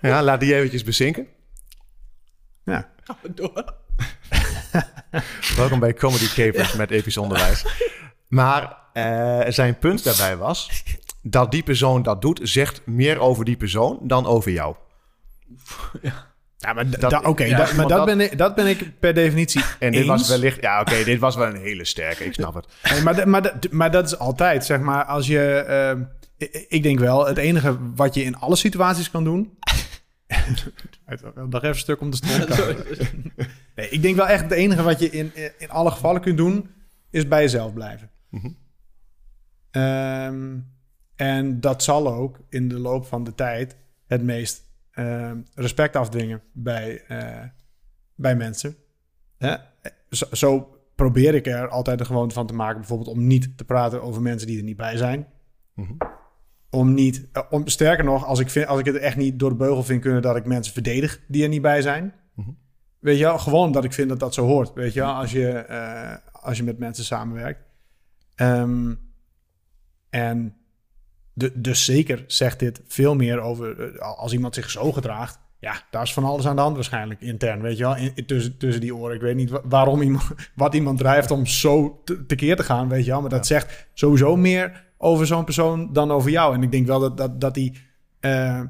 [0.00, 1.26] ja, laat die eventjes bezinken.
[2.64, 2.88] Ja.
[5.56, 7.64] Welkom bij Comedy Capers met episch onderwijs.
[8.28, 10.82] Maar eh, zijn punt daarbij was...
[11.22, 14.74] dat die persoon dat doet, zegt meer over die persoon dan over jou.
[16.58, 18.98] Ja, maar, Dat- da- oké, ja, da- maar dat, dat- ben ik, dat ben ik
[19.00, 20.08] per definitie En dit eens.
[20.08, 20.60] was wellicht...
[20.60, 22.24] Ja, oké, dit was wel een hele sterke.
[22.24, 22.66] Ik snap het.
[22.92, 25.48] Nee, maar, maar, maar dat is altijd, zeg maar, als je...
[25.50, 26.02] ehm,
[26.36, 29.57] ik, ik denk wel, het enige wat je in alle situaties kan doen...
[31.34, 32.76] Nog even een stuk om de stroom
[33.76, 36.70] Nee, ik denk wel echt het enige wat je in, in alle gevallen kunt doen...
[37.10, 38.10] is bij jezelf blijven.
[38.28, 38.48] Mhm.
[39.70, 40.58] Ehm,
[41.16, 43.76] en dat zal ook in de loop van de tijd
[44.06, 47.44] het meest ehm, respect afdwingen bij, eh,
[48.14, 48.76] bij mensen.
[49.38, 49.56] Hè?
[50.10, 53.64] Zo, zo probeer ik er altijd de gewoonte van te maken, bijvoorbeeld om niet te
[53.64, 55.26] praten over mensen die er niet bij zijn.
[55.74, 55.92] Mhm.
[56.70, 59.50] Om niet, eh, om, sterker nog, als ik, vind, als ik het echt niet door
[59.50, 62.14] de beugel vind kunnen dat ik mensen verdedig die er niet bij zijn.
[62.34, 62.48] Mhm.
[62.98, 64.74] Weet je wel, gewoon omdat ik vind dat dat zo hoort.
[64.74, 67.60] Weet je wel, als je, eh, als je met mensen samenwerkt.
[68.34, 68.94] Ehm,
[70.10, 70.56] en
[71.32, 75.38] de, dus zeker zegt dit veel meer over eh, als iemand zich zo gedraagt.
[75.60, 77.96] Ja, daar is van alles aan de hand waarschijnlijk intern, weet je wel.
[77.96, 79.14] In, in- tussen, tussen die oren.
[79.14, 82.88] Ik weet niet wa- waarom iemand, wat iemand drijft om zo te, tekeer te gaan,
[82.88, 83.20] weet je wel.
[83.20, 86.54] Maar dat zegt sowieso meer over zo'n persoon dan over jou.
[86.54, 87.86] En ik denk wel dat, dat, dat die...
[88.20, 88.66] eh, eh,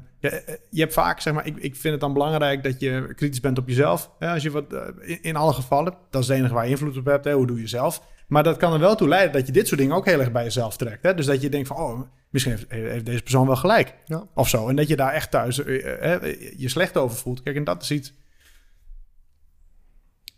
[0.69, 3.57] je hebt vaak, zeg maar, ik, ik vind het dan belangrijk dat je kritisch bent
[3.57, 4.11] op jezelf.
[4.19, 6.69] Hè, als je wat, eh, in, in alle gevallen, dat is het enige waar je
[6.71, 7.25] invloed op hebt.
[7.25, 8.01] Hè, hoe doe je zelf?
[8.27, 10.31] Maar dat kan er wel toe leiden dat je dit soort dingen ook heel erg
[10.31, 11.03] bij jezelf trekt.
[11.03, 11.13] Hè?
[11.13, 13.95] Dus dat je denkt van, oh, misschien heeft, heeft deze persoon wel gelijk.
[14.05, 14.23] Ja.
[14.33, 14.67] Of zo.
[14.67, 17.41] En dat je daar echt thuis je slecht over voelt.
[17.43, 18.13] Kijk, en dat is iets...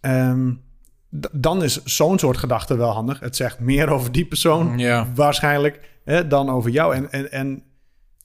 [0.02, 0.56] Ehm, d-
[1.32, 3.20] dan is zo'n soort gedachte wel handig.
[3.20, 5.08] Het zegt meer over die persoon Ja.
[5.16, 6.96] waarschijnlijk hè, dan over jou.
[6.96, 7.64] En, en, en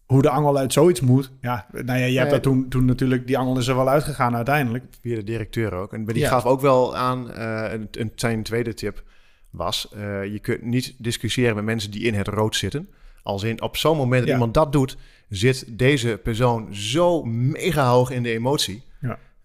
[0.06, 1.30] hoe de angel uit zoiets moet.
[1.40, 3.26] Ja, nou ja, je hebt Nee, dat toen, toen natuurlijk...
[3.26, 4.84] Die angel is er wel uitgegaan uiteindelijk.
[5.00, 5.92] Via de directeur ook.
[5.92, 6.28] En die Ja.
[6.28, 9.02] gaf ook wel aan, eh, een, een, zijn tweede tip
[9.50, 9.88] was...
[9.96, 12.88] eh, je kunt niet discussiëren met mensen die in het rood zitten.
[13.22, 14.32] Als in, op zo'n moment dat Ja.
[14.34, 14.96] iemand dat doet...
[15.28, 18.82] zit deze persoon zo mega hoog in de emotie.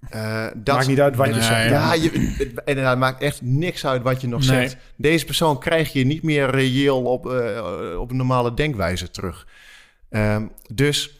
[0.09, 1.69] Eh, dat, Maakt niet uit wat je zegt.
[1.69, 4.47] Ja, je, het, en het maakt echt niks uit wat je nog Nee.
[4.49, 4.77] zegt.
[4.95, 9.47] Deze persoon krijg je niet meer reëel op, eh, op een normale denkwijze terug.
[10.09, 11.19] Ehm, dus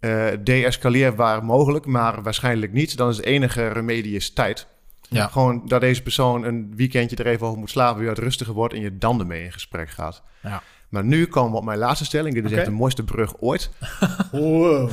[0.00, 2.96] eh deescaleer waar mogelijk, maar waarschijnlijk niet.
[2.96, 4.66] Dan is het enige remedie is tijd.
[5.08, 5.26] Ja.
[5.26, 8.74] Gewoon dat deze persoon een weekendje er even over moet slapen, weer wat rustiger wordt
[8.74, 10.22] en je dan ermee in gesprek gaat.
[10.42, 10.62] Ja.
[10.88, 12.34] Maar nu komen we op mijn laatste stelling.
[12.34, 13.70] Dit is echt de mooiste brug ooit.
[14.30, 14.90] Wow.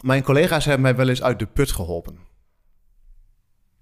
[0.00, 2.18] Mijn collega's hebben mij wel eens uit de put geholpen.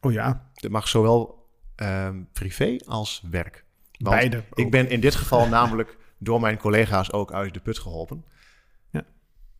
[0.01, 3.64] Oh ja, Dat mag zowel ehm, privé als werk.
[3.99, 4.45] Want beide.
[4.55, 8.24] Ik ben in dit geval namelijk door mijn collega's ook uit de put geholpen.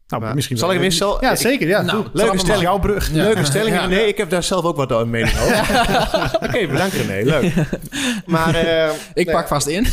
[0.09, 0.77] Nou, maar misschien zal wel.
[0.77, 1.69] ik hem eens Ja, ik- zeker.
[1.69, 2.63] Ja, Nou, leuke stelling.
[2.63, 3.11] Jouw brug.
[3.13, 3.23] Ja.
[3.23, 3.77] Leuke stelling.
[3.77, 3.87] Ja.
[3.87, 5.57] Nee, ik heb daar zelf ook wat een mening over.
[6.49, 7.25] Oké, bedankt René.
[7.25, 7.53] Leuk.
[8.27, 9.87] Maar eh, Ik nee, pak vast in.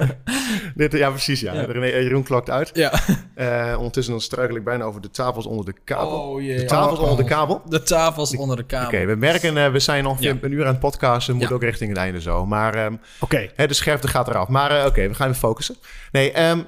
[0.74, 1.40] dit, ja, precies.
[1.40, 1.52] Ja.
[1.52, 1.64] Ja.
[1.64, 2.70] René, eh, Jeroen klokt uit.
[2.74, 2.92] ja.
[3.34, 6.08] Eh, ondertussen dan struikel ik bijna over de tafels onder de kabel.
[6.08, 6.56] Oh jee.
[6.58, 7.38] de tafels Oh, onder de oh.
[7.38, 7.62] kabel.
[7.68, 9.06] De tafels onder de Oké, kamer.
[9.06, 10.36] we merken, eh, we zijn ongeveer Ja.
[10.40, 11.34] een uur aan het podcasten.
[11.36, 11.54] Moet Ja.
[11.54, 12.46] ook richting het einde zo.
[12.46, 13.50] Maar ehm, Oké.
[13.56, 14.48] Hè, de scherpte gaat eraf.
[14.48, 15.76] Maar eh, oké, we gaan even focussen.
[16.12, 16.58] Nee, ehm,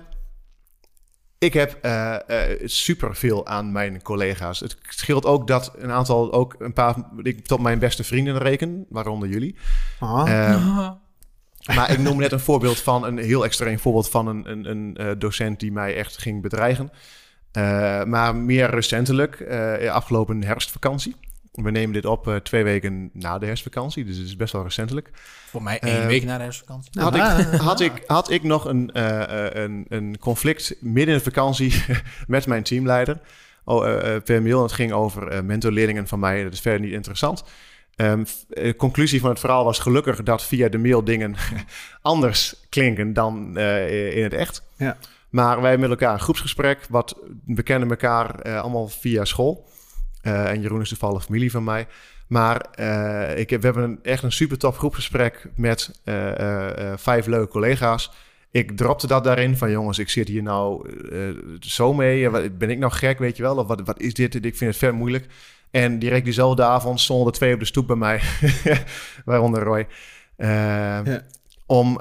[1.39, 2.16] ik heb eh
[2.64, 4.61] super veel aan mijn collega's.
[4.61, 8.86] Het scheelt ook dat een aantal, ook een paar, ik tot mijn beste vrienden reken,
[8.89, 9.57] waaronder jullie.
[9.99, 10.30] Ah.
[10.30, 10.91] Ehm,
[11.68, 11.76] Ah.
[11.76, 14.97] maar ik noem net een voorbeeld van een heel extreem voorbeeld van een, een, een
[14.97, 16.91] eh, docent die mij echt ging bedreigen.
[17.53, 21.16] Eh, maar meer recentelijk, eh, afgelopen herfstvakantie.
[21.63, 24.63] We nemen dit op eh, twee weken na de herfstvakantie, dus het is best wel
[24.63, 25.11] recentelijk.
[25.47, 27.01] Voor mij één Eh, week na de herfstvakantie.
[27.01, 27.23] Had ik,
[27.71, 31.85] had, ik, had ik nog een, eh, eh, een, een conflict midden in de vakantie
[32.27, 33.21] met mijn teamleider
[33.69, 34.63] oh, eh, eh, per mail.
[34.63, 36.43] Het ging over eh mentorleerlingen van mij.
[36.43, 37.45] Dat is verder niet interessant.
[37.97, 41.35] Ehm, de conclusie van het verhaal was gelukkig dat via de mail dingen
[42.03, 44.63] anders klinken dan eh, in het echt.
[44.77, 44.97] Ja.
[45.31, 46.87] Maar wij hebben met elkaar een groepsgesprek.
[46.89, 49.68] Wat, we kennen elkaar eh, allemaal via school.
[50.29, 51.87] Eh, en Jeroen is toevallig familie van mij.
[52.26, 57.26] Maar eh, ik heb, we hebben een, echt een super tof groepsgesprek met eh, vijf
[57.26, 58.11] leuke collega's.
[58.51, 60.91] Ik dropte dat daarin van jongens, ik zit hier nou
[61.61, 62.51] zo mee.
[62.51, 63.57] Ben ik nou gek, weet je wel?
[63.57, 64.35] Of wat, wat is dit?
[64.35, 65.26] Ik vind het ver moeilijk.
[65.70, 68.20] En direct diezelfde avond stonden er twee op de stoep bij mij,
[69.24, 69.87] waaronder Roy.
[70.37, 71.22] Ja.
[71.66, 72.01] Om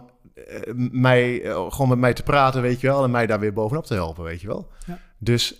[0.92, 3.04] mij, gewoon met mij te praten, weet je wel.
[3.04, 4.72] En mij daar weer bovenop te helpen, weet je wel.
[4.86, 5.00] Ja.
[5.18, 5.60] Dus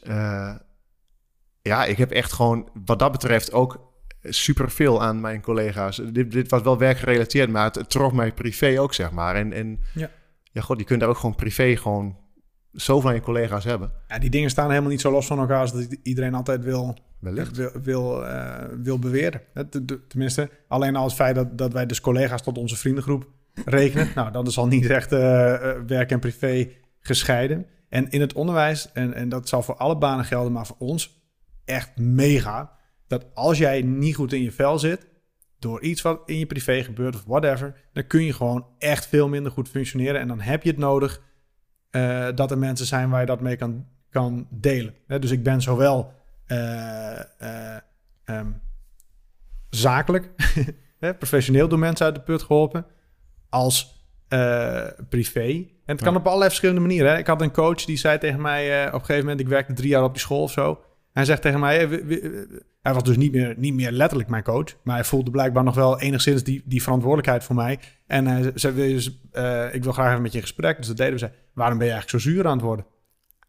[1.68, 3.88] ja, ik heb echt gewoon wat dat betreft ook
[4.22, 6.02] superveel aan mijn collega's.
[6.12, 9.36] Dit, dit was wel werkgerelateerd, maar het, trok mij privé ook, zeg maar.
[9.36, 10.10] En, en Ja.
[10.52, 12.18] ja, god, je kunt daar ook gewoon privé gewoon
[12.72, 13.92] zoveel aan je collega's hebben.
[14.08, 16.98] Ja, die dingen staan helemaal niet zo los van elkaar als dat iedereen altijd wil,
[17.20, 17.56] Wellicht.
[17.56, 19.42] wil, wil, eh, wil beweren.
[20.08, 23.28] Tenminste, alleen al het feit dat, dat wij dus collega's tot onze vriendengroep
[23.66, 24.10] rekenen.
[24.16, 27.66] nou, dat is al niet echt eh, eh, werk en privé gescheiden.
[27.90, 31.18] En in het onderwijs, en, en dat zal voor alle banen gelden, maar voor ons
[31.68, 32.72] echt mega.
[33.08, 35.08] Dat als jij niet goed in je vel zit,
[35.60, 39.28] door iets wat in je privé gebeurt of whatever, dan kun je gewoon echt veel
[39.28, 40.22] minder goed functioneren.
[40.22, 41.22] En dan heb je het nodig
[41.90, 44.94] eh, dat er mensen zijn waar je dat mee kan, kan delen.
[45.08, 46.14] Hè, dus ik ben zowel
[46.46, 47.78] eh, eh,
[48.24, 48.52] ehm,
[49.70, 50.30] zakelijk,
[51.00, 52.86] hè, professioneel door mensen uit de put geholpen,
[53.50, 53.96] als
[55.10, 55.46] privé.
[55.86, 56.20] En het kan Ja.
[56.20, 57.12] op allerlei verschillende manieren.
[57.12, 57.18] Hè.
[57.18, 59.90] Ik had een coach die zei tegen mij op een gegeven moment, ik werkte drie
[59.90, 60.82] jaar op die school of zo.
[61.18, 62.00] Hij zegt tegen mij, eh,
[62.82, 65.76] hij was dus niet meer, niet meer letterlijk mijn coach, maar hij voelde blijkbaar nog
[65.76, 67.80] wel enigszins die, die verantwoordelijkheid voor mij.
[68.08, 70.78] En hij zei, wil je dus, eh, ik wil graag even met je in gesprek.
[70.78, 71.20] Dus dat deden we.
[71.20, 72.86] Zei, waarom ben je eigenlijk zo zuur aan het worden?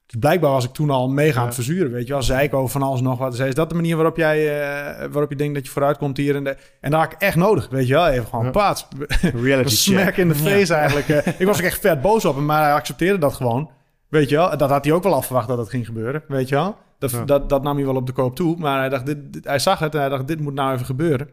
[0.07, 1.63] Dus blijkbaar was ik toen al mega aan het Ja.
[1.63, 2.23] verzuren, weet je wel.
[2.23, 3.37] Zei ik over van alles nog wat.
[3.37, 6.17] Zei, is dat de manier waarop jij, eh, waarop je denkt dat je vooruit komt
[6.17, 6.35] hier?
[6.37, 8.09] En, de, en daar had ik echt nodig, weet je wel.
[8.09, 8.51] Even gewoon Ja.
[8.51, 8.89] paats.
[9.35, 10.17] Reality smack check.
[10.17, 11.09] in de face eigenlijk.
[11.09, 11.33] eh.
[11.41, 13.71] ik was ook echt vet boos op hem, maar hij accepteerde dat gewoon.
[14.09, 16.55] Weet je wel, dat had hij ook wel afverwacht dat dat ging gebeuren, weet je
[16.55, 16.77] wel.
[16.99, 17.25] Dat, Ja.
[17.25, 19.59] dat, dat nam hij wel op de koop toe, maar hij, dacht, dit, dit- hij
[19.59, 21.29] zag het en hij dacht, dit moet nou even gebeuren.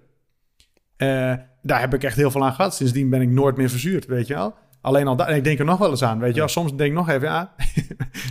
[0.98, 2.76] Eh, daar heb ik echt heel veel aan gehad.
[2.76, 4.54] Sindsdien ben ik nooit meer verzuurd, weet je wel.
[4.82, 6.48] Alleen al dat, en ik denk er nog wel eens aan, weet je wel.
[6.50, 7.54] Soms denk ik nog even, ja,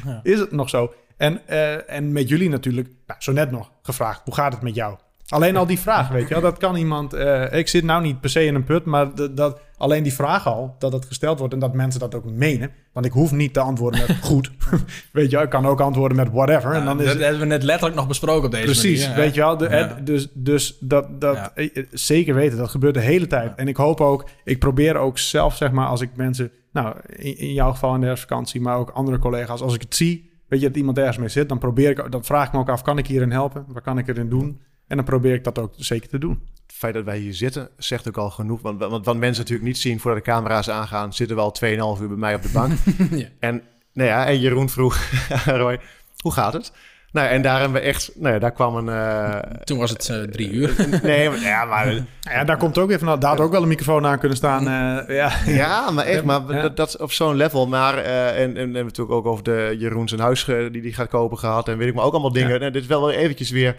[0.05, 0.20] Ja.
[0.32, 0.92] is het nog zo?
[1.16, 4.74] En, eh, en met jullie natuurlijk, nou, zo net nog gevraagd, hoe gaat het met
[4.74, 4.97] jou?
[5.28, 7.12] Alleen al die vraag, weet je wel, dat kan iemand...
[7.12, 10.12] eh, ik zit nou niet per se in een put, maar dat, dat, alleen die
[10.14, 12.70] vraag al, dat het gesteld wordt en dat mensen dat ook menen.
[12.92, 14.50] Want ik hoef niet te antwoorden met goed.
[15.12, 16.72] weet je wel, ik kan ook antwoorden met whatever.
[16.72, 19.16] en dan is dat het, hebben we net letterlijk nog besproken op deze Precies, manier.
[19.16, 19.56] weet je wel.
[19.56, 19.70] De, Ja.
[19.70, 21.52] het- dus dus dat, dat Ja.
[21.54, 23.54] eh, eh, zeker weten, dat gebeurt de hele tijd.
[23.56, 27.38] En ik hoop ook, ik probeer ook zelf, zeg maar, als ik mensen, nou, in,
[27.38, 30.60] in jouw geval in de herfstvakantie, maar ook andere collega's, als ik het zie, weet
[30.60, 32.82] je, dat iemand ergens mee zit, dan probeer ik, dan vraag ik me ook af,
[32.82, 33.64] kan ik hierin helpen?
[33.68, 34.60] Wat kan ik erin doen?
[34.89, 36.43] En dan probeer ik dat ook zeker te doen.
[36.66, 38.61] Het feit dat wij hier zitten zegt ook al genoeg.
[38.62, 41.55] Want, want wat mensen natuurlijk niet zien voordat de camera's aangaan, zitten we al
[41.97, 42.72] 2,5 uur bij mij op de bank.
[43.11, 43.26] Ja.
[43.41, 43.62] En,
[43.93, 44.99] nou ja, en Jeroen vroeg,
[45.47, 45.78] Roy,
[46.18, 46.72] hoe gaat het?
[47.12, 48.89] Nou, en daar hebben we echt, nou ja, daar kwam een...
[48.89, 50.74] eh, Toen was het eh, drie uur.
[51.03, 53.68] nee, maar, ja, maar, ja, daar komt ook even, nou, daar had ook wel een
[53.68, 54.61] microfoon aan kunnen staan.
[55.07, 55.32] eh, ja.
[55.47, 56.62] ja, maar echt, maar Ja.
[56.62, 57.66] dat, dat is op zo'n level.
[57.66, 60.57] Maar, eh, en, en, en we hebben natuurlijk ook over de Jeroen zijn huis eh,
[60.72, 61.68] die die gaat kopen gehad.
[61.68, 62.53] En weet ik maar ook allemaal dingen.
[62.53, 62.59] Ja.
[62.59, 63.76] Nou, dit is wel weer eventjes weer,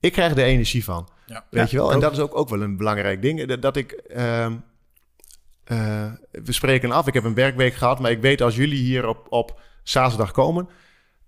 [0.00, 1.08] ik krijg er energie van.
[1.26, 1.44] Ja.
[1.50, 1.92] Weet Ja, je wel?
[1.92, 3.44] En dat is ook, ook wel een belangrijk ding.
[3.44, 3.90] Dat, dat ik.
[3.92, 4.52] ehm,
[5.64, 7.06] eh, we spreken af.
[7.06, 7.98] Ik heb een werkweek gehad.
[8.00, 10.68] Maar ik weet als jullie hier op, op zaterdag komen.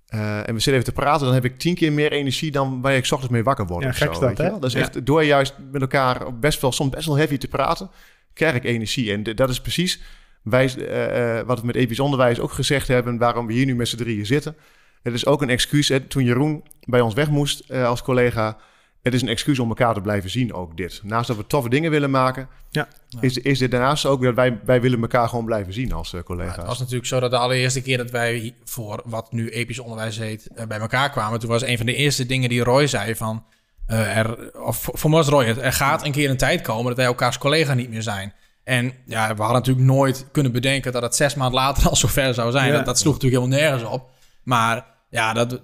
[0.07, 1.25] eh, en we zitten even te praten.
[1.25, 3.83] Dan heb ik tien keer meer energie dan waar ik 's ochtends mee wakker word.
[3.83, 4.49] Ja, of gek zo, dat, hè?
[4.51, 4.81] Dat is Ja.
[4.81, 7.91] echt door juist met elkaar best wel, soms best wel heavy te praten.
[8.33, 9.13] krijg ik energie.
[9.13, 10.01] En dat is precies
[10.43, 13.19] wij, eh, eh, wat we met episch onderwijs ook gezegd hebben.
[13.19, 14.57] waarom we hier nu met z'n drieën zitten.
[15.03, 15.89] Het is ook een excuus.
[15.89, 18.57] Hè, toen Jeroen bij ons weg moest eh, als collega.
[19.03, 21.01] Het is een excuus om elkaar te blijven zien, ook dit.
[21.05, 22.89] Naast dat we toffe dingen willen maken, Ja.
[23.21, 26.23] is, is dit daarnaast ook dat wij, wij willen elkaar gewoon blijven zien als eh,
[26.23, 26.57] collega's.
[26.57, 30.19] het was natuurlijk zo dat de allereerste keer dat wij voor wat nu episch onderwijs
[30.19, 31.41] heet, eh, bij elkaar kwamen.
[31.41, 33.45] Toen was een van de eerste dingen die Roy zei van,
[33.87, 36.87] eh, er, of voor mij was Roy het, er gaat een keer een tijd komen
[36.87, 38.33] dat wij elkaars collega niet meer zijn.
[38.65, 42.35] En ja, we hadden natuurlijk nooit kunnen bedenken dat het zes maanden later al zover
[42.35, 42.67] zou zijn.
[42.67, 42.77] Ja.
[42.77, 44.09] Dat, dat sloeg natuurlijk helemaal nergens op.
[44.51, 45.61] Maar ja, dat,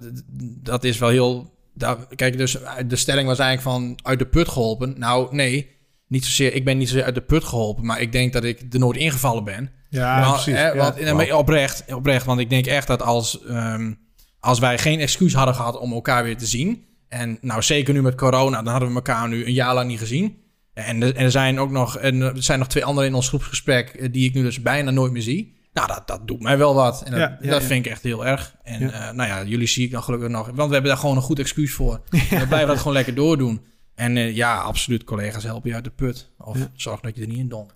[0.62, 1.54] dat is wel heel...
[1.74, 2.56] daar- kijk, dus
[2.86, 4.94] de stelling was eigenlijk van uit de put geholpen.
[4.98, 5.70] Nou, nee,
[6.06, 8.60] niet zozeer, ik ben niet zozeer uit de put geholpen, maar ik denk dat ik
[8.72, 9.70] er nooit ingevallen ben.
[9.90, 10.60] Ja, Want, precies.
[10.60, 13.92] hè, want, oprecht, oprecht, want ik denk echt dat als, ehm,
[14.40, 18.02] als wij geen excuus hadden gehad om elkaar weer te zien, en nou zeker nu
[18.02, 20.36] met corona, dan hadden we elkaar nu een jaar lang niet gezien.
[20.74, 23.28] En er, en er zijn ook nog, en er zijn nog twee anderen in ons
[23.28, 25.55] groepsgesprek eh, die ik nu dus bijna nooit meer zie.
[25.76, 27.02] Nou, dat, dat doet mij wel wat.
[27.02, 27.66] En dat, Ja, ja, dat ja.
[27.66, 28.56] vind ik echt heel erg.
[28.62, 30.46] En eh, nou ja, jullie zie ik dan gelukkig nog.
[30.46, 32.00] Want we hebben daar gewoon een goed excuus voor.
[32.10, 33.64] En we blijven dat gewoon lekker doordoen.
[33.94, 36.30] En eh, ja, absoluut, collega's helpen je uit de put.
[36.38, 37.66] Of zorg dat je er niet in dom.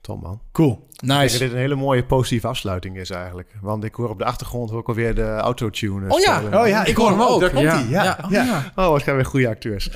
[0.00, 0.40] Tom man.
[0.52, 0.88] Cool.
[0.90, 1.30] Ik denk Nice.
[1.32, 3.48] dat dit een hele mooie positieve afsluiting is eigenlijk.
[3.60, 6.38] Want ik hoor op de achtergrond ook alweer de autotune Oh ja.
[6.40, 6.60] spelen.
[6.60, 7.40] Oh ja, Ik hoor hem ook.
[7.40, 7.74] Daar komt Ja.
[7.78, 7.88] hij.
[7.88, 8.02] Ja.
[8.04, 8.18] Ja.
[8.24, 8.44] Oh, Ja.
[8.44, 8.72] ja.
[8.76, 9.88] Oh, wat zijn weer goede acteurs.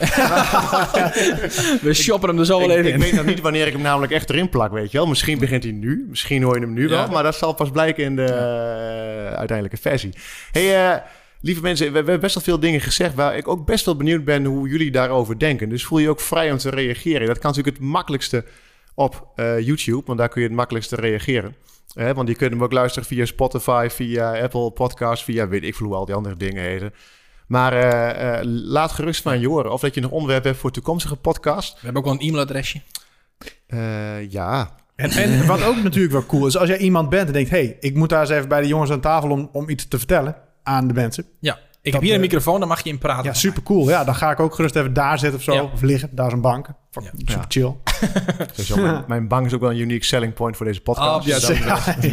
[1.83, 3.01] We shoppen hem er zo wel ik, even ik in.
[3.01, 5.07] weet nog niet wanneer ik hem namelijk echt erin plak, weet je wel.
[5.07, 7.09] Misschien begint hij nu, misschien hoor je hem nu wel.
[7.09, 10.13] Maar dat zal pas blijken in de eh, uiteindelijke versie.
[10.53, 11.01] hey, eh,
[11.41, 13.15] lieve mensen, we, we hebben best wel veel dingen gezegd...
[13.15, 15.69] waar ik ook best wel benieuwd ben hoe jullie daarover denken.
[15.69, 17.27] Dus voel je ook vrij om te reageren.
[17.27, 18.45] Dat kan natuurlijk het makkelijkste
[18.95, 21.57] op eh, YouTube, want daar kun je het makkelijkste reageren.
[21.95, 25.75] Hè, want je kunt hem ook luisteren via Spotify, via Apple Podcasts, via weet ik
[25.75, 26.93] veel hoe al die andere dingen heten.
[27.47, 29.73] Maar eh, eh, laat gerust van je horen.
[29.73, 31.73] Of dat je nog onderwerp hebt voor toekomstige podcast.
[31.73, 32.81] We hebben ook wel een e-mailadresje.
[33.67, 37.33] Eh, ja, En, en wat ook natuurlijk wel cool is, als jij iemand bent en
[37.33, 37.51] denkt...
[37.51, 39.99] hey, ik moet daar eens even bij de jongens aan tafel om, om iets te
[39.99, 41.25] vertellen aan de mensen.
[41.41, 41.59] Ja.
[41.85, 43.25] Ik Dat, heb hier een eh, microfoon, dan mag je in praten.
[43.25, 43.89] Ja, super cool.
[43.89, 45.53] Ja, dan ga ik ook gerust even daar zitten of zo.
[45.53, 45.63] Ja.
[45.63, 46.67] Of liggen, daar is een bank.
[46.91, 47.11] Fuck, Ja.
[47.19, 47.45] Super Ja.
[47.49, 47.75] chill.
[48.53, 51.17] sowieso, mijn, mijn bank is ook wel een unique selling point voor deze podcast.
[51.21, 51.39] Oh, ja,
[52.01, 52.07] Dus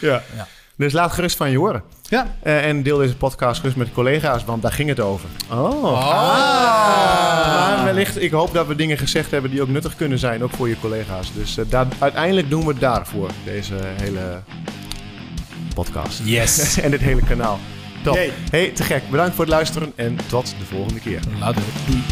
[0.00, 0.22] Ja.
[0.36, 0.46] ja.
[0.76, 1.82] Dus laat gerust van je horen.
[2.02, 2.26] ja.
[2.42, 5.28] Eh, en deel deze podcast gerust met collega's, want daar ging het over.
[5.50, 5.84] Oh.
[5.84, 7.76] Ah.
[7.76, 10.50] Maar wellicht, ik hoop dat we dingen gezegd hebben die ook nuttig kunnen zijn, ook
[10.52, 11.32] voor je collega's.
[11.34, 14.40] Dus eh, daar, uiteindelijk doen we het daarvoor, deze hele
[15.74, 16.20] podcast.
[16.24, 16.76] Yes.
[16.80, 17.58] en dit hele kanaal.
[18.02, 18.18] Top.
[18.50, 19.02] Hey, te gek.
[19.10, 21.20] Bedankt voor het luisteren en tot de volgende keer.
[21.40, 21.62] Later.
[21.86, 22.02] Doei.